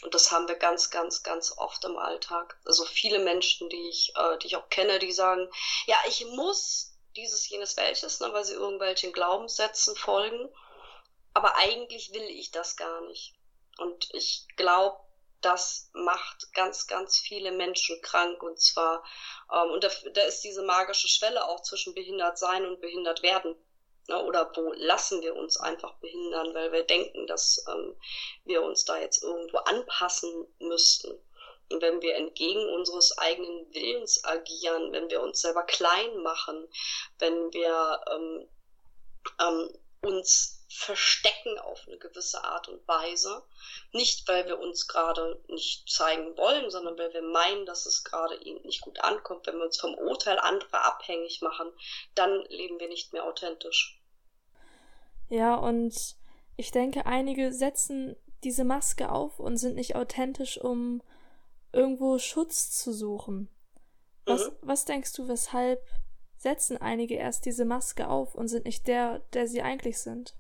Und 0.02 0.14
das 0.14 0.30
haben 0.30 0.48
wir 0.48 0.56
ganz, 0.56 0.90
ganz, 0.90 1.22
ganz 1.22 1.56
oft 1.56 1.84
im 1.84 1.96
Alltag. 1.96 2.58
Also 2.64 2.84
viele 2.84 3.18
Menschen, 3.18 3.68
die 3.68 3.88
ich, 3.88 4.12
äh, 4.16 4.38
die 4.38 4.48
ich 4.48 4.56
auch 4.56 4.68
kenne, 4.68 4.98
die 4.98 5.12
sagen, 5.12 5.48
ja, 5.86 5.96
ich 6.08 6.24
muss 6.26 6.96
dieses, 7.16 7.48
jenes, 7.48 7.76
welches, 7.76 8.20
ne, 8.20 8.32
weil 8.32 8.44
sie 8.44 8.54
irgendwelchen 8.54 9.12
Glaubenssätzen 9.12 9.96
folgen. 9.96 10.48
Aber 11.34 11.56
eigentlich 11.56 12.12
will 12.12 12.22
ich 12.22 12.50
das 12.50 12.76
gar 12.76 13.00
nicht. 13.02 13.34
Und 13.78 14.12
ich 14.12 14.46
glaube, 14.56 14.98
das 15.41 15.91
macht 15.93 16.53
ganz, 16.53 16.86
ganz 16.86 17.18
viele 17.18 17.53
Menschen 17.53 18.01
krank. 18.03 18.43
Und 18.43 18.61
zwar, 18.61 19.05
ähm, 19.53 19.70
und 19.70 19.84
da, 19.84 19.91
da 20.12 20.22
ist 20.22 20.43
diese 20.43 20.62
magische 20.62 21.09
Schwelle 21.09 21.47
auch 21.47 21.62
zwischen 21.62 21.95
behindert 21.95 22.39
sein 22.39 22.66
und 22.66 22.80
behindert 22.80 23.22
werden. 23.22 23.55
Ne? 24.09 24.22
Oder 24.24 24.51
wo 24.57 24.72
lassen 24.72 25.22
wir 25.22 25.36
uns 25.36 25.59
einfach 25.59 25.95
behindern, 25.99 26.55
weil 26.55 26.72
wir 26.72 26.84
denken, 26.84 27.26
dass 27.26 27.64
ähm, 27.68 27.97
wir 28.45 28.62
uns 28.62 28.84
da 28.84 28.99
jetzt 28.99 29.22
irgendwo 29.22 29.59
anpassen 29.59 30.47
müssten. 30.59 31.12
Und 31.70 31.82
wenn 31.82 32.01
wir 32.01 32.16
entgegen 32.16 32.66
unseres 32.74 33.16
eigenen 33.18 33.72
Willens 33.74 34.24
agieren, 34.24 34.93
wenn 34.93 35.11
wir 35.11 35.20
uns 35.20 35.43
selber 35.43 35.64
klein 35.64 36.16
machen, 36.22 36.66
wenn 37.18 37.53
wir 37.53 38.01
ähm, 38.11 38.49
ähm, 39.39 39.78
uns 40.01 40.57
verstecken 40.68 41.58
auf 41.58 41.82
eine 41.86 41.96
gewisse 41.96 42.44
Art 42.44 42.68
und 42.68 42.86
Weise. 42.86 43.42
Nicht, 43.92 44.28
weil 44.28 44.46
wir 44.46 44.58
uns 44.58 44.86
gerade 44.86 45.42
nicht 45.48 45.88
zeigen 45.88 46.36
wollen, 46.36 46.70
sondern 46.70 46.98
weil 46.98 47.12
wir 47.14 47.22
meinen, 47.22 47.64
dass 47.64 47.86
es 47.86 48.04
gerade 48.04 48.36
ihnen 48.36 48.62
nicht 48.62 48.82
gut 48.82 49.00
ankommt. 49.00 49.46
Wenn 49.46 49.56
wir 49.56 49.64
uns 49.64 49.80
vom 49.80 49.94
Urteil 49.94 50.38
anderer 50.38 50.84
abhängig 50.84 51.40
machen, 51.40 51.72
dann 52.14 52.44
leben 52.48 52.78
wir 52.78 52.88
nicht 52.88 53.12
mehr 53.12 53.24
authentisch. 53.24 53.98
Ja, 55.30 55.54
und 55.54 56.16
ich 56.56 56.70
denke, 56.70 57.06
einige 57.06 57.52
setzen 57.52 58.16
diese 58.44 58.64
Maske 58.64 59.10
auf 59.10 59.40
und 59.40 59.56
sind 59.56 59.74
nicht 59.74 59.96
authentisch, 59.96 60.58
um 60.58 61.02
irgendwo 61.72 62.18
Schutz 62.18 62.70
zu 62.70 62.92
suchen. 62.92 63.48
Was, 64.26 64.50
mhm. 64.50 64.56
was 64.60 64.84
denkst 64.84 65.12
du, 65.14 65.28
weshalb 65.28 65.82
setzen 66.36 66.76
einige 66.76 67.14
erst 67.14 67.46
diese 67.46 67.64
Maske 67.64 68.08
auf 68.08 68.34
und 68.34 68.48
sind 68.48 68.64
nicht 68.64 68.86
der, 68.86 69.20
der 69.32 69.48
sie 69.48 69.62
eigentlich 69.62 69.98
sind? 69.98 70.34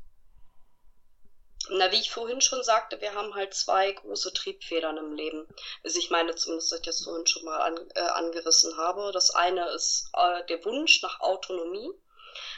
Na, 1.70 1.92
wie 1.92 2.00
ich 2.00 2.10
vorhin 2.10 2.40
schon 2.40 2.62
sagte, 2.62 3.00
wir 3.00 3.14
haben 3.14 3.34
halt 3.34 3.52
zwei 3.52 3.92
große 3.92 4.32
Triebfedern 4.32 4.96
im 4.96 5.12
Leben. 5.14 5.46
Also 5.84 5.98
ich 5.98 6.08
meine 6.08 6.34
zumindest, 6.34 6.72
dass 6.72 6.78
ich 6.78 6.86
das 6.86 7.04
vorhin 7.04 7.26
schon 7.26 7.44
mal 7.44 7.58
an, 7.60 7.90
äh, 7.94 8.00
angerissen 8.00 8.76
habe. 8.78 9.12
Das 9.12 9.34
eine 9.34 9.68
ist 9.70 10.08
äh, 10.14 10.46
der 10.46 10.64
Wunsch 10.64 11.02
nach 11.02 11.20
Autonomie, 11.20 11.90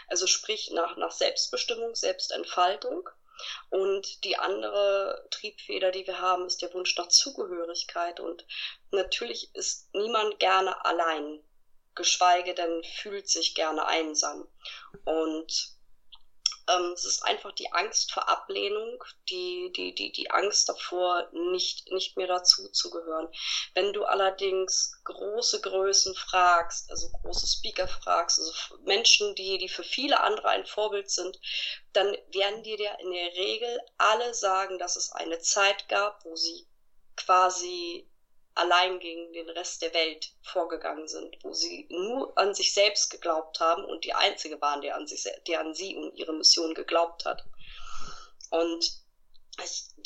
also 0.08 0.26
sprich 0.26 0.70
nach, 0.70 0.96
nach 0.96 1.11
Selbstbestimmung, 1.11 1.94
Selbstentfaltung. 1.94 3.08
Und 3.70 4.22
die 4.24 4.36
andere 4.36 5.26
Triebfeder, 5.30 5.90
die 5.90 6.06
wir 6.06 6.20
haben, 6.20 6.46
ist 6.46 6.62
der 6.62 6.72
Wunsch 6.74 6.96
nach 6.96 7.08
Zugehörigkeit. 7.08 8.20
Und 8.20 8.46
natürlich 8.90 9.54
ist 9.54 9.92
niemand 9.94 10.38
gerne 10.38 10.84
allein, 10.84 11.42
geschweige 11.94 12.54
denn 12.54 12.84
fühlt 12.84 13.28
sich 13.28 13.54
gerne 13.54 13.86
einsam. 13.86 14.46
Und 15.04 15.80
ähm, 16.70 16.92
es 16.92 17.04
ist 17.04 17.22
einfach 17.22 17.52
die 17.52 17.72
Angst 17.72 18.12
vor 18.12 18.28
Ablehnung, 18.28 19.02
die, 19.28 19.72
die, 19.74 19.94
die, 19.94 20.12
die 20.12 20.30
Angst 20.30 20.68
davor, 20.68 21.28
nicht, 21.32 21.90
nicht 21.92 22.16
mehr 22.16 22.26
dazu 22.26 22.68
zu 22.68 22.90
gehören. 22.90 23.28
Wenn 23.74 23.92
du 23.92 24.04
allerdings 24.04 24.92
große 25.04 25.60
Größen 25.60 26.14
fragst, 26.14 26.90
also 26.90 27.10
große 27.22 27.46
Speaker 27.46 27.88
fragst, 27.88 28.38
also 28.38 28.52
Menschen, 28.84 29.34
die, 29.34 29.58
die 29.58 29.68
für 29.68 29.84
viele 29.84 30.20
andere 30.20 30.48
ein 30.48 30.66
Vorbild 30.66 31.10
sind, 31.10 31.38
dann 31.92 32.16
werden 32.32 32.62
dir 32.62 32.98
in 33.00 33.10
der 33.10 33.32
Regel 33.34 33.80
alle 33.98 34.34
sagen, 34.34 34.78
dass 34.78 34.96
es 34.96 35.12
eine 35.12 35.38
Zeit 35.40 35.88
gab, 35.88 36.24
wo 36.24 36.36
sie 36.36 36.66
quasi 37.16 38.09
allein 38.55 38.98
gegen 38.98 39.32
den 39.32 39.48
Rest 39.51 39.82
der 39.82 39.94
Welt 39.94 40.32
vorgegangen 40.42 41.09
sind, 41.09 41.36
wo 41.42 41.53
sie 41.53 41.86
nur 41.90 42.36
an 42.36 42.55
sich 42.55 42.74
selbst 42.74 43.11
geglaubt 43.11 43.61
haben 43.61 43.84
und 43.84 44.05
die 44.05 44.12
einzige 44.12 44.61
waren, 44.61 44.82
der 44.82 44.96
an 44.96 45.07
sich, 45.07 45.24
der 45.46 45.61
an 45.61 45.74
sie 45.74 45.96
und 45.96 46.16
ihre 46.16 46.32
Mission 46.32 46.74
geglaubt 46.74 47.24
hat. 47.24 47.44
Und 48.51 49.01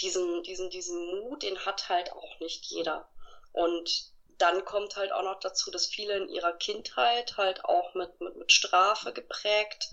diesen, 0.01 0.43
diesen, 0.43 0.71
diesen 0.71 1.21
Mut, 1.21 1.43
den 1.43 1.65
hat 1.65 1.89
halt 1.89 2.13
auch 2.13 2.41
nicht 2.41 2.67
jeder. 2.67 3.09
Und 3.53 4.13
dann 4.39 4.65
kommt 4.65 4.97
halt 4.97 5.13
auch 5.13 5.23
noch 5.23 5.41
dazu, 5.41 5.71
dass 5.71 5.87
viele 5.87 6.17
in 6.17 6.29
ihrer 6.29 6.53
Kindheit 6.55 7.37
halt 7.37 7.65
auch 7.65 7.95
mit, 7.95 8.21
mit, 8.21 8.37
mit 8.37 8.53
Strafe 8.53 9.13
geprägt 9.13 9.89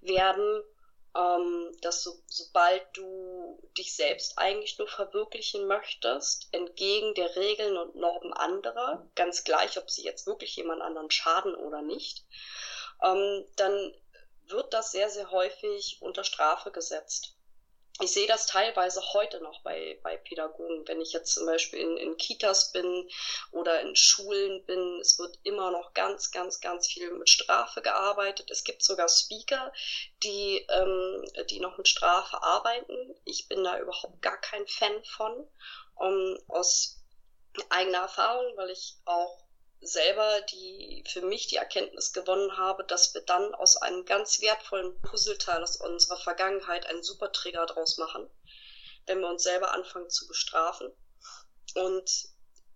werden 0.00 0.62
ähm, 1.16 1.76
dass 1.80 2.02
so, 2.02 2.22
sobald 2.26 2.84
du 2.94 3.60
dich 3.78 3.94
selbst 3.94 4.38
eigentlich 4.38 4.78
nur 4.78 4.88
verwirklichen 4.88 5.66
möchtest, 5.66 6.48
entgegen 6.52 7.14
der 7.14 7.34
Regeln 7.36 7.76
und 7.76 7.94
Normen 7.94 8.32
anderer, 8.32 9.08
ganz 9.14 9.44
gleich, 9.44 9.78
ob 9.78 9.90
sie 9.90 10.04
jetzt 10.04 10.26
wirklich 10.26 10.56
jemand 10.56 10.82
anderen 10.82 11.10
schaden 11.10 11.54
oder 11.54 11.82
nicht, 11.82 12.24
ähm, 13.02 13.46
dann 13.56 13.94
wird 14.46 14.74
das 14.74 14.92
sehr, 14.92 15.08
sehr 15.08 15.30
häufig 15.30 15.98
unter 16.00 16.24
Strafe 16.24 16.70
gesetzt 16.70 17.36
ich 18.00 18.12
sehe 18.12 18.26
das 18.26 18.46
teilweise 18.46 19.00
heute 19.12 19.40
noch 19.40 19.62
bei, 19.62 20.00
bei 20.02 20.16
Pädagogen, 20.16 20.86
wenn 20.88 21.00
ich 21.00 21.12
jetzt 21.12 21.34
zum 21.34 21.46
Beispiel 21.46 21.78
in, 21.78 21.96
in 21.96 22.16
Kitas 22.16 22.72
bin 22.72 23.08
oder 23.52 23.80
in 23.82 23.94
Schulen 23.94 24.64
bin. 24.66 24.98
Es 25.00 25.18
wird 25.20 25.38
immer 25.44 25.70
noch 25.70 25.94
ganz, 25.94 26.32
ganz, 26.32 26.60
ganz 26.60 26.88
viel 26.88 27.12
mit 27.12 27.30
Strafe 27.30 27.82
gearbeitet. 27.82 28.50
Es 28.50 28.64
gibt 28.64 28.82
sogar 28.82 29.08
Speaker, 29.08 29.72
die, 30.24 30.66
ähm, 30.70 31.24
die 31.50 31.60
noch 31.60 31.78
mit 31.78 31.86
Strafe 31.86 32.42
arbeiten. 32.42 33.14
Ich 33.24 33.46
bin 33.46 33.62
da 33.62 33.78
überhaupt 33.78 34.20
gar 34.22 34.40
kein 34.40 34.66
Fan 34.66 35.04
von. 35.04 35.48
Um, 35.96 36.36
aus 36.48 37.00
eigener 37.68 37.98
Erfahrung, 37.98 38.56
weil 38.56 38.70
ich 38.70 38.96
auch 39.04 39.43
selber 39.86 40.40
die 40.42 41.04
für 41.06 41.22
mich 41.22 41.46
die 41.48 41.56
Erkenntnis 41.56 42.12
gewonnen 42.12 42.56
habe, 42.56 42.84
dass 42.84 43.14
wir 43.14 43.22
dann 43.22 43.54
aus 43.54 43.76
einem 43.76 44.04
ganz 44.04 44.40
wertvollen 44.40 45.00
Puzzleteil 45.02 45.62
aus 45.62 45.76
unserer 45.76 46.18
Vergangenheit 46.18 46.86
einen 46.86 47.02
super 47.02 47.32
Trigger 47.32 47.66
draus 47.66 47.98
machen, 47.98 48.28
wenn 49.06 49.20
wir 49.20 49.28
uns 49.28 49.42
selber 49.42 49.72
anfangen 49.72 50.10
zu 50.10 50.26
bestrafen. 50.26 50.92
Und 51.74 52.28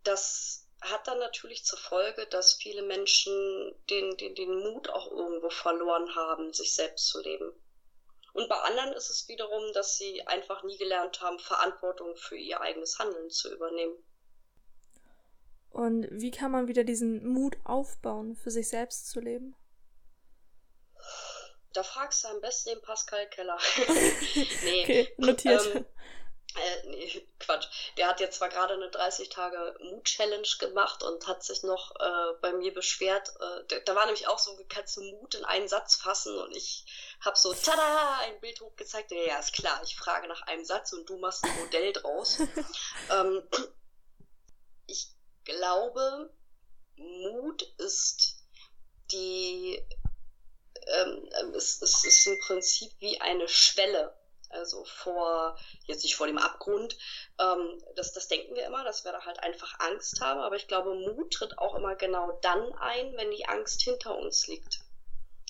das 0.05 0.67
hat 0.81 1.09
dann 1.09 1.19
natürlich 1.19 1.65
zur 1.65 1.79
Folge, 1.79 2.27
dass 2.27 2.55
viele 2.55 2.83
Menschen 2.83 3.75
den, 3.91 4.17
den, 4.17 4.35
den 4.35 4.55
Mut 4.55 4.89
auch 4.89 5.11
irgendwo 5.11 5.51
verloren 5.51 6.15
haben, 6.15 6.53
sich 6.53 6.75
selbst 6.75 7.09
zu 7.09 7.21
leben. 7.21 7.53
Und 8.33 8.49
bei 8.49 8.57
anderen 8.57 8.93
ist 8.93 9.11
es 9.11 9.27
wiederum, 9.27 9.73
dass 9.73 9.97
sie 9.97 10.25
einfach 10.27 10.63
nie 10.63 10.79
gelernt 10.79 11.21
haben, 11.21 11.41
Verantwortung 11.41 12.17
für 12.17 12.37
ihr 12.37 12.61
eigenes 12.61 12.99
Handeln 12.99 13.31
zu 13.31 13.53
übernehmen. 13.53 13.97
Und 15.71 16.09
wie 16.11 16.31
kann 16.31 16.51
man 16.51 16.69
wieder 16.69 16.85
diesen 16.85 17.27
Mut 17.27 17.57
aufbauen, 17.65 18.37
für 18.37 18.51
sich 18.51 18.69
selbst 18.69 19.11
zu 19.11 19.21
leben? 19.21 19.55
Da 21.73 21.83
fragst 21.83 22.25
du 22.25 22.29
am 22.29 22.41
besten 22.41 22.71
den 22.71 22.83
Pascal 22.83 23.29
Keller. 23.29 23.59
nee, 24.65 24.83
okay, 24.83 25.15
notiert. 25.19 25.65
Ähm, 25.75 25.85
äh, 26.57 26.89
nee, 26.89 27.27
Quatsch. 27.39 27.67
Der 27.97 28.09
hat 28.09 28.21
jetzt 28.21 28.39
zwar 28.39 28.49
gerade 28.49 28.75
eine 28.75 28.91
30 28.91 29.29
Tage 29.29 29.77
Mut-Challenge 29.81 30.49
gemacht 30.59 31.03
und 31.03 31.27
hat 31.27 31.45
sich 31.45 31.63
noch 31.63 31.95
äh, 32.01 32.35
bei 32.41 32.53
mir 32.53 32.73
beschwert. 32.73 33.33
Äh, 33.41 33.83
da 33.85 33.95
war 33.95 34.07
nämlich 34.07 34.27
auch 34.29 34.39
so, 34.39 34.59
kannst 34.69 34.97
du 34.97 35.03
Mut 35.03 35.35
in 35.35 35.45
einen 35.45 35.69
Satz 35.69 35.97
fassen 35.97 36.37
und 36.39 36.57
ich 36.57 36.85
habe 37.21 37.37
so, 37.37 37.53
tada, 37.53 38.19
ein 38.23 38.41
Bild 38.41 38.61
hochgezeigt. 38.61 39.11
Ja, 39.11 39.19
ja, 39.19 39.39
ist 39.39 39.53
klar, 39.53 39.81
ich 39.85 39.97
frage 39.97 40.29
nach 40.29 40.43
einem 40.43 40.65
Satz 40.65 40.93
und 40.93 41.09
du 41.09 41.19
machst 41.19 41.45
ein 41.45 41.59
Modell 41.61 41.93
draus. 41.93 42.39
ähm, 43.11 43.43
ich 44.87 45.09
glaube, 45.49 46.31
Mut 46.97 47.63
ist 47.79 48.37
die, 49.11 49.83
ähm, 50.87 51.29
es, 51.55 51.83
es 51.83 52.05
ist 52.05 52.27
im 52.27 52.39
Prinzip 52.41 52.93
wie 53.01 53.21
eine 53.21 53.49
Schwelle. 53.49 54.15
Also 54.51 54.85
vor, 54.85 55.59
jetzt 55.85 56.05
nicht 56.05 56.17
vor 56.17 56.27
dem 56.27 56.39
Abgrund, 56.39 56.97
ähm, 57.39 57.83
das, 57.97 58.15
das 58.15 58.29
denken 58.29 58.55
wir 58.55 58.65
immer, 58.65 58.83
dass 58.83 59.05
wir 59.05 59.13
da 59.13 59.25
halt 59.27 59.43
einfach 59.43 59.79
Angst 59.79 60.23
haben, 60.23 60.41
aber 60.41 60.57
ich 60.57 60.69
glaube, 60.69 60.95
Mut 60.95 61.35
tritt 61.35 61.59
auch 61.59 61.75
immer 61.75 61.97
genau 61.97 62.33
dann 62.41 62.73
ein, 62.75 63.15
wenn 63.17 63.31
die 63.31 63.47
Angst 63.47 63.83
hinter 63.83 64.17
uns 64.17 64.47
liegt. 64.47 64.81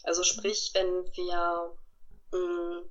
Also 0.03 0.25
sprich, 0.25 0.73
wenn 0.75 1.05
wir 1.15 1.77
mh, 2.33 2.39
mm, 2.39 2.91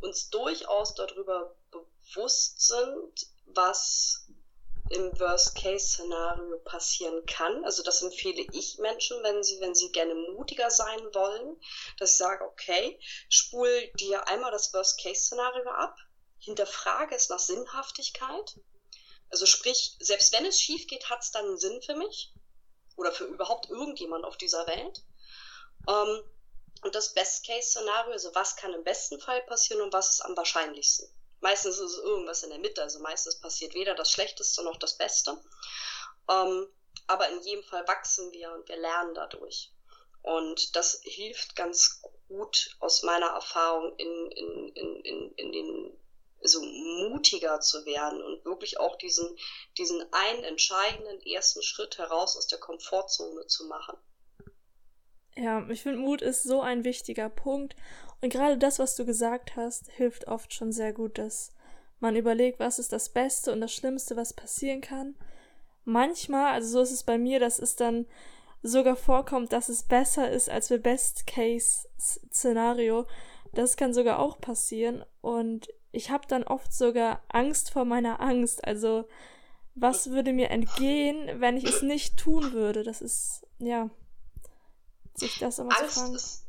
uns 0.00 0.28
durchaus 0.28 0.94
darüber 0.94 1.56
bewusst 1.70 2.66
sind, 2.66 3.26
was 3.46 4.28
im 4.88 5.18
Worst-Case-Szenario 5.18 6.58
passieren 6.60 7.24
kann. 7.26 7.64
Also 7.64 7.82
das 7.82 8.02
empfehle 8.02 8.46
ich 8.52 8.78
Menschen, 8.78 9.22
wenn 9.22 9.42
sie, 9.42 9.60
wenn 9.60 9.74
sie 9.74 9.90
gerne 9.90 10.14
mutiger 10.14 10.70
sein 10.70 11.00
wollen, 11.12 11.60
dass 11.98 12.12
ich 12.12 12.18
sage, 12.18 12.44
okay, 12.44 12.98
spul 13.28 13.88
dir 13.98 14.26
einmal 14.28 14.52
das 14.52 14.72
Worst-Case-Szenario 14.72 15.68
ab, 15.70 15.96
hinterfrage 16.38 17.14
es 17.14 17.28
nach 17.28 17.38
Sinnhaftigkeit. 17.38 18.58
Also 19.30 19.46
sprich, 19.46 19.96
selbst 19.98 20.32
wenn 20.32 20.46
es 20.46 20.60
schief 20.60 20.86
geht, 20.86 21.10
hat 21.10 21.22
es 21.22 21.32
dann 21.32 21.46
einen 21.46 21.58
Sinn 21.58 21.82
für 21.82 21.96
mich 21.96 22.32
oder 22.96 23.12
für 23.12 23.24
überhaupt 23.24 23.68
irgendjemand 23.68 24.24
auf 24.24 24.36
dieser 24.36 24.66
Welt. 24.66 25.04
Ähm, 25.88 26.22
und 26.82 26.94
das 26.94 27.14
Best-Case-Szenario, 27.14 28.12
also 28.12 28.34
was 28.34 28.54
kann 28.56 28.72
im 28.72 28.84
besten 28.84 29.20
Fall 29.20 29.42
passieren 29.42 29.82
und 29.82 29.92
was 29.92 30.10
ist 30.10 30.20
am 30.20 30.36
wahrscheinlichsten. 30.36 31.08
Meistens 31.40 31.78
ist 31.78 31.92
es 31.92 31.98
irgendwas 31.98 32.42
in 32.42 32.50
der 32.50 32.58
Mitte, 32.58 32.82
also 32.82 32.98
meistens 33.00 33.40
passiert 33.40 33.74
weder 33.74 33.94
das 33.94 34.10
Schlechteste 34.10 34.64
noch 34.64 34.78
das 34.78 34.96
Beste. 34.96 35.38
Ähm, 36.28 36.66
aber 37.06 37.28
in 37.28 37.40
jedem 37.42 37.62
Fall 37.64 37.86
wachsen 37.86 38.32
wir 38.32 38.52
und 38.52 38.68
wir 38.68 38.76
lernen 38.76 39.14
dadurch. 39.14 39.72
Und 40.22 40.74
das 40.74 41.00
hilft 41.04 41.54
ganz 41.54 42.02
gut 42.28 42.76
aus 42.80 43.02
meiner 43.02 43.28
Erfahrung 43.28 43.94
in, 43.96 44.30
in, 44.32 44.68
in, 44.74 45.00
in, 45.04 45.32
in 45.36 45.52
den 45.52 45.98
so 46.42 46.60
mutiger 46.62 47.60
zu 47.60 47.86
werden 47.86 48.22
und 48.22 48.44
wirklich 48.44 48.78
auch 48.78 48.96
diesen, 48.96 49.38
diesen 49.78 50.12
einen 50.12 50.44
entscheidenden 50.44 51.20
ersten 51.22 51.62
Schritt 51.62 51.98
heraus 51.98 52.36
aus 52.36 52.46
der 52.46 52.58
Komfortzone 52.58 53.46
zu 53.46 53.66
machen. 53.66 53.96
Ja, 55.36 55.68
ich 55.68 55.82
finde, 55.82 55.98
Mut 55.98 56.22
ist 56.22 56.44
so 56.44 56.62
ein 56.62 56.84
wichtiger 56.84 57.28
Punkt. 57.28 57.76
Und 58.22 58.32
gerade 58.32 58.56
das, 58.56 58.78
was 58.78 58.96
du 58.96 59.04
gesagt 59.04 59.56
hast, 59.56 59.90
hilft 59.90 60.28
oft 60.28 60.54
schon 60.54 60.72
sehr 60.72 60.94
gut, 60.94 61.18
dass 61.18 61.52
man 62.00 62.16
überlegt, 62.16 62.58
was 62.58 62.78
ist 62.78 62.90
das 62.92 63.10
Beste 63.10 63.52
und 63.52 63.60
das 63.60 63.74
Schlimmste, 63.74 64.16
was 64.16 64.32
passieren 64.32 64.80
kann. 64.80 65.14
Manchmal, 65.84 66.52
also 66.52 66.70
so 66.70 66.80
ist 66.80 66.92
es 66.92 67.02
bei 67.02 67.18
mir, 67.18 67.38
dass 67.38 67.58
es 67.58 67.76
dann 67.76 68.06
sogar 68.62 68.96
vorkommt, 68.96 69.52
dass 69.52 69.68
es 69.68 69.82
besser 69.82 70.30
ist 70.30 70.48
als 70.50 70.70
wir 70.70 70.78
Best-Case-Szenario, 70.78 73.04
das 73.52 73.76
kann 73.76 73.92
sogar 73.94 74.18
auch 74.18 74.40
passieren. 74.40 75.04
Und 75.20 75.68
ich 75.92 76.10
habe 76.10 76.26
dann 76.26 76.42
oft 76.44 76.72
sogar 76.72 77.22
Angst 77.28 77.70
vor 77.70 77.84
meiner 77.84 78.20
Angst. 78.20 78.66
Also, 78.66 79.04
was 79.74 80.10
würde 80.10 80.32
mir 80.32 80.50
entgehen, 80.50 81.40
wenn 81.40 81.58
ich 81.58 81.64
es 81.64 81.82
nicht 81.82 82.16
tun 82.16 82.52
würde? 82.52 82.82
Das 82.82 83.00
ist, 83.00 83.46
ja, 83.58 83.88
sich 85.18 85.38
das 85.38 85.58
immer 85.58 85.78
Angst 85.78 85.94
zu 85.94 86.00
fragen. 86.00 86.14
Ist, 86.14 86.42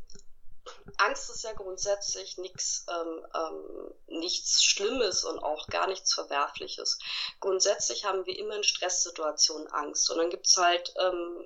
Angst 0.97 1.30
ist 1.30 1.43
ja 1.43 1.53
grundsätzlich 1.53 2.38
nichts, 2.38 2.86
ähm, 2.89 3.26
ähm, 3.34 3.93
nichts 4.20 4.63
Schlimmes 4.63 5.24
und 5.24 5.39
auch 5.39 5.68
gar 5.68 5.88
nichts 5.88 6.13
Verwerfliches. 6.13 6.99
Grundsätzlich 7.39 8.05
haben 8.05 8.26
wir 8.26 8.38
immer 8.38 8.55
in 8.55 8.63
Stresssituationen 8.63 9.68
Angst. 9.68 10.09
Und 10.09 10.18
dann 10.18 10.30
gibt 10.30 10.47
es 10.47 10.57
halt 10.57 10.93
ähm, 10.99 11.45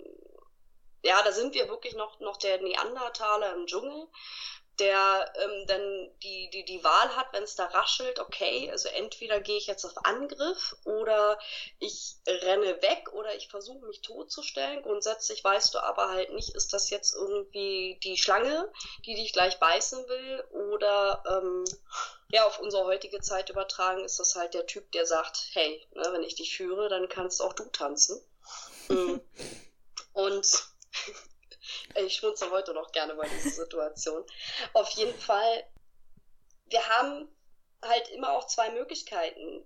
ja, 1.03 1.21
da 1.23 1.31
sind 1.31 1.53
wir 1.53 1.67
wirklich 1.67 1.95
noch, 1.95 2.19
noch 2.19 2.37
der 2.37 2.61
Neandertaler 2.61 3.55
im 3.55 3.65
Dschungel, 3.65 4.07
der 4.81 5.31
ähm, 5.35 5.65
dann 5.67 6.09
die, 6.23 6.49
die, 6.49 6.65
die 6.65 6.83
Wahl 6.83 7.15
hat, 7.15 7.27
wenn 7.33 7.43
es 7.43 7.55
da 7.55 7.65
raschelt, 7.65 8.19
okay, 8.19 8.69
also 8.71 8.89
entweder 8.89 9.39
gehe 9.39 9.57
ich 9.57 9.67
jetzt 9.67 9.85
auf 9.85 10.05
Angriff 10.05 10.75
oder 10.85 11.37
ich 11.79 12.15
renne 12.27 12.81
weg 12.81 13.13
oder 13.13 13.35
ich 13.35 13.47
versuche 13.47 13.85
mich 13.85 14.01
totzustellen. 14.01 14.81
Grundsätzlich 14.81 15.43
weißt 15.43 15.75
du 15.75 15.79
aber 15.79 16.09
halt 16.09 16.33
nicht, 16.33 16.55
ist 16.55 16.73
das 16.73 16.89
jetzt 16.89 17.13
irgendwie 17.13 17.99
die 18.03 18.17
Schlange, 18.17 18.71
die 19.05 19.13
dich 19.13 19.33
gleich 19.33 19.59
beißen 19.59 20.07
will 20.07 20.43
oder 20.51 21.23
ähm, 21.27 21.63
ja, 22.29 22.45
auf 22.47 22.59
unsere 22.59 22.85
heutige 22.85 23.21
Zeit 23.21 23.49
übertragen 23.49 24.03
ist 24.03 24.19
das 24.19 24.35
halt 24.35 24.55
der 24.55 24.65
Typ, 24.65 24.91
der 24.93 25.05
sagt, 25.05 25.49
hey, 25.53 25.85
ne, 25.93 26.09
wenn 26.11 26.23
ich 26.23 26.35
dich 26.35 26.55
führe, 26.57 26.89
dann 26.89 27.07
kannst 27.07 27.41
auch 27.41 27.53
du 27.53 27.65
tanzen. 27.65 28.19
Mhm. 28.89 29.21
Und 30.13 30.71
ich 31.95 32.15
schmunze 32.15 32.49
heute 32.51 32.73
noch 32.73 32.91
gerne 32.91 33.15
bei 33.15 33.27
dieser 33.27 33.49
Situation. 33.49 34.23
Auf 34.73 34.89
jeden 34.91 35.17
Fall, 35.17 35.63
wir 36.65 36.87
haben 36.89 37.27
halt 37.81 38.09
immer 38.09 38.33
auch 38.33 38.47
zwei 38.47 38.69
Möglichkeiten. 38.71 39.65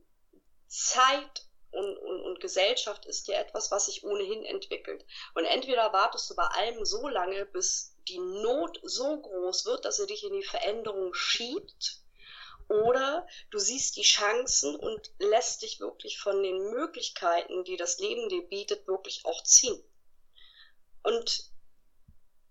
Zeit 0.68 1.46
und, 1.72 1.98
und, 1.98 2.22
und 2.22 2.40
Gesellschaft 2.40 3.06
ist 3.06 3.28
ja 3.28 3.40
etwas, 3.40 3.72
was 3.72 3.86
sich 3.86 4.04
ohnehin 4.04 4.44
entwickelt. 4.46 5.06
Und 5.36 5.46
entweder 5.46 5.94
wartest 5.94 6.30
du 6.30 6.36
bei 6.36 6.48
allem 6.48 6.86
so 6.86 7.08
lange, 7.08 7.46
bis 7.46 7.96
die 8.08 8.20
Not 8.20 8.80
so 8.84 9.22
groß 9.22 9.66
wird, 9.66 9.86
dass 9.86 10.00
er 10.00 10.08
dich 10.08 10.24
in 10.24 10.34
die 10.34 10.44
Veränderung 10.44 11.14
schiebt, 11.14 12.06
oder 12.68 13.28
du 13.52 13.60
siehst 13.60 13.96
die 13.96 14.02
Chancen 14.02 14.76
und 14.76 15.12
lässt 15.20 15.62
dich 15.62 15.80
wirklich 15.80 16.20
von 16.20 16.42
den 16.42 16.72
Möglichkeiten, 16.72 17.64
die 17.64 17.78
das 17.78 18.00
Leben 18.00 18.28
dir 18.30 18.42
bietet, 18.48 18.88
wirklich 18.88 19.24
auch 19.26 19.44
ziehen. 19.44 19.80
Und 21.04 21.52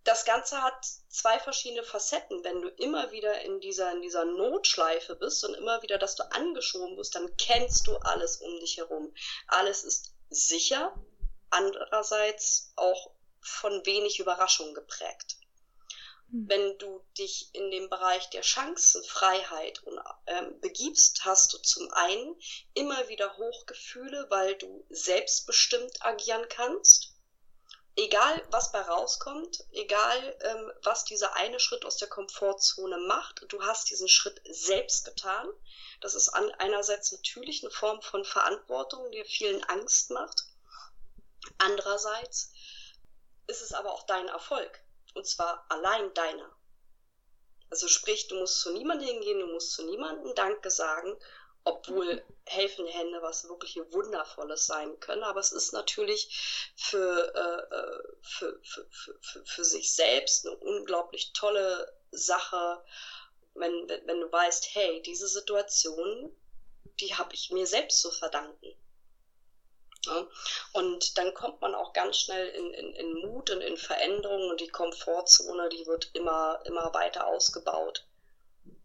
das 0.04 0.26
Ganze 0.26 0.62
hat 0.62 0.84
zwei 1.08 1.38
verschiedene 1.38 1.82
Facetten. 1.82 2.44
Wenn 2.44 2.60
du 2.60 2.68
immer 2.68 3.10
wieder 3.10 3.40
in 3.40 3.60
dieser, 3.60 3.90
in 3.92 4.02
dieser 4.02 4.26
Notschleife 4.26 5.16
bist 5.16 5.44
und 5.44 5.54
immer 5.54 5.82
wieder, 5.82 5.98
dass 5.98 6.14
du 6.14 6.30
angeschoben 6.30 6.96
wirst, 6.96 7.14
dann 7.14 7.34
kennst 7.38 7.86
du 7.86 7.96
alles 7.96 8.36
um 8.36 8.60
dich 8.60 8.76
herum. 8.76 9.14
Alles 9.48 9.82
ist 9.82 10.14
sicher, 10.28 10.94
andererseits 11.48 12.72
auch 12.76 13.12
von 13.40 13.84
wenig 13.86 14.20
Überraschung 14.20 14.74
geprägt. 14.74 15.38
Hm. 16.30 16.48
Wenn 16.48 16.78
du 16.78 17.02
dich 17.16 17.54
in 17.54 17.70
dem 17.70 17.88
Bereich 17.88 18.28
der 18.28 18.42
Chancenfreiheit 18.42 19.82
und, 19.84 19.98
ähm, 20.26 20.60
begibst, 20.60 21.24
hast 21.24 21.54
du 21.54 21.58
zum 21.58 21.90
einen 21.92 22.38
immer 22.74 23.08
wieder 23.08 23.38
Hochgefühle, 23.38 24.26
weil 24.28 24.54
du 24.56 24.84
selbstbestimmt 24.90 26.04
agieren 26.04 26.46
kannst 26.50 27.13
egal 27.96 28.42
was 28.50 28.72
bei 28.72 28.80
rauskommt, 28.80 29.64
egal 29.72 30.36
ähm, 30.40 30.72
was 30.82 31.04
dieser 31.04 31.34
eine 31.36 31.60
Schritt 31.60 31.84
aus 31.84 31.96
der 31.96 32.08
Komfortzone 32.08 32.98
macht, 32.98 33.44
du 33.48 33.62
hast 33.62 33.90
diesen 33.90 34.08
Schritt 34.08 34.40
selbst 34.48 35.04
getan. 35.04 35.48
Das 36.00 36.14
ist 36.14 36.28
an, 36.28 36.50
einerseits 36.58 37.12
natürlich 37.12 37.62
eine 37.62 37.70
Form 37.70 38.02
von 38.02 38.24
Verantwortung, 38.24 39.10
die 39.12 39.24
vielen 39.24 39.62
Angst 39.64 40.10
macht. 40.10 40.44
Andererseits 41.58 42.52
ist 43.46 43.62
es 43.62 43.72
aber 43.72 43.92
auch 43.92 44.04
dein 44.06 44.28
Erfolg. 44.28 44.80
Und 45.14 45.26
zwar 45.26 45.64
allein 45.68 46.12
deiner. 46.14 46.50
Also 47.70 47.88
sprich, 47.88 48.28
du 48.28 48.36
musst 48.36 48.60
zu 48.60 48.72
niemandem 48.72 49.08
hingehen, 49.08 49.40
du 49.40 49.46
musst 49.46 49.72
zu 49.72 49.84
niemandem 49.84 50.34
Danke 50.34 50.70
sagen 50.70 51.16
obwohl 51.64 52.22
helfende 52.46 52.92
Hände 52.92 53.22
was 53.22 53.48
wirklich 53.48 53.76
Wundervolles 53.90 54.66
sein 54.66 55.00
können. 55.00 55.24
Aber 55.24 55.40
es 55.40 55.52
ist 55.52 55.72
natürlich 55.72 56.72
für, 56.76 57.32
äh, 57.34 57.74
äh 57.74 58.16
für, 58.22 58.60
für, 58.62 58.86
für, 59.20 59.46
für 59.46 59.64
sich 59.64 59.94
selbst 59.94 60.46
eine 60.46 60.56
unglaublich 60.56 61.32
tolle 61.32 61.92
Sache, 62.10 62.84
wenn, 63.54 63.88
wenn, 63.88 64.20
du 64.20 64.30
weißt, 64.30 64.74
hey, 64.74 65.02
diese 65.02 65.28
Situation, 65.28 66.36
die 67.00 67.14
habe 67.14 67.34
ich 67.34 67.50
mir 67.50 67.66
selbst 67.66 68.00
zu 68.02 68.10
verdanken. 68.10 68.76
Ja? 70.04 70.28
Und 70.72 71.16
dann 71.16 71.32
kommt 71.32 71.62
man 71.62 71.74
auch 71.74 71.94
ganz 71.94 72.18
schnell 72.18 72.48
in, 72.48 72.74
in, 72.74 72.94
in 72.94 73.12
Mut 73.22 73.50
und 73.50 73.62
in 73.62 73.76
Veränderung 73.78 74.50
und 74.50 74.60
die 74.60 74.68
Komfortzone, 74.68 75.70
die 75.70 75.86
wird 75.86 76.10
immer, 76.14 76.60
immer 76.66 76.92
weiter 76.92 77.26
ausgebaut 77.26 78.04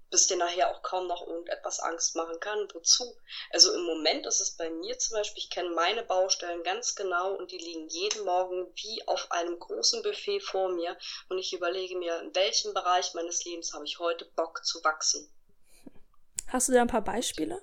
bis 0.10 0.28
dir 0.28 0.38
nachher 0.38 0.72
auch 0.72 0.82
kaum 0.82 1.08
noch 1.08 1.26
irgendetwas 1.26 1.80
Angst 1.80 2.16
machen 2.16 2.40
kann. 2.40 2.68
Wozu? 2.74 3.16
Also 3.52 3.74
im 3.74 3.84
Moment 3.84 4.26
ist 4.26 4.42
es 4.42 4.58
bei 4.58 4.70
mir 4.70 4.98
zum 4.98 5.18
Beispiel, 5.18 5.44
ich 5.44 5.50
kenne 5.50 5.70
meine 5.70 6.04
Baustellen 6.04 6.64
ganz 6.64 6.96
genau 6.96 7.34
und 7.36 7.52
die 7.52 7.58
liegen 7.58 7.88
jeden 7.88 8.26
Morgen 8.26 8.68
wie 8.76 9.08
auf 9.08 9.32
einem 9.32 9.60
großen 9.60 10.04
Buffet 10.04 10.40
vor 10.40 10.70
mir 10.70 10.98
und 11.30 11.38
ich 11.38 11.54
überlege 11.54 11.98
mir, 11.98 12.20
in 12.22 12.36
welchem 12.36 12.74
Bereich 12.74 13.14
meines 13.14 13.44
Lebens 13.46 13.74
habe 13.74 13.86
ich 13.86 14.00
heute 14.00 14.26
Bock 14.36 14.66
zu 14.66 14.84
wachsen. 14.84 15.32
Hast 16.48 16.68
du 16.68 16.74
da 16.74 16.82
ein 16.82 16.88
paar 16.88 17.04
Beispiele? 17.04 17.62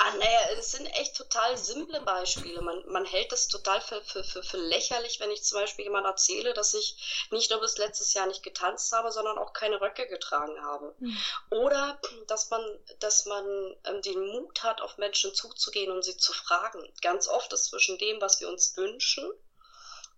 Ah, 0.00 0.14
naja, 0.16 0.40
es 0.56 0.70
sind 0.70 0.86
echt 0.86 1.16
total 1.16 1.56
simple 1.56 2.00
Beispiele. 2.02 2.62
Man, 2.62 2.84
man 2.86 3.04
hält 3.04 3.32
das 3.32 3.48
total 3.48 3.80
für, 3.80 4.00
für, 4.02 4.22
für, 4.22 4.44
für 4.44 4.56
lächerlich, 4.56 5.18
wenn 5.18 5.32
ich 5.32 5.42
zum 5.42 5.58
Beispiel 5.58 5.86
jemand 5.86 6.06
erzähle, 6.06 6.54
dass 6.54 6.72
ich 6.74 7.28
nicht 7.32 7.50
nur 7.50 7.60
bis 7.60 7.78
letztes 7.78 8.14
Jahr 8.14 8.28
nicht 8.28 8.44
getanzt 8.44 8.92
habe, 8.92 9.10
sondern 9.10 9.38
auch 9.38 9.52
keine 9.52 9.80
Röcke 9.80 10.06
getragen 10.06 10.62
habe. 10.62 10.94
Mhm. 11.00 11.18
Oder 11.50 12.00
dass 12.28 12.48
man, 12.48 12.62
dass 13.00 13.26
man 13.26 13.44
ähm, 13.86 14.00
den 14.02 14.24
Mut 14.28 14.62
hat, 14.62 14.80
auf 14.80 14.98
Menschen 14.98 15.34
zuzugehen 15.34 15.90
und 15.90 16.04
sie 16.04 16.16
zu 16.16 16.32
fragen. 16.32 16.80
Ganz 17.02 17.26
oft 17.26 17.52
ist 17.52 17.64
zwischen 17.64 17.98
dem, 17.98 18.20
was 18.20 18.40
wir 18.40 18.48
uns 18.48 18.76
wünschen 18.76 19.28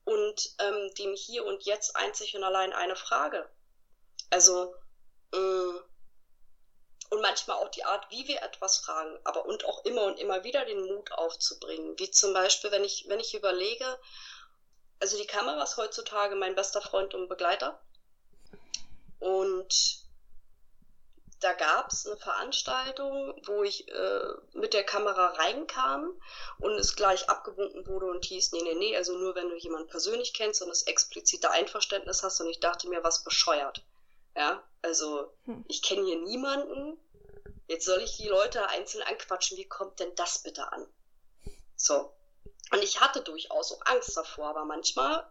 und 0.05 0.57
ähm, 0.59 0.93
dem 0.99 1.14
Hier 1.14 1.47
und 1.47 1.62
Jetzt 1.64 1.97
einzig 1.97 2.37
und 2.37 2.45
allein 2.45 2.74
eine 2.74 2.97
Frage. 2.97 3.49
Also, 4.28 4.74
mh, 5.33 5.39
mm, 5.41 5.89
und 7.11 7.21
manchmal 7.21 7.57
auch 7.59 7.69
die 7.69 7.85
Art, 7.85 8.09
wie 8.11 8.27
wir 8.29 8.43
etwas 8.43 8.79
fragen, 8.79 9.19
aber 9.25 9.45
und 9.45 9.65
auch 9.65 9.85
immer 9.85 10.05
und 10.05 10.19
immer 10.19 10.45
wieder 10.45 10.65
den 10.65 10.87
Mut 10.87 11.13
aufzubringen. 11.13 11.99
Wie 11.99 12.11
zum 12.11 12.33
Beispiel, 12.33 12.71
wenn 12.71 12.85
ich, 12.85 13.07
wenn 13.09 13.21
ich 13.21 13.35
überlege, 13.35 13.99
also 15.01 15.19
die 15.19 15.27
Kamera 15.27 15.63
ist 15.63 15.77
heutzutage 15.77 16.37
mein 16.37 16.55
bester 16.55 16.81
Freund 16.81 17.15
und 17.15 17.29
Begleiter. 17.29 17.81
Und 19.19 20.01
da 21.41 21.55
gab 21.55 21.91
es 21.91 22.07
eine 22.07 22.19
Veranstaltung, 22.19 23.35
wo 23.47 23.63
ich 23.63 23.89
äh, 23.89 24.35
mit 24.53 24.75
der 24.75 24.85
Kamera 24.85 25.29
reinkam 25.29 26.21
und 26.59 26.73
es 26.73 26.95
gleich 26.97 27.29
abgewunken 27.29 27.87
wurde 27.87 28.07
und 28.07 28.25
hieß, 28.27 28.53
nee, 28.53 28.63
nee, 28.63 28.75
nee, 28.75 28.97
also 28.97 29.17
nur 29.17 29.35
wenn 29.35 29.49
du 29.49 29.57
jemanden 29.57 29.89
persönlich 29.89 30.35
kennst 30.35 30.63
und 30.63 30.69
das 30.69 30.83
explizite 30.83 31.51
Einverständnis 31.51 32.23
hast. 32.23 32.41
Und 32.41 32.49
ich 32.49 32.61
dachte 32.61 32.89
mir, 32.89 33.03
was 33.03 33.25
bescheuert. 33.25 33.83
Ja, 34.37 34.62
also 34.83 35.33
hm. 35.45 35.64
ich 35.68 35.83
kenne 35.83 36.05
hier 36.05 36.20
niemanden. 36.20 36.99
Jetzt 37.66 37.85
soll 37.85 38.01
ich 38.01 38.16
die 38.16 38.28
Leute 38.28 38.68
einzeln 38.68 39.03
anquatschen. 39.05 39.57
Wie 39.57 39.68
kommt 39.68 40.01
denn 40.01 40.14
das 40.16 40.43
bitte 40.43 40.72
an? 40.72 40.87
So. 41.76 42.12
Und 42.72 42.83
ich 42.83 43.01
hatte 43.01 43.22
durchaus 43.22 43.72
auch 43.72 43.87
Angst 43.87 44.16
davor, 44.16 44.49
aber 44.49 44.64
manchmal 44.64 45.28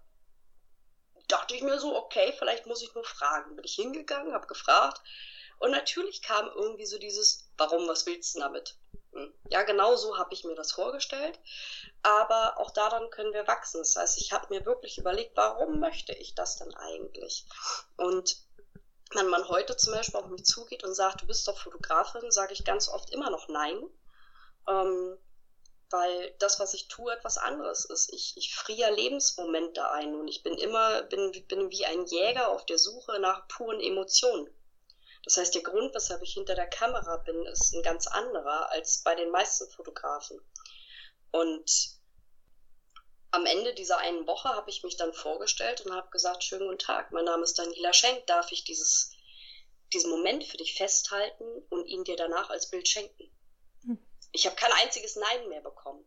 dachte 1.27 1.55
ich 1.55 1.61
mir 1.61 1.79
so, 1.79 1.95
okay, 1.95 2.33
vielleicht 2.37 2.65
muss 2.65 2.81
ich 2.81 2.93
nur 2.93 3.03
fragen. 3.03 3.55
Bin 3.55 3.65
ich 3.65 3.75
hingegangen, 3.75 4.33
habe 4.33 4.47
gefragt. 4.47 5.01
Und 5.59 5.71
natürlich 5.71 6.21
kam 6.21 6.47
irgendwie 6.47 6.85
so 6.85 6.97
dieses, 6.97 7.49
warum, 7.57 7.87
was 7.87 8.05
willst 8.05 8.35
du 8.35 8.39
damit? 8.39 8.77
Hm. 9.13 9.33
Ja, 9.49 9.63
genau 9.63 9.95
so 9.95 10.17
habe 10.17 10.33
ich 10.33 10.43
mir 10.43 10.55
das 10.55 10.71
vorgestellt. 10.71 11.39
Aber 12.03 12.57
auch 12.59 12.71
daran 12.71 13.09
können 13.09 13.33
wir 13.33 13.47
wachsen. 13.47 13.79
Das 13.79 13.95
heißt, 13.95 14.17
ich 14.21 14.31
habe 14.31 14.47
mir 14.49 14.65
wirklich 14.65 14.97
überlegt, 14.97 15.35
warum 15.35 15.79
möchte 15.79 16.13
ich 16.13 16.35
das 16.35 16.57
denn 16.57 16.73
eigentlich? 16.75 17.45
Und 17.97 18.37
wenn 19.15 19.27
man 19.27 19.47
heute 19.47 19.75
zum 19.75 19.93
Beispiel 19.93 20.19
auf 20.19 20.27
mich 20.27 20.45
zugeht 20.45 20.83
und 20.83 20.93
sagt, 20.93 21.21
du 21.21 21.27
bist 21.27 21.47
doch 21.47 21.57
Fotografin, 21.57 22.31
sage 22.31 22.53
ich 22.53 22.63
ganz 22.63 22.89
oft 22.89 23.11
immer 23.11 23.29
noch 23.29 23.47
nein. 23.47 23.81
Ähm, 24.67 25.17
weil 25.91 26.35
das, 26.39 26.59
was 26.59 26.73
ich 26.73 26.87
tue, 26.87 27.11
etwas 27.11 27.37
anderes 27.37 27.85
ist. 27.85 28.13
Ich, 28.13 28.37
ich 28.37 28.55
friere 28.55 28.91
Lebensmomente 28.91 29.89
ein 29.89 30.13
und 30.13 30.27
ich 30.27 30.43
bin 30.43 30.53
immer, 30.55 31.01
bin, 31.03 31.31
bin 31.47 31.71
wie 31.71 31.85
ein 31.85 32.05
Jäger 32.05 32.49
auf 32.49 32.65
der 32.65 32.77
Suche 32.77 33.19
nach 33.19 33.47
puren 33.47 33.79
Emotionen. 33.79 34.47
Das 35.23 35.37
heißt, 35.37 35.55
der 35.55 35.63
Grund, 35.63 35.93
weshalb 35.93 36.21
ich 36.21 36.33
hinter 36.33 36.55
der 36.55 36.69
Kamera 36.69 37.17
bin, 37.17 37.45
ist 37.47 37.73
ein 37.73 37.83
ganz 37.83 38.07
anderer 38.07 38.71
als 38.71 39.01
bei 39.03 39.15
den 39.15 39.31
meisten 39.31 39.69
Fotografen. 39.71 40.39
Und 41.31 41.98
am 43.31 43.45
Ende 43.45 43.73
dieser 43.73 43.97
einen 43.99 44.25
Woche 44.27 44.49
habe 44.49 44.69
ich 44.69 44.83
mich 44.83 44.97
dann 44.97 45.13
vorgestellt 45.13 45.81
und 45.81 45.93
habe 45.93 46.09
gesagt, 46.09 46.43
schönen 46.43 46.67
guten 46.67 46.79
Tag, 46.79 47.11
mein 47.11 47.25
Name 47.25 47.43
ist 47.43 47.59
Daniela 47.59 47.93
Schenk, 47.93 48.25
darf 48.27 48.51
ich 48.51 48.63
dieses, 48.63 49.11
diesen 49.93 50.09
Moment 50.09 50.43
für 50.43 50.57
dich 50.57 50.75
festhalten 50.75 51.45
und 51.69 51.85
ihn 51.85 52.03
dir 52.03 52.15
danach 52.15 52.49
als 52.49 52.69
Bild 52.69 52.87
schenken. 52.87 53.31
Hm. 53.83 53.99
Ich 54.31 54.45
habe 54.45 54.55
kein 54.55 54.71
einziges 54.73 55.15
Nein 55.15 55.47
mehr 55.49 55.61
bekommen. 55.61 56.05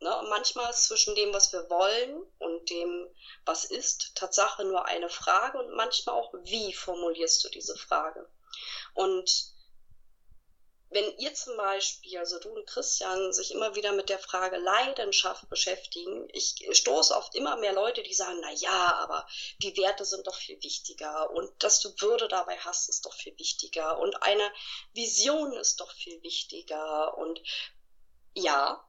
Ne? 0.00 0.16
Und 0.18 0.28
manchmal 0.30 0.70
ist 0.70 0.84
zwischen 0.84 1.14
dem, 1.14 1.34
was 1.34 1.52
wir 1.52 1.68
wollen 1.68 2.22
und 2.38 2.70
dem, 2.70 3.08
was 3.44 3.64
ist, 3.64 4.14
Tatsache 4.14 4.64
nur 4.64 4.86
eine 4.86 5.10
Frage 5.10 5.58
und 5.58 5.74
manchmal 5.74 6.14
auch, 6.14 6.32
wie 6.44 6.72
formulierst 6.72 7.44
du 7.44 7.48
diese 7.50 7.76
Frage. 7.76 8.28
Und 8.94 9.52
wenn 10.90 11.18
ihr 11.18 11.34
zum 11.34 11.56
Beispiel, 11.56 12.18
also 12.18 12.38
du 12.38 12.50
und 12.50 12.66
Christian, 12.66 13.32
sich 13.32 13.52
immer 13.52 13.74
wieder 13.74 13.92
mit 13.92 14.08
der 14.08 14.18
Frage 14.18 14.56
Leidenschaft 14.56 15.48
beschäftigen, 15.48 16.28
ich 16.32 16.66
stoße 16.72 17.14
auf 17.14 17.28
immer 17.34 17.56
mehr 17.56 17.74
Leute, 17.74 18.02
die 18.02 18.14
sagen, 18.14 18.38
na 18.40 18.52
ja, 18.52 18.94
aber 18.94 19.26
die 19.62 19.76
Werte 19.76 20.04
sind 20.04 20.26
doch 20.26 20.36
viel 20.36 20.62
wichtiger 20.62 21.30
und 21.30 21.50
dass 21.62 21.80
du 21.80 21.90
Würde 22.00 22.28
dabei 22.28 22.56
hast, 22.58 22.88
ist 22.88 23.04
doch 23.04 23.14
viel 23.14 23.36
wichtiger 23.38 23.98
und 23.98 24.22
eine 24.22 24.50
Vision 24.94 25.52
ist 25.54 25.80
doch 25.80 25.92
viel 25.92 26.22
wichtiger 26.22 27.16
und 27.18 27.40
ja, 28.34 28.82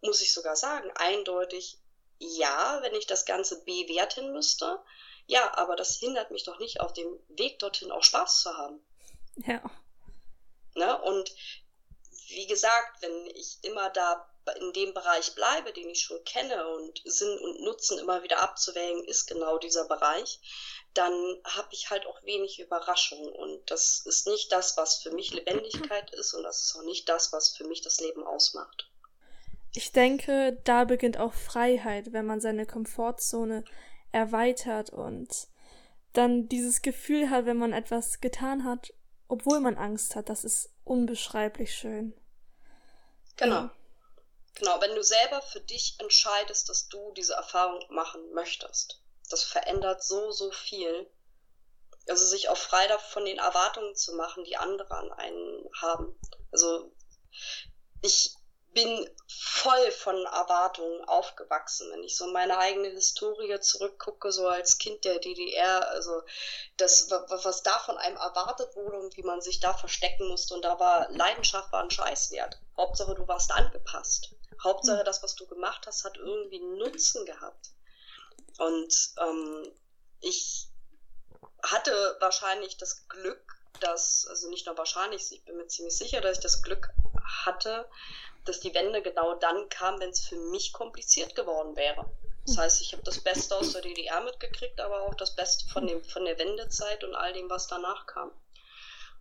muss 0.00 0.20
ich 0.20 0.32
sogar 0.32 0.56
sagen, 0.56 0.90
eindeutig 0.94 1.78
ja, 2.18 2.78
wenn 2.82 2.94
ich 2.94 3.06
das 3.06 3.26
Ganze 3.26 3.62
bewerten 3.64 4.32
müsste. 4.32 4.82
Ja, 5.26 5.56
aber 5.58 5.76
das 5.76 5.96
hindert 5.96 6.30
mich 6.30 6.44
doch 6.44 6.58
nicht, 6.58 6.80
auf 6.80 6.92
dem 6.92 7.18
Weg 7.28 7.58
dorthin 7.58 7.90
auch 7.90 8.04
Spaß 8.04 8.42
zu 8.42 8.56
haben. 8.56 8.80
Ja. 9.36 9.60
Ne? 10.76 11.00
Und 11.02 11.34
wie 12.28 12.46
gesagt, 12.46 13.02
wenn 13.02 13.26
ich 13.26 13.58
immer 13.62 13.90
da 13.90 14.28
in 14.60 14.72
dem 14.72 14.94
Bereich 14.94 15.34
bleibe, 15.34 15.72
den 15.72 15.90
ich 15.90 16.02
schon 16.02 16.22
kenne 16.24 16.68
und 16.68 17.02
Sinn 17.04 17.36
und 17.38 17.62
Nutzen 17.62 17.98
immer 17.98 18.22
wieder 18.22 18.42
abzuwägen, 18.42 19.04
ist 19.04 19.26
genau 19.26 19.58
dieser 19.58 19.86
Bereich, 19.88 20.40
dann 20.94 21.12
habe 21.44 21.68
ich 21.72 21.90
halt 21.90 22.06
auch 22.06 22.22
wenig 22.22 22.60
Überraschung. 22.60 23.26
Und 23.26 23.70
das 23.70 24.04
ist 24.06 24.26
nicht 24.26 24.52
das, 24.52 24.76
was 24.76 25.02
für 25.02 25.10
mich 25.10 25.32
Lebendigkeit 25.32 26.12
ist 26.14 26.34
und 26.34 26.44
das 26.44 26.62
ist 26.62 26.76
auch 26.76 26.84
nicht 26.84 27.08
das, 27.08 27.32
was 27.32 27.56
für 27.56 27.64
mich 27.64 27.82
das 27.82 28.00
Leben 28.00 28.24
ausmacht. 28.24 28.88
Ich 29.74 29.92
denke, 29.92 30.58
da 30.64 30.84
beginnt 30.84 31.18
auch 31.18 31.34
Freiheit, 31.34 32.12
wenn 32.12 32.24
man 32.24 32.40
seine 32.40 32.66
Komfortzone 32.66 33.64
erweitert 34.12 34.90
und 34.90 35.28
dann 36.14 36.48
dieses 36.48 36.80
Gefühl 36.80 37.28
hat, 37.28 37.44
wenn 37.44 37.58
man 37.58 37.74
etwas 37.74 38.20
getan 38.20 38.64
hat, 38.64 38.94
obwohl 39.28 39.60
man 39.60 39.76
Angst 39.76 40.16
hat. 40.16 40.28
Das 40.28 40.44
ist 40.44 40.70
unbeschreiblich 40.84 41.74
schön. 41.74 42.14
Genau. 43.36 43.54
Ja. 43.54 43.74
Genau, 44.54 44.80
wenn 44.80 44.94
du 44.94 45.02
selber 45.02 45.42
für 45.42 45.60
dich 45.60 45.96
entscheidest, 45.98 46.68
dass 46.70 46.88
du 46.88 47.12
diese 47.12 47.34
Erfahrung 47.34 47.84
machen 47.90 48.32
möchtest. 48.32 49.02
Das 49.28 49.42
verändert 49.42 50.02
so, 50.02 50.30
so 50.30 50.50
viel. 50.50 51.10
Also 52.08 52.24
sich 52.24 52.48
auch 52.48 52.56
frei 52.56 52.86
von 52.98 53.24
den 53.24 53.38
Erwartungen 53.38 53.94
zu 53.94 54.14
machen, 54.14 54.44
die 54.44 54.56
andere 54.56 54.96
an 54.96 55.12
einen 55.12 55.68
haben. 55.80 56.18
Also 56.52 56.90
ich 58.00 58.34
bin 58.76 59.08
voll 59.26 59.90
von 59.90 60.16
Erwartungen 60.26 61.02
aufgewachsen. 61.08 61.90
Wenn 61.90 62.04
ich 62.04 62.14
so 62.14 62.26
meine 62.26 62.58
eigene 62.58 62.88
Historie 62.88 63.58
zurückgucke, 63.58 64.30
so 64.32 64.46
als 64.46 64.76
Kind 64.76 65.02
der 65.06 65.18
DDR, 65.18 65.88
also 65.88 66.22
das, 66.76 67.10
was 67.10 67.62
da 67.62 67.78
von 67.78 67.96
einem 67.96 68.18
erwartet 68.18 68.76
wurde 68.76 68.98
und 68.98 69.16
wie 69.16 69.22
man 69.22 69.40
sich 69.40 69.60
da 69.60 69.72
verstecken 69.72 70.28
musste. 70.28 70.52
Und 70.52 70.62
da 70.62 70.78
war 70.78 71.10
Leidenschaft 71.10 71.72
war 71.72 71.82
ein 71.82 71.90
Scheißwert. 71.90 72.60
Hauptsache, 72.76 73.14
du 73.14 73.26
warst 73.26 73.50
angepasst. 73.50 74.34
Hauptsache, 74.62 75.04
das, 75.04 75.22
was 75.22 75.34
du 75.36 75.46
gemacht 75.46 75.86
hast, 75.86 76.04
hat 76.04 76.18
irgendwie 76.18 76.60
einen 76.60 76.76
Nutzen 76.76 77.24
gehabt. 77.24 77.70
Und 78.58 78.94
ähm, 79.18 79.72
ich 80.20 80.68
hatte 81.62 82.18
wahrscheinlich 82.20 82.76
das 82.76 83.08
Glück, 83.08 83.56
dass, 83.80 84.26
also 84.28 84.50
nicht 84.50 84.66
nur 84.66 84.76
wahrscheinlich, 84.76 85.32
ich 85.32 85.44
bin 85.46 85.56
mir 85.56 85.66
ziemlich 85.66 85.96
sicher, 85.96 86.20
dass 86.20 86.36
ich 86.36 86.42
das 86.42 86.62
Glück 86.62 86.90
hatte, 87.44 87.88
dass 88.44 88.60
die 88.60 88.74
Wende 88.74 89.02
genau 89.02 89.34
dann 89.34 89.68
kam, 89.68 90.00
wenn 90.00 90.10
es 90.10 90.20
für 90.20 90.36
mich 90.36 90.72
kompliziert 90.72 91.34
geworden 91.34 91.76
wäre. 91.76 92.06
Das 92.46 92.58
heißt, 92.58 92.80
ich 92.80 92.92
habe 92.92 93.02
das 93.02 93.18
Beste 93.18 93.56
aus 93.56 93.72
der 93.72 93.82
DDR 93.82 94.20
mitgekriegt, 94.20 94.80
aber 94.80 95.02
auch 95.02 95.14
das 95.14 95.34
Beste 95.34 95.68
von, 95.68 95.86
dem, 95.86 96.02
von 96.04 96.24
der 96.24 96.38
Wendezeit 96.38 97.02
und 97.02 97.14
all 97.14 97.32
dem, 97.32 97.50
was 97.50 97.66
danach 97.66 98.06
kam. 98.06 98.30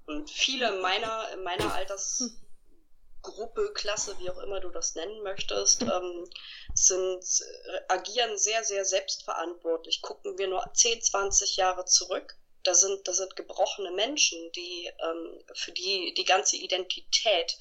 Und 0.05 0.29
viele 0.29 0.79
meiner, 0.81 1.31
in 1.33 1.41
meiner 1.41 1.73
Altersgruppe, 1.73 3.73
Klasse, 3.73 4.15
wie 4.19 4.29
auch 4.29 4.37
immer 4.37 4.59
du 4.59 4.69
das 4.69 4.93
nennen 4.93 5.23
möchtest, 5.23 5.81
ähm, 5.81 6.29
sind, 6.75 7.23
äh, 7.23 7.81
agieren 7.87 8.37
sehr, 8.37 8.63
sehr 8.63 8.85
selbstverantwortlich. 8.85 10.03
Gucken 10.03 10.37
wir 10.37 10.47
nur 10.47 10.63
10, 10.73 11.01
20 11.01 11.57
Jahre 11.57 11.85
zurück. 11.85 12.37
Da 12.65 12.73
sind, 12.73 13.07
da 13.07 13.13
sind 13.13 13.35
gebrochene 13.35 13.91
Menschen, 13.91 14.37
die, 14.55 14.89
ähm, 14.99 15.43
für 15.53 15.71
die 15.71 16.13
die 16.17 16.25
ganze 16.25 16.57
Identität 16.57 17.57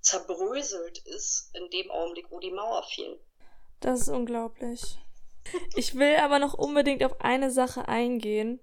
zerbröselt 0.00 0.98
ist 0.98 1.50
in 1.54 1.68
dem 1.70 1.90
Augenblick, 1.90 2.30
wo 2.30 2.38
die 2.38 2.50
Mauer 2.50 2.82
fiel. 2.84 3.20
Das 3.80 4.00
ist 4.00 4.08
unglaublich. 4.08 4.98
Ich 5.76 5.94
will 5.96 6.16
aber 6.16 6.38
noch 6.38 6.54
unbedingt 6.54 7.04
auf 7.04 7.20
eine 7.20 7.50
Sache 7.50 7.86
eingehen, 7.86 8.60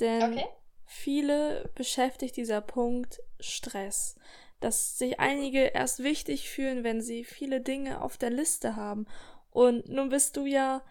denn 0.00 0.32
okay. 0.32 0.46
viele 0.86 1.70
beschäftigt 1.74 2.36
dieser 2.36 2.60
Punkt 2.60 3.20
Stress. 3.40 4.16
Dass 4.60 4.98
sich 4.98 5.20
einige 5.20 5.66
erst 5.66 6.02
wichtig 6.02 6.48
fühlen, 6.48 6.82
wenn 6.82 7.00
sie 7.02 7.24
viele 7.24 7.60
Dinge 7.60 8.00
auf 8.00 8.16
der 8.16 8.30
Liste 8.30 8.74
haben. 8.74 9.06
Und 9.50 9.88
nun 9.88 10.08
bist 10.08 10.36
du 10.36 10.46
ja 10.46 10.82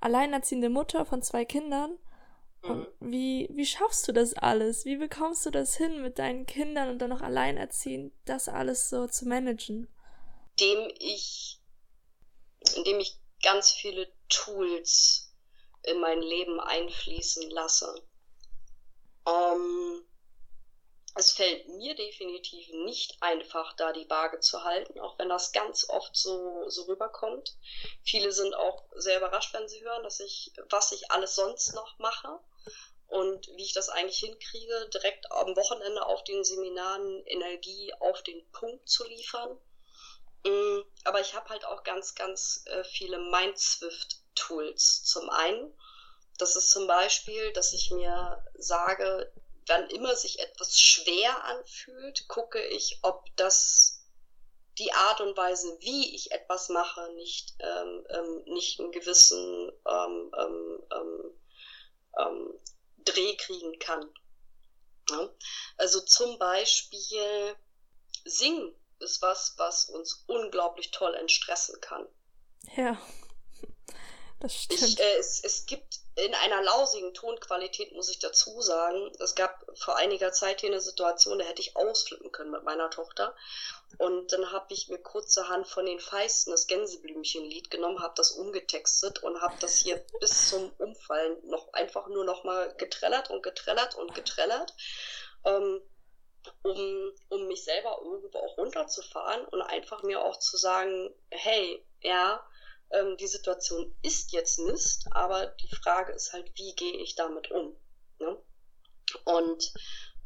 alleinerziehende 0.00 0.68
Mutter 0.68 1.04
von 1.04 1.22
zwei 1.22 1.44
Kindern 1.44 1.98
und 2.62 3.00
mhm. 3.00 3.12
wie, 3.12 3.48
wie 3.52 3.66
schaffst 3.66 4.06
du 4.08 4.12
das 4.12 4.34
alles? 4.34 4.84
Wie 4.84 4.96
bekommst 4.96 5.46
du 5.46 5.50
das 5.50 5.76
hin, 5.76 6.02
mit 6.02 6.18
deinen 6.18 6.46
Kindern 6.46 6.88
und 6.88 6.98
dann 6.98 7.10
noch 7.10 7.22
alleinerziehend, 7.22 8.12
das 8.24 8.48
alles 8.48 8.88
so 8.88 9.06
zu 9.06 9.26
managen? 9.26 9.88
Indem 10.58 10.90
ich, 10.98 11.60
indem 12.76 12.98
ich 12.98 13.18
ganz 13.42 13.72
viele 13.72 14.08
Tools 14.28 15.32
in 15.82 16.00
mein 16.00 16.20
Leben 16.20 16.58
einfließen 16.60 17.50
lasse. 17.50 18.02
Ähm, 19.26 20.02
es 21.18 21.32
fällt 21.32 21.66
mir 21.68 21.94
definitiv 21.94 22.68
nicht 22.84 23.16
einfach, 23.22 23.72
da 23.76 23.92
die 23.92 24.08
Waage 24.10 24.38
zu 24.40 24.64
halten, 24.64 25.00
auch 25.00 25.18
wenn 25.18 25.30
das 25.30 25.50
ganz 25.50 25.88
oft 25.88 26.14
so, 26.14 26.68
so 26.68 26.82
rüberkommt. 26.82 27.56
Viele 28.02 28.32
sind 28.32 28.54
auch 28.54 28.84
sehr 28.94 29.16
überrascht, 29.16 29.54
wenn 29.54 29.66
sie 29.66 29.82
hören, 29.82 30.02
dass 30.02 30.20
ich, 30.20 30.52
was 30.68 30.92
ich 30.92 31.10
alles 31.10 31.34
sonst 31.34 31.74
noch 31.74 31.98
mache 31.98 32.38
und 33.08 33.48
wie 33.56 33.64
ich 33.64 33.72
das 33.72 33.88
eigentlich 33.88 34.18
hinkriege, 34.18 34.90
direkt 34.92 35.32
am 35.32 35.56
Wochenende 35.56 36.04
auf 36.04 36.22
den 36.24 36.44
Seminaren 36.44 37.24
Energie 37.24 37.94
auf 38.00 38.22
den 38.22 38.46
Punkt 38.52 38.86
zu 38.86 39.06
liefern. 39.06 39.58
Mm, 40.44 40.80
aber 41.04 41.20
ich 41.22 41.34
habe 41.34 41.48
halt 41.48 41.64
auch 41.64 41.82
ganz, 41.82 42.14
ganz 42.14 42.62
äh, 42.66 42.84
viele 42.84 43.18
Mindswift-Tools. 43.18 45.04
Zum 45.04 45.30
einen, 45.30 45.72
das 46.36 46.56
ist 46.56 46.70
zum 46.72 46.86
Beispiel, 46.86 47.54
dass 47.54 47.72
ich 47.72 47.90
mir 47.90 48.44
sage, 48.58 49.32
wann 49.66 49.88
immer 49.90 50.14
sich 50.16 50.38
etwas 50.38 50.78
schwer 50.78 51.44
anfühlt, 51.44 52.28
gucke 52.28 52.64
ich, 52.66 52.98
ob 53.02 53.24
das 53.36 54.04
die 54.78 54.92
Art 54.92 55.20
und 55.20 55.36
Weise, 55.36 55.76
wie 55.80 56.14
ich 56.14 56.32
etwas 56.32 56.68
mache, 56.68 57.10
nicht, 57.14 57.54
ähm, 57.60 58.06
ähm, 58.10 58.42
nicht 58.46 58.78
einen 58.78 58.92
gewissen 58.92 59.72
ähm, 59.88 60.32
ähm, 60.38 60.86
ähm, 60.92 61.40
ähm 62.18 62.60
Dreh 62.98 63.36
kriegen 63.36 63.78
kann. 63.78 64.12
Ja? 65.10 65.30
Also 65.76 66.00
zum 66.00 66.38
Beispiel 66.38 67.56
Singen 68.24 68.74
ist 68.98 69.22
was, 69.22 69.54
was 69.58 69.88
uns 69.88 70.24
unglaublich 70.26 70.90
toll 70.90 71.14
entstressen 71.14 71.80
kann. 71.80 72.06
Ja, 72.76 72.98
das 74.40 74.54
stimmt. 74.54 74.82
Ich, 74.82 75.00
äh, 75.00 75.16
es, 75.18 75.42
es 75.42 75.66
gibt 75.66 76.00
in 76.16 76.34
einer 76.34 76.62
lausigen 76.62 77.12
Tonqualität, 77.12 77.92
muss 77.92 78.08
ich 78.08 78.18
dazu 78.18 78.62
sagen. 78.62 79.12
Es 79.20 79.34
gab 79.34 79.66
vor 79.78 79.96
einiger 79.96 80.32
Zeit 80.32 80.60
hier 80.60 80.70
eine 80.70 80.80
Situation, 80.80 81.38
da 81.38 81.44
hätte 81.44 81.60
ich 81.60 81.76
ausflippen 81.76 82.32
können 82.32 82.50
mit 82.50 82.64
meiner 82.64 82.88
Tochter. 82.88 83.34
Und 83.98 84.32
dann 84.32 84.50
habe 84.50 84.72
ich 84.72 84.88
mir 84.88 84.98
kurzerhand 84.98 85.66
von 85.68 85.84
den 85.84 86.00
Feisten 86.00 86.50
das 86.50 86.66
Gänseblümchen-Lied 86.66 87.70
genommen, 87.70 88.00
habe 88.00 88.14
das 88.16 88.32
umgetextet 88.32 89.22
und 89.22 89.40
habe 89.42 89.56
das 89.60 89.76
hier 89.76 90.02
bis 90.20 90.48
zum 90.48 90.72
Umfallen 90.78 91.36
noch 91.48 91.72
einfach 91.74 92.08
nur 92.08 92.24
noch 92.24 92.44
mal 92.44 92.74
getrellert 92.76 93.30
und 93.30 93.42
getrellert 93.42 93.94
und 93.94 94.14
getrellert. 94.14 94.74
Ähm, 95.44 95.82
um, 96.62 97.12
um 97.28 97.48
mich 97.48 97.64
selber 97.64 97.98
irgendwo 98.02 98.38
auch 98.38 98.56
runterzufahren 98.56 99.44
und 99.46 99.62
einfach 99.62 100.02
mir 100.02 100.24
auch 100.24 100.38
zu 100.38 100.56
sagen, 100.56 101.12
hey, 101.30 101.84
ja, 102.00 102.40
ähm, 102.90 103.16
die 103.16 103.26
Situation 103.26 103.94
ist 104.02 104.32
jetzt 104.32 104.58
Mist, 104.58 105.06
aber 105.10 105.46
die 105.46 105.74
Frage 105.74 106.12
ist 106.12 106.32
halt, 106.32 106.50
wie 106.54 106.74
gehe 106.74 106.98
ich 106.98 107.14
damit 107.14 107.50
um? 107.50 107.76
Ne? 108.18 108.36
Und 109.24 109.72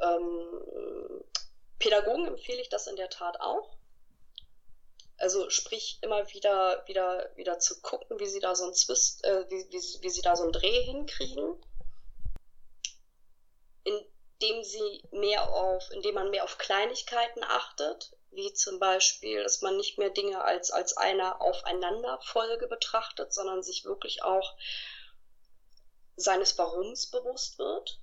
ähm, 0.00 1.24
Pädagogen 1.78 2.26
empfehle 2.26 2.60
ich 2.60 2.68
das 2.68 2.86
in 2.86 2.96
der 2.96 3.10
Tat 3.10 3.40
auch. 3.40 3.76
Also 5.18 5.50
sprich 5.50 5.98
immer 6.00 6.30
wieder, 6.32 6.82
wieder, 6.86 7.30
wieder 7.36 7.58
zu 7.58 7.80
gucken, 7.82 8.18
wie 8.18 8.26
sie 8.26 8.40
da 8.40 8.54
so 8.54 8.64
ein 8.64 8.74
Zwist, 8.74 9.24
äh, 9.24 9.44
wie, 9.50 9.66
wie, 9.70 10.02
wie 10.02 10.10
sie 10.10 10.22
da 10.22 10.34
so 10.34 10.44
einen 10.44 10.52
Dreh 10.52 10.82
hinkriegen. 10.84 11.62
In 13.84 14.04
indem 14.40 14.64
sie 14.64 15.02
mehr 15.10 15.52
auf, 15.52 15.90
indem 15.90 16.14
man 16.14 16.30
mehr 16.30 16.44
auf 16.44 16.58
Kleinigkeiten 16.58 17.44
achtet, 17.44 18.10
wie 18.32 18.52
zum 18.52 18.78
Beispiel, 18.78 19.42
dass 19.42 19.60
man 19.60 19.76
nicht 19.76 19.98
mehr 19.98 20.10
Dinge 20.10 20.42
als, 20.42 20.70
als 20.70 20.96
eine 20.96 21.40
Aufeinanderfolge 21.40 22.68
betrachtet, 22.68 23.32
sondern 23.32 23.62
sich 23.62 23.84
wirklich 23.84 24.22
auch 24.22 24.54
seines 26.16 26.56
Warums 26.58 27.10
bewusst 27.10 27.58
wird. 27.58 28.00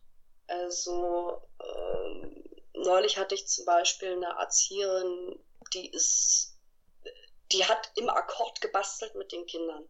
Also 0.48 1.42
ähm, 1.62 2.44
neulich 2.74 3.18
hatte 3.18 3.36
ich 3.36 3.48
zum 3.48 3.66
Beispiel 3.66 4.14
eine 4.14 4.38
Erzieherin, 4.40 5.40
die 5.74 5.90
ist, 5.90 6.58
die 7.52 7.66
hat 7.66 7.92
im 7.96 8.10
Akkord 8.10 8.62
gebastelt 8.62 9.16
mit 9.16 9.32
den 9.32 9.46
Kindern. 9.46 9.88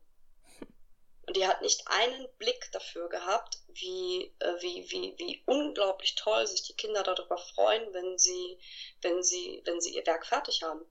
Und 1.27 1.35
die 1.35 1.45
hat 1.45 1.61
nicht 1.61 1.83
einen 1.87 2.27
Blick 2.37 2.71
dafür 2.71 3.09
gehabt, 3.09 3.59
wie, 3.67 4.33
äh, 4.39 4.61
wie, 4.61 4.89
wie, 4.89 5.13
wie 5.17 5.43
unglaublich 5.45 6.15
toll 6.15 6.47
sich 6.47 6.63
die 6.63 6.73
Kinder 6.73 7.03
darüber 7.03 7.37
freuen, 7.37 7.93
wenn 7.93 8.17
sie, 8.17 8.57
wenn 9.01 9.21
sie, 9.21 9.61
wenn 9.65 9.81
sie 9.81 9.93
ihr 9.95 10.05
Werk 10.05 10.25
fertig 10.25 10.63
haben. 10.63 10.85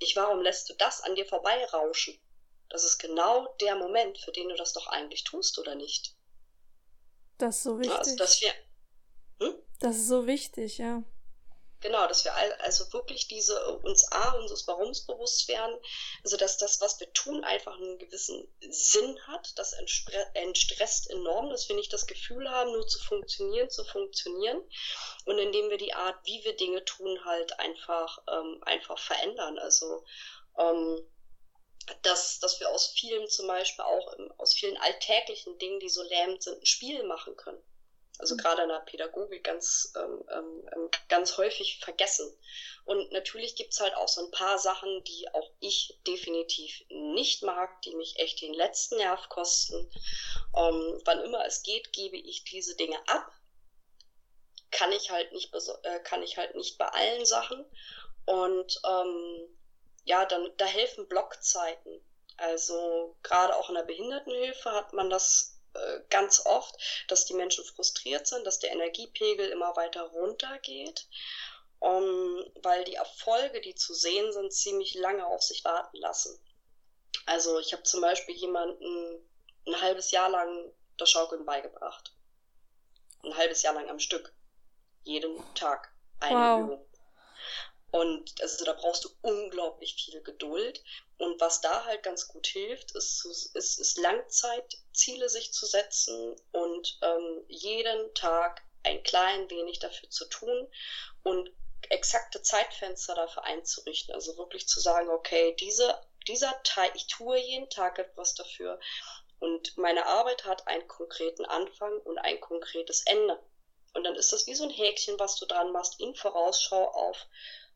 Ich, 0.00 0.16
warum 0.16 0.42
lässt 0.42 0.68
du 0.68 0.74
das 0.74 1.02
an 1.02 1.14
dir 1.14 1.24
vorbeirauschen? 1.24 2.18
Das 2.68 2.84
ist 2.84 2.98
genau 2.98 3.46
der 3.60 3.76
Moment, 3.76 4.18
für 4.18 4.32
den 4.32 4.48
du 4.48 4.56
das 4.56 4.72
doch 4.72 4.88
eigentlich 4.88 5.22
tust, 5.22 5.56
oder 5.60 5.76
nicht? 5.76 6.16
Das 7.38 7.58
ist 7.58 7.62
so 7.62 7.78
wichtig. 7.78 7.96
Also, 7.96 8.16
dass 8.16 8.40
wir, 8.40 8.52
hm? 9.40 9.54
Das 9.78 9.96
ist 9.96 10.08
so 10.08 10.26
wichtig, 10.26 10.78
ja. 10.78 11.04
Genau, 11.80 12.06
dass 12.06 12.24
wir 12.24 12.34
also 12.62 12.90
wirklich 12.92 13.28
diese 13.28 13.76
uns 13.78 14.10
A, 14.10 14.32
unseres 14.32 14.66
Warums 14.66 15.04
bewusst 15.04 15.46
werden, 15.46 15.78
also 16.24 16.36
dass 16.38 16.56
das, 16.56 16.80
was 16.80 16.98
wir 17.00 17.12
tun, 17.12 17.44
einfach 17.44 17.76
einen 17.76 17.98
gewissen 17.98 18.48
Sinn 18.60 19.18
hat. 19.26 19.52
Das 19.56 19.74
entstresst 20.34 21.10
enorm, 21.10 21.50
dass 21.50 21.68
wir 21.68 21.76
nicht 21.76 21.92
das 21.92 22.06
Gefühl 22.06 22.50
haben, 22.50 22.72
nur 22.72 22.86
zu 22.86 22.98
funktionieren, 23.00 23.68
zu 23.68 23.84
funktionieren. 23.84 24.62
Und 25.26 25.38
indem 25.38 25.68
wir 25.68 25.76
die 25.76 25.92
Art, 25.92 26.16
wie 26.24 26.42
wir 26.44 26.56
Dinge 26.56 26.84
tun, 26.84 27.24
halt 27.24 27.58
einfach, 27.58 28.22
ähm, 28.26 28.62
einfach 28.64 28.98
verändern. 28.98 29.58
Also 29.58 30.02
ähm, 30.58 31.06
dass, 32.02 32.40
dass 32.40 32.58
wir 32.58 32.70
aus 32.70 32.88
vielen 32.88 33.28
zum 33.28 33.46
Beispiel 33.46 33.84
auch 33.84 34.16
aus 34.38 34.54
vielen 34.54 34.76
alltäglichen 34.78 35.58
Dingen, 35.58 35.78
die 35.78 35.90
so 35.90 36.02
lähmend 36.02 36.42
sind, 36.42 36.60
ein 36.60 36.66
Spiel 36.66 37.04
machen 37.04 37.36
können 37.36 37.62
also 38.18 38.36
gerade 38.36 38.62
in 38.62 38.68
der 38.68 38.80
Pädagogik 38.80 39.44
ganz, 39.44 39.92
ähm, 39.96 40.24
ähm, 40.30 40.68
ähm, 40.72 40.90
ganz 41.08 41.36
häufig 41.36 41.80
vergessen. 41.80 42.30
Und 42.84 43.12
natürlich 43.12 43.56
gibt's 43.56 43.80
halt 43.80 43.94
auch 43.96 44.08
so 44.08 44.24
ein 44.24 44.30
paar 44.30 44.58
Sachen, 44.58 45.02
die 45.04 45.28
auch 45.34 45.50
ich 45.60 45.98
definitiv 46.06 46.84
nicht 46.88 47.42
mag, 47.42 47.82
die 47.82 47.94
mich 47.94 48.18
echt 48.18 48.40
den 48.40 48.54
letzten 48.54 48.96
Nerv 48.96 49.28
kosten. 49.28 49.90
Ähm, 50.56 51.00
wann 51.04 51.22
immer 51.22 51.44
es 51.44 51.62
geht, 51.62 51.92
gebe 51.92 52.16
ich 52.16 52.44
diese 52.44 52.76
Dinge 52.76 52.98
ab. 53.08 53.30
Kann 54.70 54.92
ich 54.92 55.10
halt 55.10 55.32
nicht, 55.32 55.54
äh, 55.82 56.00
kann 56.00 56.22
ich 56.22 56.36
halt 56.36 56.54
nicht 56.54 56.78
bei 56.78 56.86
allen 56.86 57.24
Sachen. 57.24 57.64
Und 58.24 58.80
ja, 60.06 60.24
dann 60.24 60.50
da 60.56 60.64
helfen 60.64 61.06
Blockzeiten. 61.08 62.00
Also 62.36 63.16
gerade 63.22 63.56
auch 63.56 63.68
in 63.68 63.74
der 63.74 63.82
Behindertenhilfe 63.82 64.70
hat 64.70 64.92
man 64.92 65.10
das 65.10 65.55
ganz 66.10 66.44
oft, 66.44 66.74
dass 67.08 67.24
die 67.26 67.34
Menschen 67.34 67.64
frustriert 67.64 68.26
sind, 68.26 68.46
dass 68.46 68.58
der 68.58 68.72
Energiepegel 68.72 69.48
immer 69.48 69.76
weiter 69.76 70.02
runtergeht, 70.02 71.06
um, 71.78 72.44
weil 72.62 72.84
die 72.84 72.94
Erfolge, 72.94 73.60
die 73.60 73.74
zu 73.74 73.94
sehen 73.94 74.32
sind, 74.32 74.52
ziemlich 74.52 74.94
lange 74.94 75.26
auf 75.26 75.42
sich 75.42 75.64
warten 75.64 75.96
lassen. 75.98 76.38
Also 77.26 77.58
ich 77.58 77.72
habe 77.72 77.82
zum 77.82 78.00
Beispiel 78.00 78.34
jemanden 78.34 79.20
ein 79.66 79.80
halbes 79.80 80.10
Jahr 80.10 80.30
lang 80.30 80.72
das 80.96 81.10
Schaukeln 81.10 81.44
beigebracht. 81.44 82.14
Ein 83.22 83.36
halbes 83.36 83.62
Jahr 83.62 83.74
lang 83.74 83.88
am 83.88 83.98
Stück. 83.98 84.32
Jeden 85.02 85.42
Tag 85.54 85.92
eine 86.20 86.36
wow. 86.36 86.60
Übung. 86.60 86.85
Und 87.92 88.40
also 88.42 88.64
da 88.64 88.72
brauchst 88.72 89.04
du 89.04 89.08
unglaublich 89.22 89.94
viel 89.94 90.20
Geduld. 90.22 90.82
Und 91.18 91.40
was 91.40 91.60
da 91.60 91.84
halt 91.84 92.02
ganz 92.02 92.28
gut 92.28 92.46
hilft, 92.46 92.92
ist, 92.92 93.24
ist, 93.54 93.78
ist 93.78 93.98
Langzeitziele 93.98 95.28
sich 95.28 95.52
zu 95.52 95.66
setzen 95.66 96.36
und 96.52 96.98
ähm, 97.02 97.44
jeden 97.48 98.12
Tag 98.14 98.62
ein 98.82 99.02
klein 99.02 99.48
wenig 99.50 99.78
dafür 99.78 100.10
zu 100.10 100.26
tun 100.26 100.68
und 101.22 101.50
exakte 101.88 102.42
Zeitfenster 102.42 103.14
dafür 103.14 103.44
einzurichten. 103.44 104.14
Also 104.14 104.36
wirklich 104.36 104.68
zu 104.68 104.80
sagen, 104.80 105.08
okay, 105.08 105.54
diese, 105.58 105.98
dieser 106.26 106.60
Teil, 106.64 106.90
ich 106.94 107.06
tue 107.06 107.38
jeden 107.38 107.70
Tag 107.70 107.98
etwas 107.98 108.34
dafür 108.34 108.78
und 109.38 109.76
meine 109.76 110.06
Arbeit 110.06 110.44
hat 110.44 110.66
einen 110.66 110.88
konkreten 110.88 111.44
Anfang 111.44 111.98
und 112.00 112.18
ein 112.18 112.40
konkretes 112.40 113.02
Ende. 113.06 113.38
Und 113.94 114.04
dann 114.04 114.14
ist 114.14 114.32
das 114.32 114.46
wie 114.46 114.54
so 114.54 114.64
ein 114.64 114.70
Häkchen, 114.70 115.18
was 115.18 115.36
du 115.36 115.46
dran 115.46 115.72
machst 115.72 116.00
in 116.00 116.14
Vorausschau 116.14 116.84
auf, 116.84 117.26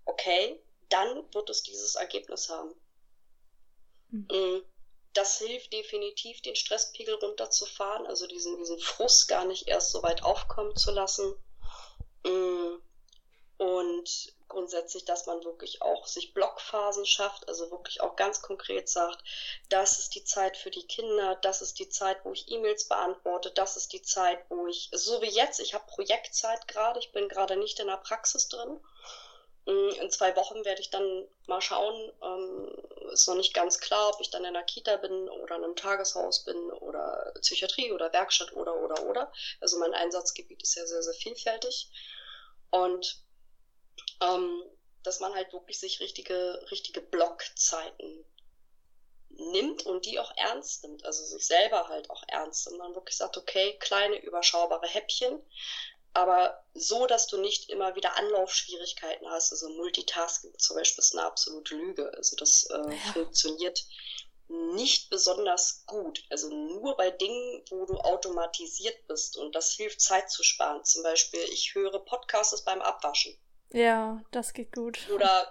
okay, 0.05 0.61
dann 0.88 1.24
wird 1.34 1.51
es 1.51 1.62
dieses 1.62 1.94
Ergebnis 1.94 2.48
haben. 2.48 2.74
Mhm. 4.11 4.62
Das 5.12 5.38
hilft 5.38 5.72
definitiv, 5.72 6.40
den 6.42 6.55
Stresspegel 6.55 7.14
runterzufahren, 7.14 8.07
also 8.07 8.26
diesen, 8.26 8.57
diesen 8.59 8.78
Frust 8.78 9.28
gar 9.28 9.44
nicht 9.44 9.66
erst 9.68 9.90
so 9.90 10.03
weit 10.03 10.22
aufkommen 10.22 10.76
zu 10.76 10.92
lassen. 10.92 11.34
Mm, 12.24 12.76
und 13.59 14.34
grundsätzlich, 14.48 15.05
dass 15.05 15.26
man 15.26 15.42
wirklich 15.44 15.82
auch 15.82 16.07
sich 16.07 16.34
Blockphasen 16.34 17.07
schafft, 17.07 17.48
also 17.48 17.70
wirklich 17.70 18.01
auch 18.01 18.16
ganz 18.16 18.42
konkret 18.42 18.88
sagt, 18.88 19.22
das 19.68 19.98
ist 19.98 20.14
die 20.14 20.24
Zeit 20.24 20.57
für 20.57 20.70
die 20.70 20.86
Kinder, 20.86 21.36
das 21.42 21.62
ist 21.62 21.78
die 21.78 21.88
Zeit, 21.88 22.24
wo 22.24 22.32
ich 22.32 22.51
E-Mails 22.51 22.88
beantworte, 22.88 23.51
das 23.51 23.76
ist 23.76 23.92
die 23.92 24.03
Zeit, 24.03 24.44
wo 24.48 24.66
ich, 24.66 24.90
so 24.92 25.22
wie 25.22 25.30
jetzt, 25.30 25.61
ich 25.61 25.74
habe 25.74 25.86
Projektzeit 25.86 26.68
gerade, 26.68 27.01
ich 27.01 27.12
bin 27.12 27.28
gerade 27.28 27.57
nicht 27.57 27.80
in 27.80 27.86
der 27.86 27.96
Praxis 27.96 28.48
drin, 28.48 28.80
in 29.67 30.11
zwei 30.11 30.35
Wochen 30.37 30.65
werde 30.65 30.81
ich 30.81 30.91
dann 30.91 31.29
mal 31.47 31.61
schauen. 31.61 32.13
Ähm, 32.23 33.13
ist 33.13 33.29
noch 33.29 33.35
nicht 33.35 33.55
ganz 33.55 33.79
klar, 33.79 34.11
ob 34.15 34.21
ich 34.21 34.31
dann 34.31 34.45
in 34.45 34.55
der 34.55 34.63
Kita 34.63 34.97
bin 34.97 35.29
oder 35.29 35.57
in 35.57 35.65
einem 35.65 35.77
Tageshaus 35.77 36.45
bin 36.45 36.57
oder 36.57 37.33
Psychiatrie 37.41 37.93
oder 37.93 38.13
Werkstatt 38.13 38.53
oder 38.53 38.75
oder 38.77 39.03
oder. 39.05 39.33
Also 39.61 39.79
mein 39.79 39.95
Einsatzgebiet 39.95 40.63
ist 40.63 40.77
ja 40.77 40.87
sehr, 40.87 41.03
sehr 41.03 41.15
vielfältig. 41.15 41.91
Und 42.71 43.23
ähm, 44.21 44.63
dass 45.03 45.21
man 45.21 45.35
halt 45.35 45.53
wirklich 45.53 45.79
sich 45.79 46.01
richtige, 46.01 46.67
richtige 46.71 47.01
Blockzeiten 47.01 48.25
nimmt 49.31 49.87
und 49.87 50.05
die 50.07 50.19
auch 50.19 50.33
ernst 50.37 50.85
nimmt, 50.85 51.05
also 51.05 51.25
sich 51.25 51.47
selber 51.47 51.89
halt 51.89 52.11
auch 52.11 52.23
ernst 52.29 52.67
nimmt. 52.67 52.79
Man 52.79 52.95
wirklich 52.95 53.17
sagt, 53.17 53.37
okay, 53.37 53.77
kleine 53.79 54.21
überschaubare 54.23 54.87
Häppchen, 54.87 55.41
aber 56.13 56.65
so, 56.75 57.07
dass 57.07 57.27
du 57.27 57.39
nicht 57.39 57.71
immer 57.71 57.95
wieder 57.95 58.17
Anlaufschwierigkeiten 58.17 59.29
hast. 59.31 59.53
Also 59.53 59.69
Multitasking 59.71 60.57
zum 60.59 60.77
Beispiel 60.77 61.03
ist 61.03 61.15
eine 61.15 61.27
absolute 61.27 61.75
Lüge. 61.75 62.13
Also 62.17 62.37
das 62.37 62.65
äh, 62.71 62.77
ja. 62.77 63.13
funktioniert 63.13 63.85
nicht 64.49 65.11
besonders 65.11 65.85
gut. 65.87 66.25
Also 66.31 66.51
nur 66.51 66.97
bei 66.97 67.11
Dingen, 67.11 67.65
wo 67.71 67.87
du 67.87 67.97
automatisiert 67.99 69.07
bist 69.07 69.37
und 69.37 69.55
das 69.55 69.73
hilft 69.73 70.01
Zeit 70.01 70.31
zu 70.31 70.43
sparen. 70.43 70.85
Zum 70.85 71.03
Beispiel, 71.03 71.41
ich 71.53 71.75
höre 71.75 71.99
Podcasts 72.01 72.65
beim 72.65 72.83
Abwaschen. 72.83 73.37
Ja, 73.73 74.21
das 74.33 74.53
geht 74.53 74.73
gut. 74.75 74.99
Oder 75.15 75.51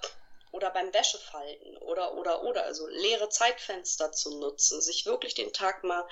oder 0.51 0.71
beim 0.71 0.91
Wäschefalten 0.93 1.77
oder 1.77 2.15
oder 2.15 2.43
oder 2.43 2.63
also 2.63 2.87
leere 2.87 3.29
Zeitfenster 3.29 4.11
zu 4.11 4.39
nutzen, 4.39 4.81
sich 4.81 5.05
wirklich 5.05 5.35
den 5.35 5.53
Tag 5.53 5.83
mal 5.83 6.07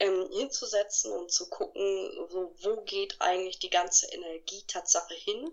ähm, 0.00 0.28
hinzusetzen 0.32 1.12
und 1.12 1.32
zu 1.32 1.48
gucken, 1.48 2.28
so, 2.30 2.54
wo 2.62 2.80
geht 2.82 3.16
eigentlich 3.20 3.58
die 3.58 3.70
ganze 3.70 4.06
Energietatsache 4.06 5.14
hin 5.14 5.50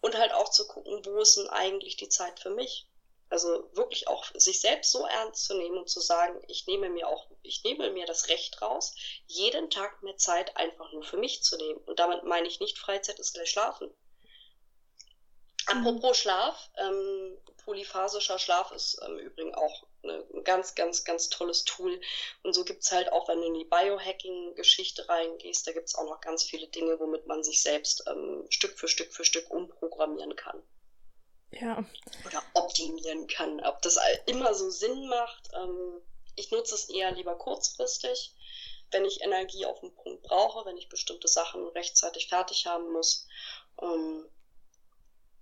und 0.00 0.16
halt 0.16 0.32
auch 0.32 0.50
zu 0.50 0.66
gucken, 0.66 1.04
wo 1.04 1.18
ist 1.18 1.36
denn 1.36 1.48
eigentlich 1.48 1.96
die 1.96 2.08
Zeit 2.08 2.40
für 2.40 2.50
mich. 2.50 2.86
Also 3.28 3.68
wirklich 3.72 4.06
auch 4.06 4.24
sich 4.34 4.60
selbst 4.60 4.92
so 4.92 5.04
ernst 5.04 5.46
zu 5.46 5.54
nehmen 5.54 5.78
und 5.78 5.88
zu 5.88 6.00
sagen, 6.00 6.40
ich 6.46 6.66
nehme 6.68 6.90
mir 6.90 7.08
auch, 7.08 7.28
ich 7.42 7.64
nehme 7.64 7.90
mir 7.90 8.06
das 8.06 8.28
Recht 8.28 8.62
raus, 8.62 8.94
jeden 9.26 9.68
Tag 9.68 10.02
mehr 10.02 10.16
Zeit 10.16 10.56
einfach 10.56 10.92
nur 10.92 11.02
für 11.02 11.16
mich 11.16 11.42
zu 11.42 11.56
nehmen. 11.56 11.80
Und 11.86 11.98
damit 11.98 12.22
meine 12.22 12.46
ich 12.46 12.60
nicht, 12.60 12.78
Freizeit 12.78 13.18
ist 13.18 13.34
gleich 13.34 13.50
Schlafen. 13.50 13.92
Apropos 15.66 16.18
Schlaf, 16.18 16.70
ähm, 16.76 17.36
polyphasischer 17.66 18.38
Schlaf 18.38 18.70
ist 18.70 18.98
ähm, 19.04 19.18
übrigens 19.18 19.56
auch 19.56 19.86
eine, 20.02 20.24
ein 20.32 20.44
ganz, 20.44 20.74
ganz, 20.74 21.04
ganz 21.04 21.28
tolles 21.28 21.64
Tool. 21.64 22.00
Und 22.42 22.54
so 22.54 22.64
gibt's 22.64 22.92
halt 22.92 23.12
auch, 23.12 23.28
wenn 23.28 23.40
du 23.40 23.46
in 23.48 23.54
die 23.54 23.64
Biohacking-Geschichte 23.64 25.08
reingehst, 25.08 25.66
da 25.66 25.72
gibt's 25.72 25.96
auch 25.96 26.04
noch 26.04 26.20
ganz 26.20 26.44
viele 26.44 26.68
Dinge, 26.68 26.98
womit 26.98 27.26
man 27.26 27.42
sich 27.42 27.60
selbst 27.60 28.04
ähm, 28.08 28.46
Stück 28.48 28.78
für 28.78 28.88
Stück 28.88 29.12
für 29.12 29.24
Stück 29.24 29.50
umprogrammieren 29.50 30.36
kann. 30.36 30.62
Ja. 31.50 31.84
Oder 32.24 32.42
optimieren 32.54 33.26
kann. 33.26 33.60
Ob 33.60 33.82
das 33.82 33.98
immer 34.26 34.54
so 34.54 34.70
Sinn 34.70 35.08
macht, 35.08 35.50
ähm, 35.54 36.00
ich 36.36 36.50
nutze 36.52 36.74
es 36.76 36.88
eher 36.88 37.12
lieber 37.12 37.36
kurzfristig, 37.36 38.34
wenn 38.92 39.04
ich 39.04 39.22
Energie 39.22 39.66
auf 39.66 39.80
den 39.80 39.92
Punkt 39.94 40.22
brauche, 40.22 40.64
wenn 40.66 40.76
ich 40.76 40.88
bestimmte 40.88 41.26
Sachen 41.26 41.66
rechtzeitig 41.68 42.28
fertig 42.28 42.66
haben 42.66 42.92
muss. 42.92 43.26
Ähm, 43.82 44.24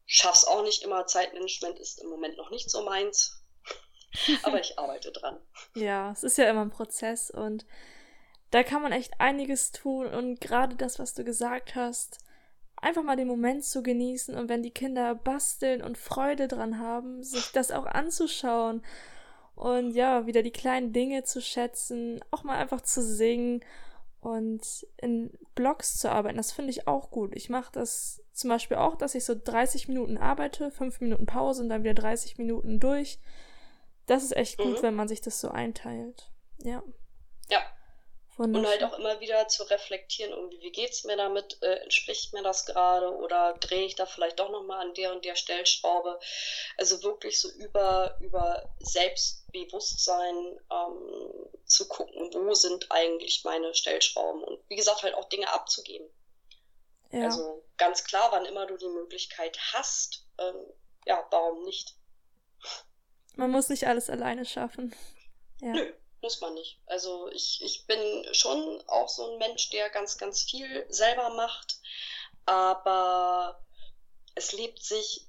Schaff's 0.07 0.45
auch 0.45 0.63
nicht 0.63 0.83
immer. 0.83 1.07
Zeitmanagement 1.07 1.79
ist 1.79 2.01
im 2.03 2.09
Moment 2.09 2.37
noch 2.37 2.51
nicht 2.51 2.71
so 2.71 2.83
meins. 2.85 3.41
Aber 4.43 4.61
ich 4.61 4.79
arbeite 4.79 5.13
dran. 5.13 5.39
Ja, 5.75 6.13
es 6.13 6.23
ist 6.23 6.39
ja 6.39 6.49
immer 6.49 6.63
ein 6.63 6.71
Prozess 6.71 7.31
und 7.31 7.67
da 8.51 8.63
kann 8.63 8.83
man 8.83 8.93
echt 8.93 9.21
einiges 9.21 9.73
tun 9.73 10.07
und 10.07 10.41
gerade 10.41 10.77
das, 10.77 10.99
was 10.99 11.15
du 11.15 11.25
gesagt 11.25 11.75
hast, 11.75 12.19
einfach 12.77 13.03
mal 13.03 13.17
den 13.17 13.27
Moment 13.27 13.65
zu 13.65 13.83
genießen 13.83 14.35
und 14.37 14.49
wenn 14.49 14.63
die 14.63 14.71
Kinder 14.71 15.15
basteln 15.15 15.83
und 15.83 15.99
Freude 15.99 16.47
dran 16.47 16.79
haben, 16.79 17.25
sich 17.25 17.51
das 17.51 17.73
auch 17.73 17.87
anzuschauen 17.87 18.85
und 19.57 19.93
ja, 19.93 20.27
wieder 20.27 20.43
die 20.43 20.53
kleinen 20.53 20.93
Dinge 20.93 21.25
zu 21.25 21.41
schätzen, 21.41 22.21
auch 22.31 22.45
mal 22.45 22.57
einfach 22.57 22.83
zu 22.83 23.03
singen 23.03 23.65
und 24.25 24.87
in 24.97 25.31
Blogs 25.55 25.99
zu 25.99 26.11
arbeiten. 26.11 26.39
Das 26.39 26.53
finde 26.53 26.71
ich 26.71 26.89
auch 26.89 27.11
gut. 27.11 27.33
Ich 27.35 27.51
mache 27.51 27.71
das 27.73 28.23
zum 28.33 28.49
Beispiel 28.49 28.79
auch, 28.79 28.97
dass 28.97 29.15
ich 29.15 29.25
so 29.25 29.35
30 29.35 29.89
Minuten 29.89 30.17
arbeite, 30.17 30.71
5 30.71 31.01
Minuten 31.03 31.27
Pause 31.27 31.63
und 31.63 31.69
dann 31.69 31.85
wieder 31.85 31.95
30 31.95 32.39
Minuten 32.39 32.81
durch. 32.81 33.21
Das 34.07 34.25
ist 34.25 34.35
echt 34.37 34.59
gut, 34.59 34.79
mhm. 34.79 34.83
wenn 34.83 34.95
man 34.95 35.09
sich 35.09 35.21
das 35.21 35.41
so 35.41 35.51
einteilt. 35.51 36.31
Ja. 36.63 36.83
Ja, 37.51 37.61
und 38.37 38.67
halt 38.67 38.83
auch 38.83 38.99
immer 38.99 39.21
wieder 39.21 39.47
zu 39.47 39.63
reflektieren, 39.71 40.33
irgendwie, 40.33 40.61
wie 40.61 40.73
geht's 40.73 41.05
mir 41.05 41.17
damit, 41.17 41.63
äh, 41.63 41.77
entspricht 41.83 42.33
mir 42.33 42.43
das 42.43 42.67
gerade 42.67 43.15
oder 43.17 43.55
drehe 43.61 43.87
ich 43.87 43.95
da 43.95 44.07
vielleicht 44.07 44.41
doch 44.41 44.51
nochmal 44.51 44.85
an 44.85 44.95
der 44.95 45.13
und 45.13 45.25
der 45.25 45.37
Stellschraube. 45.37 46.19
Also 46.77 47.03
wirklich 47.05 47.41
so 47.41 47.49
über, 47.51 48.19
über 48.21 48.69
Selbstbewusstsein 48.81 50.59
ähm, 50.71 51.49
zu 51.67 51.87
gucken, 51.87 52.31
wo 52.35 52.55
sind 52.55 52.91
eigentlich 52.91 53.45
meine 53.45 53.73
Stellschrauben 53.73 54.43
und 54.43 54.59
wie 54.69 54.77
gesagt, 54.77 55.05
halt 55.05 55.15
auch 55.15 55.29
Dinge 55.29 55.53
abzugeben. 55.53 56.09
Ja. 57.13 57.27
Also 57.27 57.65
ganz 57.77 58.03
klar, 58.03 58.33
wann 58.33 58.47
immer 58.47 58.67
du 58.67 58.77
die 58.77 58.89
Möglichkeit 58.89 59.57
hast, 59.73 60.27
ähm, 60.39 60.67
ja, 61.07 61.25
warum 61.31 61.63
nicht? 61.63 61.95
Man 63.37 63.53
muss 63.53 63.69
nicht 63.69 63.87
alles 63.87 64.11
alleine 64.11 64.45
schaffen. 64.45 64.93
Ja. 65.61 65.73
Nö 65.73 65.93
muss 66.25 66.41
man 66.41 66.55
nicht. 66.55 66.81
Also 66.87 67.31
ich, 67.31 67.63
ich 67.63 67.87
bin 67.87 68.01
schon 68.33 68.83
auch 68.89 69.11
so 69.11 69.31
ein 69.31 69.39
Mensch, 69.39 69.69
der 69.69 69.91
ganz, 69.91 70.17
ganz 70.17 70.43
viel 70.43 70.87
selber 70.89 71.29
macht, 71.35 71.79
aber 72.47 73.63
es 74.35 74.53
lebt 74.53 74.83
sich 74.83 75.29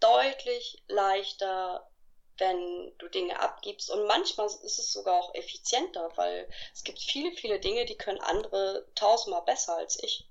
deutlich 0.00 0.82
leichter, 0.86 1.90
wenn 2.36 2.92
du 2.98 3.08
Dinge 3.08 3.40
abgibst. 3.40 3.90
Und 3.90 4.06
manchmal 4.06 4.46
ist 4.46 4.78
es 4.78 4.92
sogar 4.92 5.14
auch 5.14 5.34
effizienter, 5.34 6.12
weil 6.16 6.46
es 6.74 6.84
gibt 6.84 7.00
viele, 7.00 7.32
viele 7.32 7.58
Dinge, 7.58 7.86
die 7.86 7.96
können 7.96 8.20
andere 8.20 8.86
tausendmal 8.94 9.42
besser 9.42 9.76
als 9.76 10.00
ich. 10.02 10.28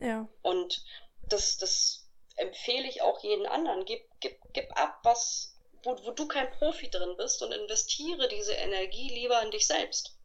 Ja. 0.00 0.26
Und 0.40 0.82
das, 1.28 1.58
das 1.58 2.08
empfehle 2.36 2.88
ich 2.88 3.02
auch 3.02 3.22
jeden 3.22 3.46
anderen. 3.46 3.84
Gib, 3.84 4.08
gib, 4.20 4.40
gib 4.54 4.74
ab, 4.74 5.00
was, 5.02 5.51
wo, 5.82 5.96
wo 6.04 6.10
du 6.12 6.26
kein 6.26 6.50
Profi 6.50 6.88
drin 6.88 7.16
bist 7.16 7.42
und 7.42 7.52
investiere 7.52 8.28
diese 8.28 8.52
Energie 8.52 9.08
lieber 9.08 9.42
in 9.42 9.50
dich 9.50 9.66
selbst. 9.66 10.16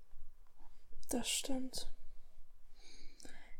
Das 1.09 1.29
stimmt. 1.29 1.87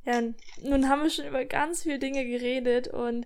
Ja, 0.03 0.21
nun 0.61 0.89
haben 0.89 1.03
wir 1.03 1.09
schon 1.09 1.27
über 1.27 1.43
ganz 1.45 1.83
viele 1.83 1.99
Dinge 1.99 2.25
geredet 2.25 2.87
und 2.87 3.25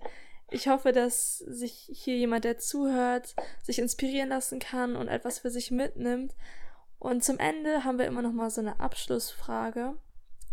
ich 0.50 0.68
hoffe, 0.68 0.92
dass 0.92 1.38
sich 1.38 1.88
hier 1.92 2.16
jemand, 2.16 2.44
der 2.44 2.58
zuhört, 2.58 3.34
sich 3.62 3.78
inspirieren 3.78 4.28
lassen 4.28 4.58
kann 4.58 4.96
und 4.96 5.08
etwas 5.08 5.38
für 5.38 5.50
sich 5.50 5.70
mitnimmt. 5.70 6.34
Und 6.98 7.24
zum 7.24 7.38
Ende 7.38 7.84
haben 7.84 7.98
wir 7.98 8.06
immer 8.06 8.22
noch 8.22 8.32
mal 8.32 8.50
so 8.50 8.60
eine 8.60 8.78
Abschlussfrage. 8.78 9.96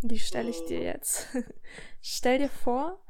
Die 0.02 0.20
stelle 0.20 0.50
ich 0.50 0.64
dir 0.66 0.82
jetzt. 0.82 1.28
Stell 2.02 2.40
dir 2.40 2.50
vor, 2.50 3.04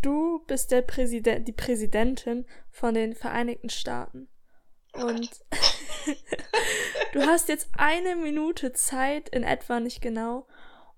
du 0.00 0.44
bist 0.46 0.70
der 0.70 0.82
Präsident, 0.82 1.48
die 1.48 1.52
Präsidentin 1.52 2.46
von 2.70 2.94
den 2.94 3.14
Vereinigten 3.14 3.68
Staaten. 3.68 4.28
Und 5.02 5.30
du 7.12 7.20
hast 7.22 7.48
jetzt 7.48 7.68
eine 7.76 8.16
Minute 8.16 8.72
Zeit, 8.72 9.28
in 9.28 9.42
etwa 9.42 9.80
nicht 9.80 10.00
genau, 10.00 10.46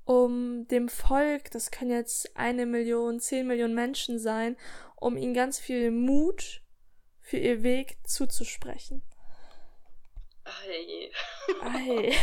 um 0.05 0.67
dem 0.69 0.89
Volk, 0.89 1.51
das 1.51 1.71
können 1.71 1.93
jetzt 1.93 2.37
eine 2.37 2.67
Million, 2.67 3.21
zehn 3.21 3.47
Millionen 3.47 3.75
Menschen 3.75 4.19
sein, 4.19 4.57
um 4.97 5.17
ihnen 5.17 5.35
ganz 5.35 5.59
viel 5.59 5.91
Mut 5.91 6.63
für 7.21 7.37
ihr 7.37 7.63
Weg 7.63 7.99
zuzusprechen. 8.05 9.03
Ei. 10.45 11.11
Ei. 11.63 12.13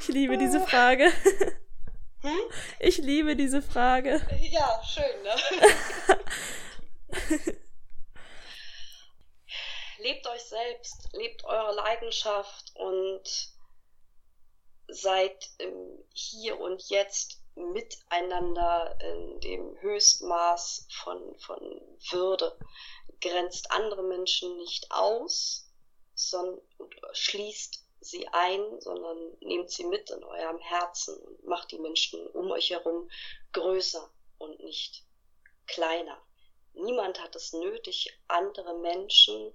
Ich 0.00 0.08
liebe 0.08 0.38
diese 0.38 0.60
Frage. 0.60 1.12
Hm? 2.22 2.38
Ich 2.80 2.98
liebe 2.98 3.36
diese 3.36 3.62
Frage. 3.62 4.20
Ja, 4.50 4.82
schön, 4.82 5.04
ne? 5.22 5.30
lebt 10.00 10.26
euch 10.26 10.42
selbst, 10.42 11.08
lebt 11.12 11.44
eure 11.44 11.74
Leidenschaft 11.74 12.72
und 12.74 13.22
seid 14.88 15.50
im 15.58 16.04
Hier 16.12 16.58
und 16.58 16.82
Jetzt 16.88 17.42
miteinander 17.54 18.98
in 19.00 19.40
dem 19.40 19.80
Höchstmaß 19.80 20.88
von, 21.02 21.38
von 21.38 21.60
Würde. 22.10 22.58
Grenzt 23.20 23.70
andere 23.70 24.02
Menschen 24.02 24.56
nicht 24.56 24.90
aus, 24.90 25.70
sondern 26.14 26.60
schließt 27.12 27.84
sie 28.00 28.26
ein, 28.28 28.80
sondern 28.80 29.36
nehmt 29.40 29.70
sie 29.70 29.84
mit 29.84 30.10
in 30.10 30.24
eurem 30.24 30.58
Herzen 30.58 31.18
und 31.18 31.44
macht 31.44 31.70
die 31.70 31.78
Menschen 31.78 32.26
um 32.28 32.50
euch 32.50 32.70
herum 32.70 33.10
größer 33.52 34.10
und 34.38 34.58
nicht 34.60 35.04
kleiner. 35.66 36.20
Niemand 36.72 37.20
hat 37.20 37.36
es 37.36 37.52
nötig, 37.52 38.18
andere 38.28 38.78
Menschen 38.78 39.52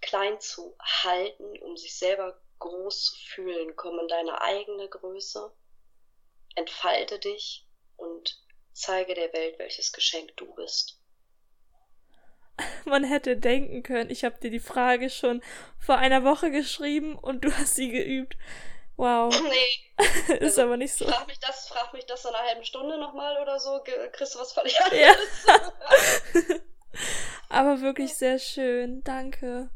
klein 0.00 0.40
zu 0.40 0.76
halten, 0.80 1.58
um 1.62 1.76
sich 1.76 1.96
selber 1.96 2.40
groß 2.58 3.04
zu 3.04 3.16
fühlen. 3.16 3.76
Komm 3.76 3.98
in 3.98 4.08
deine 4.08 4.40
eigene 4.40 4.88
Größe, 4.88 5.52
entfalte 6.54 7.18
dich 7.18 7.66
und 7.96 8.42
zeige 8.72 9.14
der 9.14 9.32
Welt, 9.32 9.58
welches 9.58 9.92
Geschenk 9.92 10.36
du 10.36 10.54
bist. 10.54 11.00
Man 12.84 13.04
hätte 13.04 13.36
denken 13.36 13.82
können, 13.82 14.10
ich 14.10 14.24
habe 14.24 14.38
dir 14.40 14.50
die 14.50 14.60
Frage 14.60 15.10
schon 15.10 15.42
vor 15.78 15.96
einer 15.96 16.24
Woche 16.24 16.50
geschrieben 16.50 17.18
und 17.18 17.44
du 17.44 17.52
hast 17.52 17.74
sie 17.74 17.90
geübt. 17.90 18.36
Wow. 18.96 19.34
Nee. 19.42 19.82
ist 20.34 20.42
also, 20.42 20.62
aber 20.62 20.76
nicht 20.76 20.92
so. 20.92 21.06
Frag 21.06 21.26
mich 21.26 21.38
das, 21.38 21.68
frag 21.68 21.92
mich 21.94 22.04
das 22.04 22.24
in 22.24 22.34
einer 22.34 22.46
halben 22.46 22.64
Stunde 22.64 22.98
nochmal 22.98 23.40
oder 23.40 23.58
so, 23.58 23.82
kriegst 24.12 24.34
du 24.34 24.38
was 24.38 24.52
völlig 24.52 24.78
anderes. 24.80 25.46
Ja. 25.46 26.56
aber 27.48 27.80
wirklich 27.80 28.14
sehr 28.14 28.38
schön. 28.38 29.02
Danke. 29.04 29.70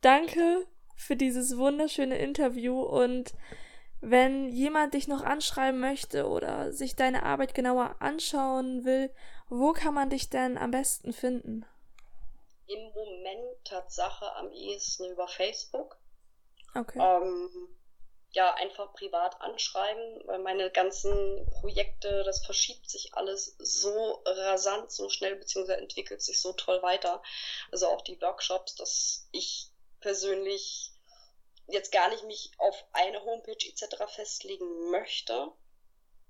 Danke 0.00 0.66
für 0.96 1.16
dieses 1.16 1.56
wunderschöne 1.56 2.18
Interview 2.18 2.80
und 2.80 3.34
wenn 4.00 4.48
jemand 4.48 4.94
dich 4.94 5.08
noch 5.08 5.22
anschreiben 5.22 5.78
möchte 5.78 6.26
oder 6.26 6.72
sich 6.72 6.96
deine 6.96 7.22
Arbeit 7.24 7.54
genauer 7.54 7.96
anschauen 8.00 8.84
will, 8.84 9.12
wo 9.48 9.72
kann 9.72 9.94
man 9.94 10.08
dich 10.08 10.30
denn 10.30 10.56
am 10.56 10.70
besten 10.70 11.12
finden? 11.12 11.66
Im 12.66 12.82
Moment 12.94 13.64
Tatsache 13.64 14.34
am 14.36 14.50
ehesten 14.52 15.10
über 15.10 15.28
Facebook. 15.28 15.98
Okay. 16.74 16.98
Ähm, 16.98 17.68
ja, 18.32 18.54
einfach 18.54 18.92
privat 18.94 19.40
anschreiben, 19.40 20.22
weil 20.26 20.38
meine 20.38 20.70
ganzen 20.70 21.46
Projekte, 21.60 22.22
das 22.24 22.44
verschiebt 22.44 22.88
sich 22.88 23.12
alles 23.14 23.56
so 23.58 24.22
rasant, 24.24 24.92
so 24.92 25.08
schnell, 25.08 25.36
beziehungsweise 25.36 25.80
entwickelt 25.80 26.22
sich 26.22 26.40
so 26.40 26.52
toll 26.52 26.80
weiter. 26.82 27.22
Also 27.72 27.88
auch 27.88 28.02
die 28.02 28.20
Workshops, 28.22 28.76
dass 28.76 29.28
ich 29.32 29.69
persönlich 30.00 30.92
jetzt 31.68 31.92
gar 31.92 32.08
nicht 32.10 32.24
mich 32.24 32.50
auf 32.58 32.84
eine 32.92 33.22
Homepage 33.24 33.52
etc. 33.52 34.12
festlegen 34.12 34.90
möchte. 34.90 35.52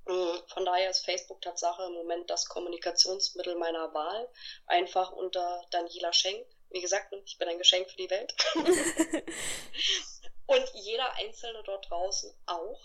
Mm, 0.06 0.38
von 0.48 0.64
daher 0.64 0.90
ist 0.90 1.04
Facebook 1.04 1.40
Tatsache 1.42 1.84
im 1.84 1.92
Moment 1.92 2.30
das 2.30 2.46
Kommunikationsmittel 2.46 3.56
meiner 3.56 3.92
Wahl. 3.94 4.28
Einfach 4.66 5.12
unter 5.12 5.64
Daniela 5.70 6.12
Schenk. 6.12 6.46
Wie 6.70 6.80
gesagt, 6.80 7.12
ich 7.24 7.38
bin 7.38 7.48
ein 7.48 7.58
Geschenk 7.58 7.90
für 7.90 7.96
die 7.96 8.10
Welt. 8.10 8.34
Und 10.46 10.70
jeder 10.74 11.14
Einzelne 11.14 11.62
dort 11.64 11.88
draußen 11.90 12.32
auch. 12.46 12.80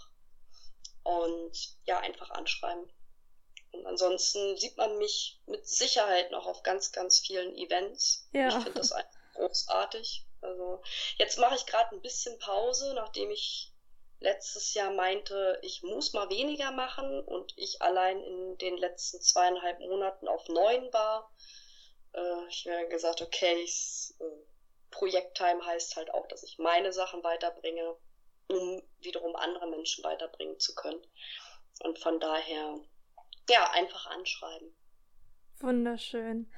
Und 1.04 1.78
ja, 1.86 2.00
einfach 2.00 2.32
anschreiben. 2.32 2.92
Und 3.72 3.86
ansonsten 3.86 4.58
sieht 4.58 4.78
man 4.78 4.98
mich 4.98 5.42
mit 5.46 5.68
Sicherheit 5.68 6.32
noch 6.32 6.48
auf 6.48 6.64
ganz, 6.64 6.92
ganz 6.92 7.20
vielen 7.20 7.56
Events. 7.56 8.28
Ja. 8.32 8.48
Ich 8.48 8.54
finde 8.56 8.74
das 8.74 8.94
großartig. 9.34 10.25
Also 10.46 10.82
jetzt 11.18 11.38
mache 11.38 11.56
ich 11.56 11.66
gerade 11.66 11.96
ein 11.96 12.02
bisschen 12.02 12.38
Pause, 12.40 12.94
nachdem 12.94 13.32
ich 13.32 13.72
letztes 14.20 14.74
Jahr 14.74 14.92
meinte, 14.94 15.60
ich 15.62 15.84
muss 15.84 16.14
mal 16.14 16.30
weniger 16.30 16.72
machen 16.72 17.22
und 17.24 17.54
ich 17.58 17.82
allein 17.82 18.20
in 18.22 18.58
den 18.58 18.78
letzten 18.78 19.22
zweieinhalb 19.22 19.80
Monaten 19.80 20.28
auf 20.28 20.48
neun 20.48 20.92
war. 20.94 21.32
Äh, 22.14 22.48
ich 22.50 22.68
habe 22.68 22.88
gesagt, 22.90 23.22
okay, 23.22 23.64
äh, 23.64 24.24
Projekttime 24.92 25.66
heißt 25.66 25.96
halt 25.96 26.14
auch, 26.14 26.28
dass 26.28 26.44
ich 26.44 26.58
meine 26.58 26.94
Sachen 26.94 27.24
weiterbringe, 27.24 27.96
um 28.48 28.82
wiederum 29.00 29.36
andere 29.36 29.68
Menschen 29.70 30.04
weiterbringen 30.04 30.60
zu 30.60 30.74
können. 30.76 31.02
Und 31.82 32.00
von 32.00 32.20
daher, 32.20 32.80
ja, 33.50 33.70
einfach 33.72 34.06
anschreiben. 34.08 34.74
Wunderschön. 35.60 36.50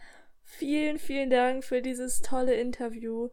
Vielen, 0.44 1.00
vielen 1.00 1.30
Dank 1.30 1.66
für 1.66 1.82
dieses 1.82 2.22
tolle 2.22 2.56
Interview. 2.56 3.30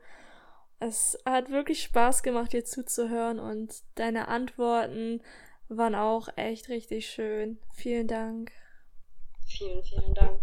Es 0.80 1.18
hat 1.24 1.50
wirklich 1.50 1.82
Spaß 1.82 2.22
gemacht, 2.22 2.52
dir 2.52 2.64
zuzuhören 2.64 3.38
und 3.38 3.74
deine 3.94 4.28
Antworten 4.28 5.22
waren 5.68 5.94
auch 5.94 6.28
echt 6.36 6.68
richtig 6.68 7.08
schön. 7.08 7.58
Vielen 7.72 8.06
Dank. 8.06 8.52
Vielen, 9.46 9.82
vielen 9.82 10.14
Dank. 10.14 10.40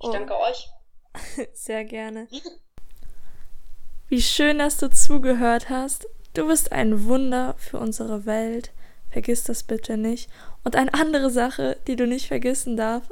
Ich 0.00 0.08
oh. 0.08 0.12
danke 0.12 0.36
euch. 0.38 0.68
Sehr 1.52 1.84
gerne. 1.84 2.28
Wie 4.08 4.22
schön, 4.22 4.58
dass 4.58 4.76
du 4.76 4.88
zugehört 4.90 5.68
hast. 5.68 6.06
Du 6.34 6.46
bist 6.46 6.72
ein 6.72 7.06
Wunder 7.06 7.54
für 7.58 7.78
unsere 7.78 8.26
Welt. 8.26 8.72
Vergiss 9.10 9.44
das 9.44 9.62
bitte 9.62 9.96
nicht. 9.96 10.30
Und 10.62 10.76
eine 10.76 10.92
andere 10.94 11.30
Sache, 11.30 11.78
die 11.86 11.96
du 11.96 12.06
nicht 12.06 12.28
vergessen 12.28 12.76
darfst, 12.76 13.10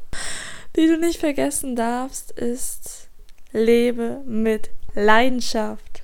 die 0.77 0.87
du 0.87 0.99
nicht 0.99 1.19
vergessen 1.19 1.77
darfst, 1.77 2.31
ist 2.33 3.09
lebe 3.53 4.23
mit 4.27 4.71
Leidenschaft. 4.95 6.04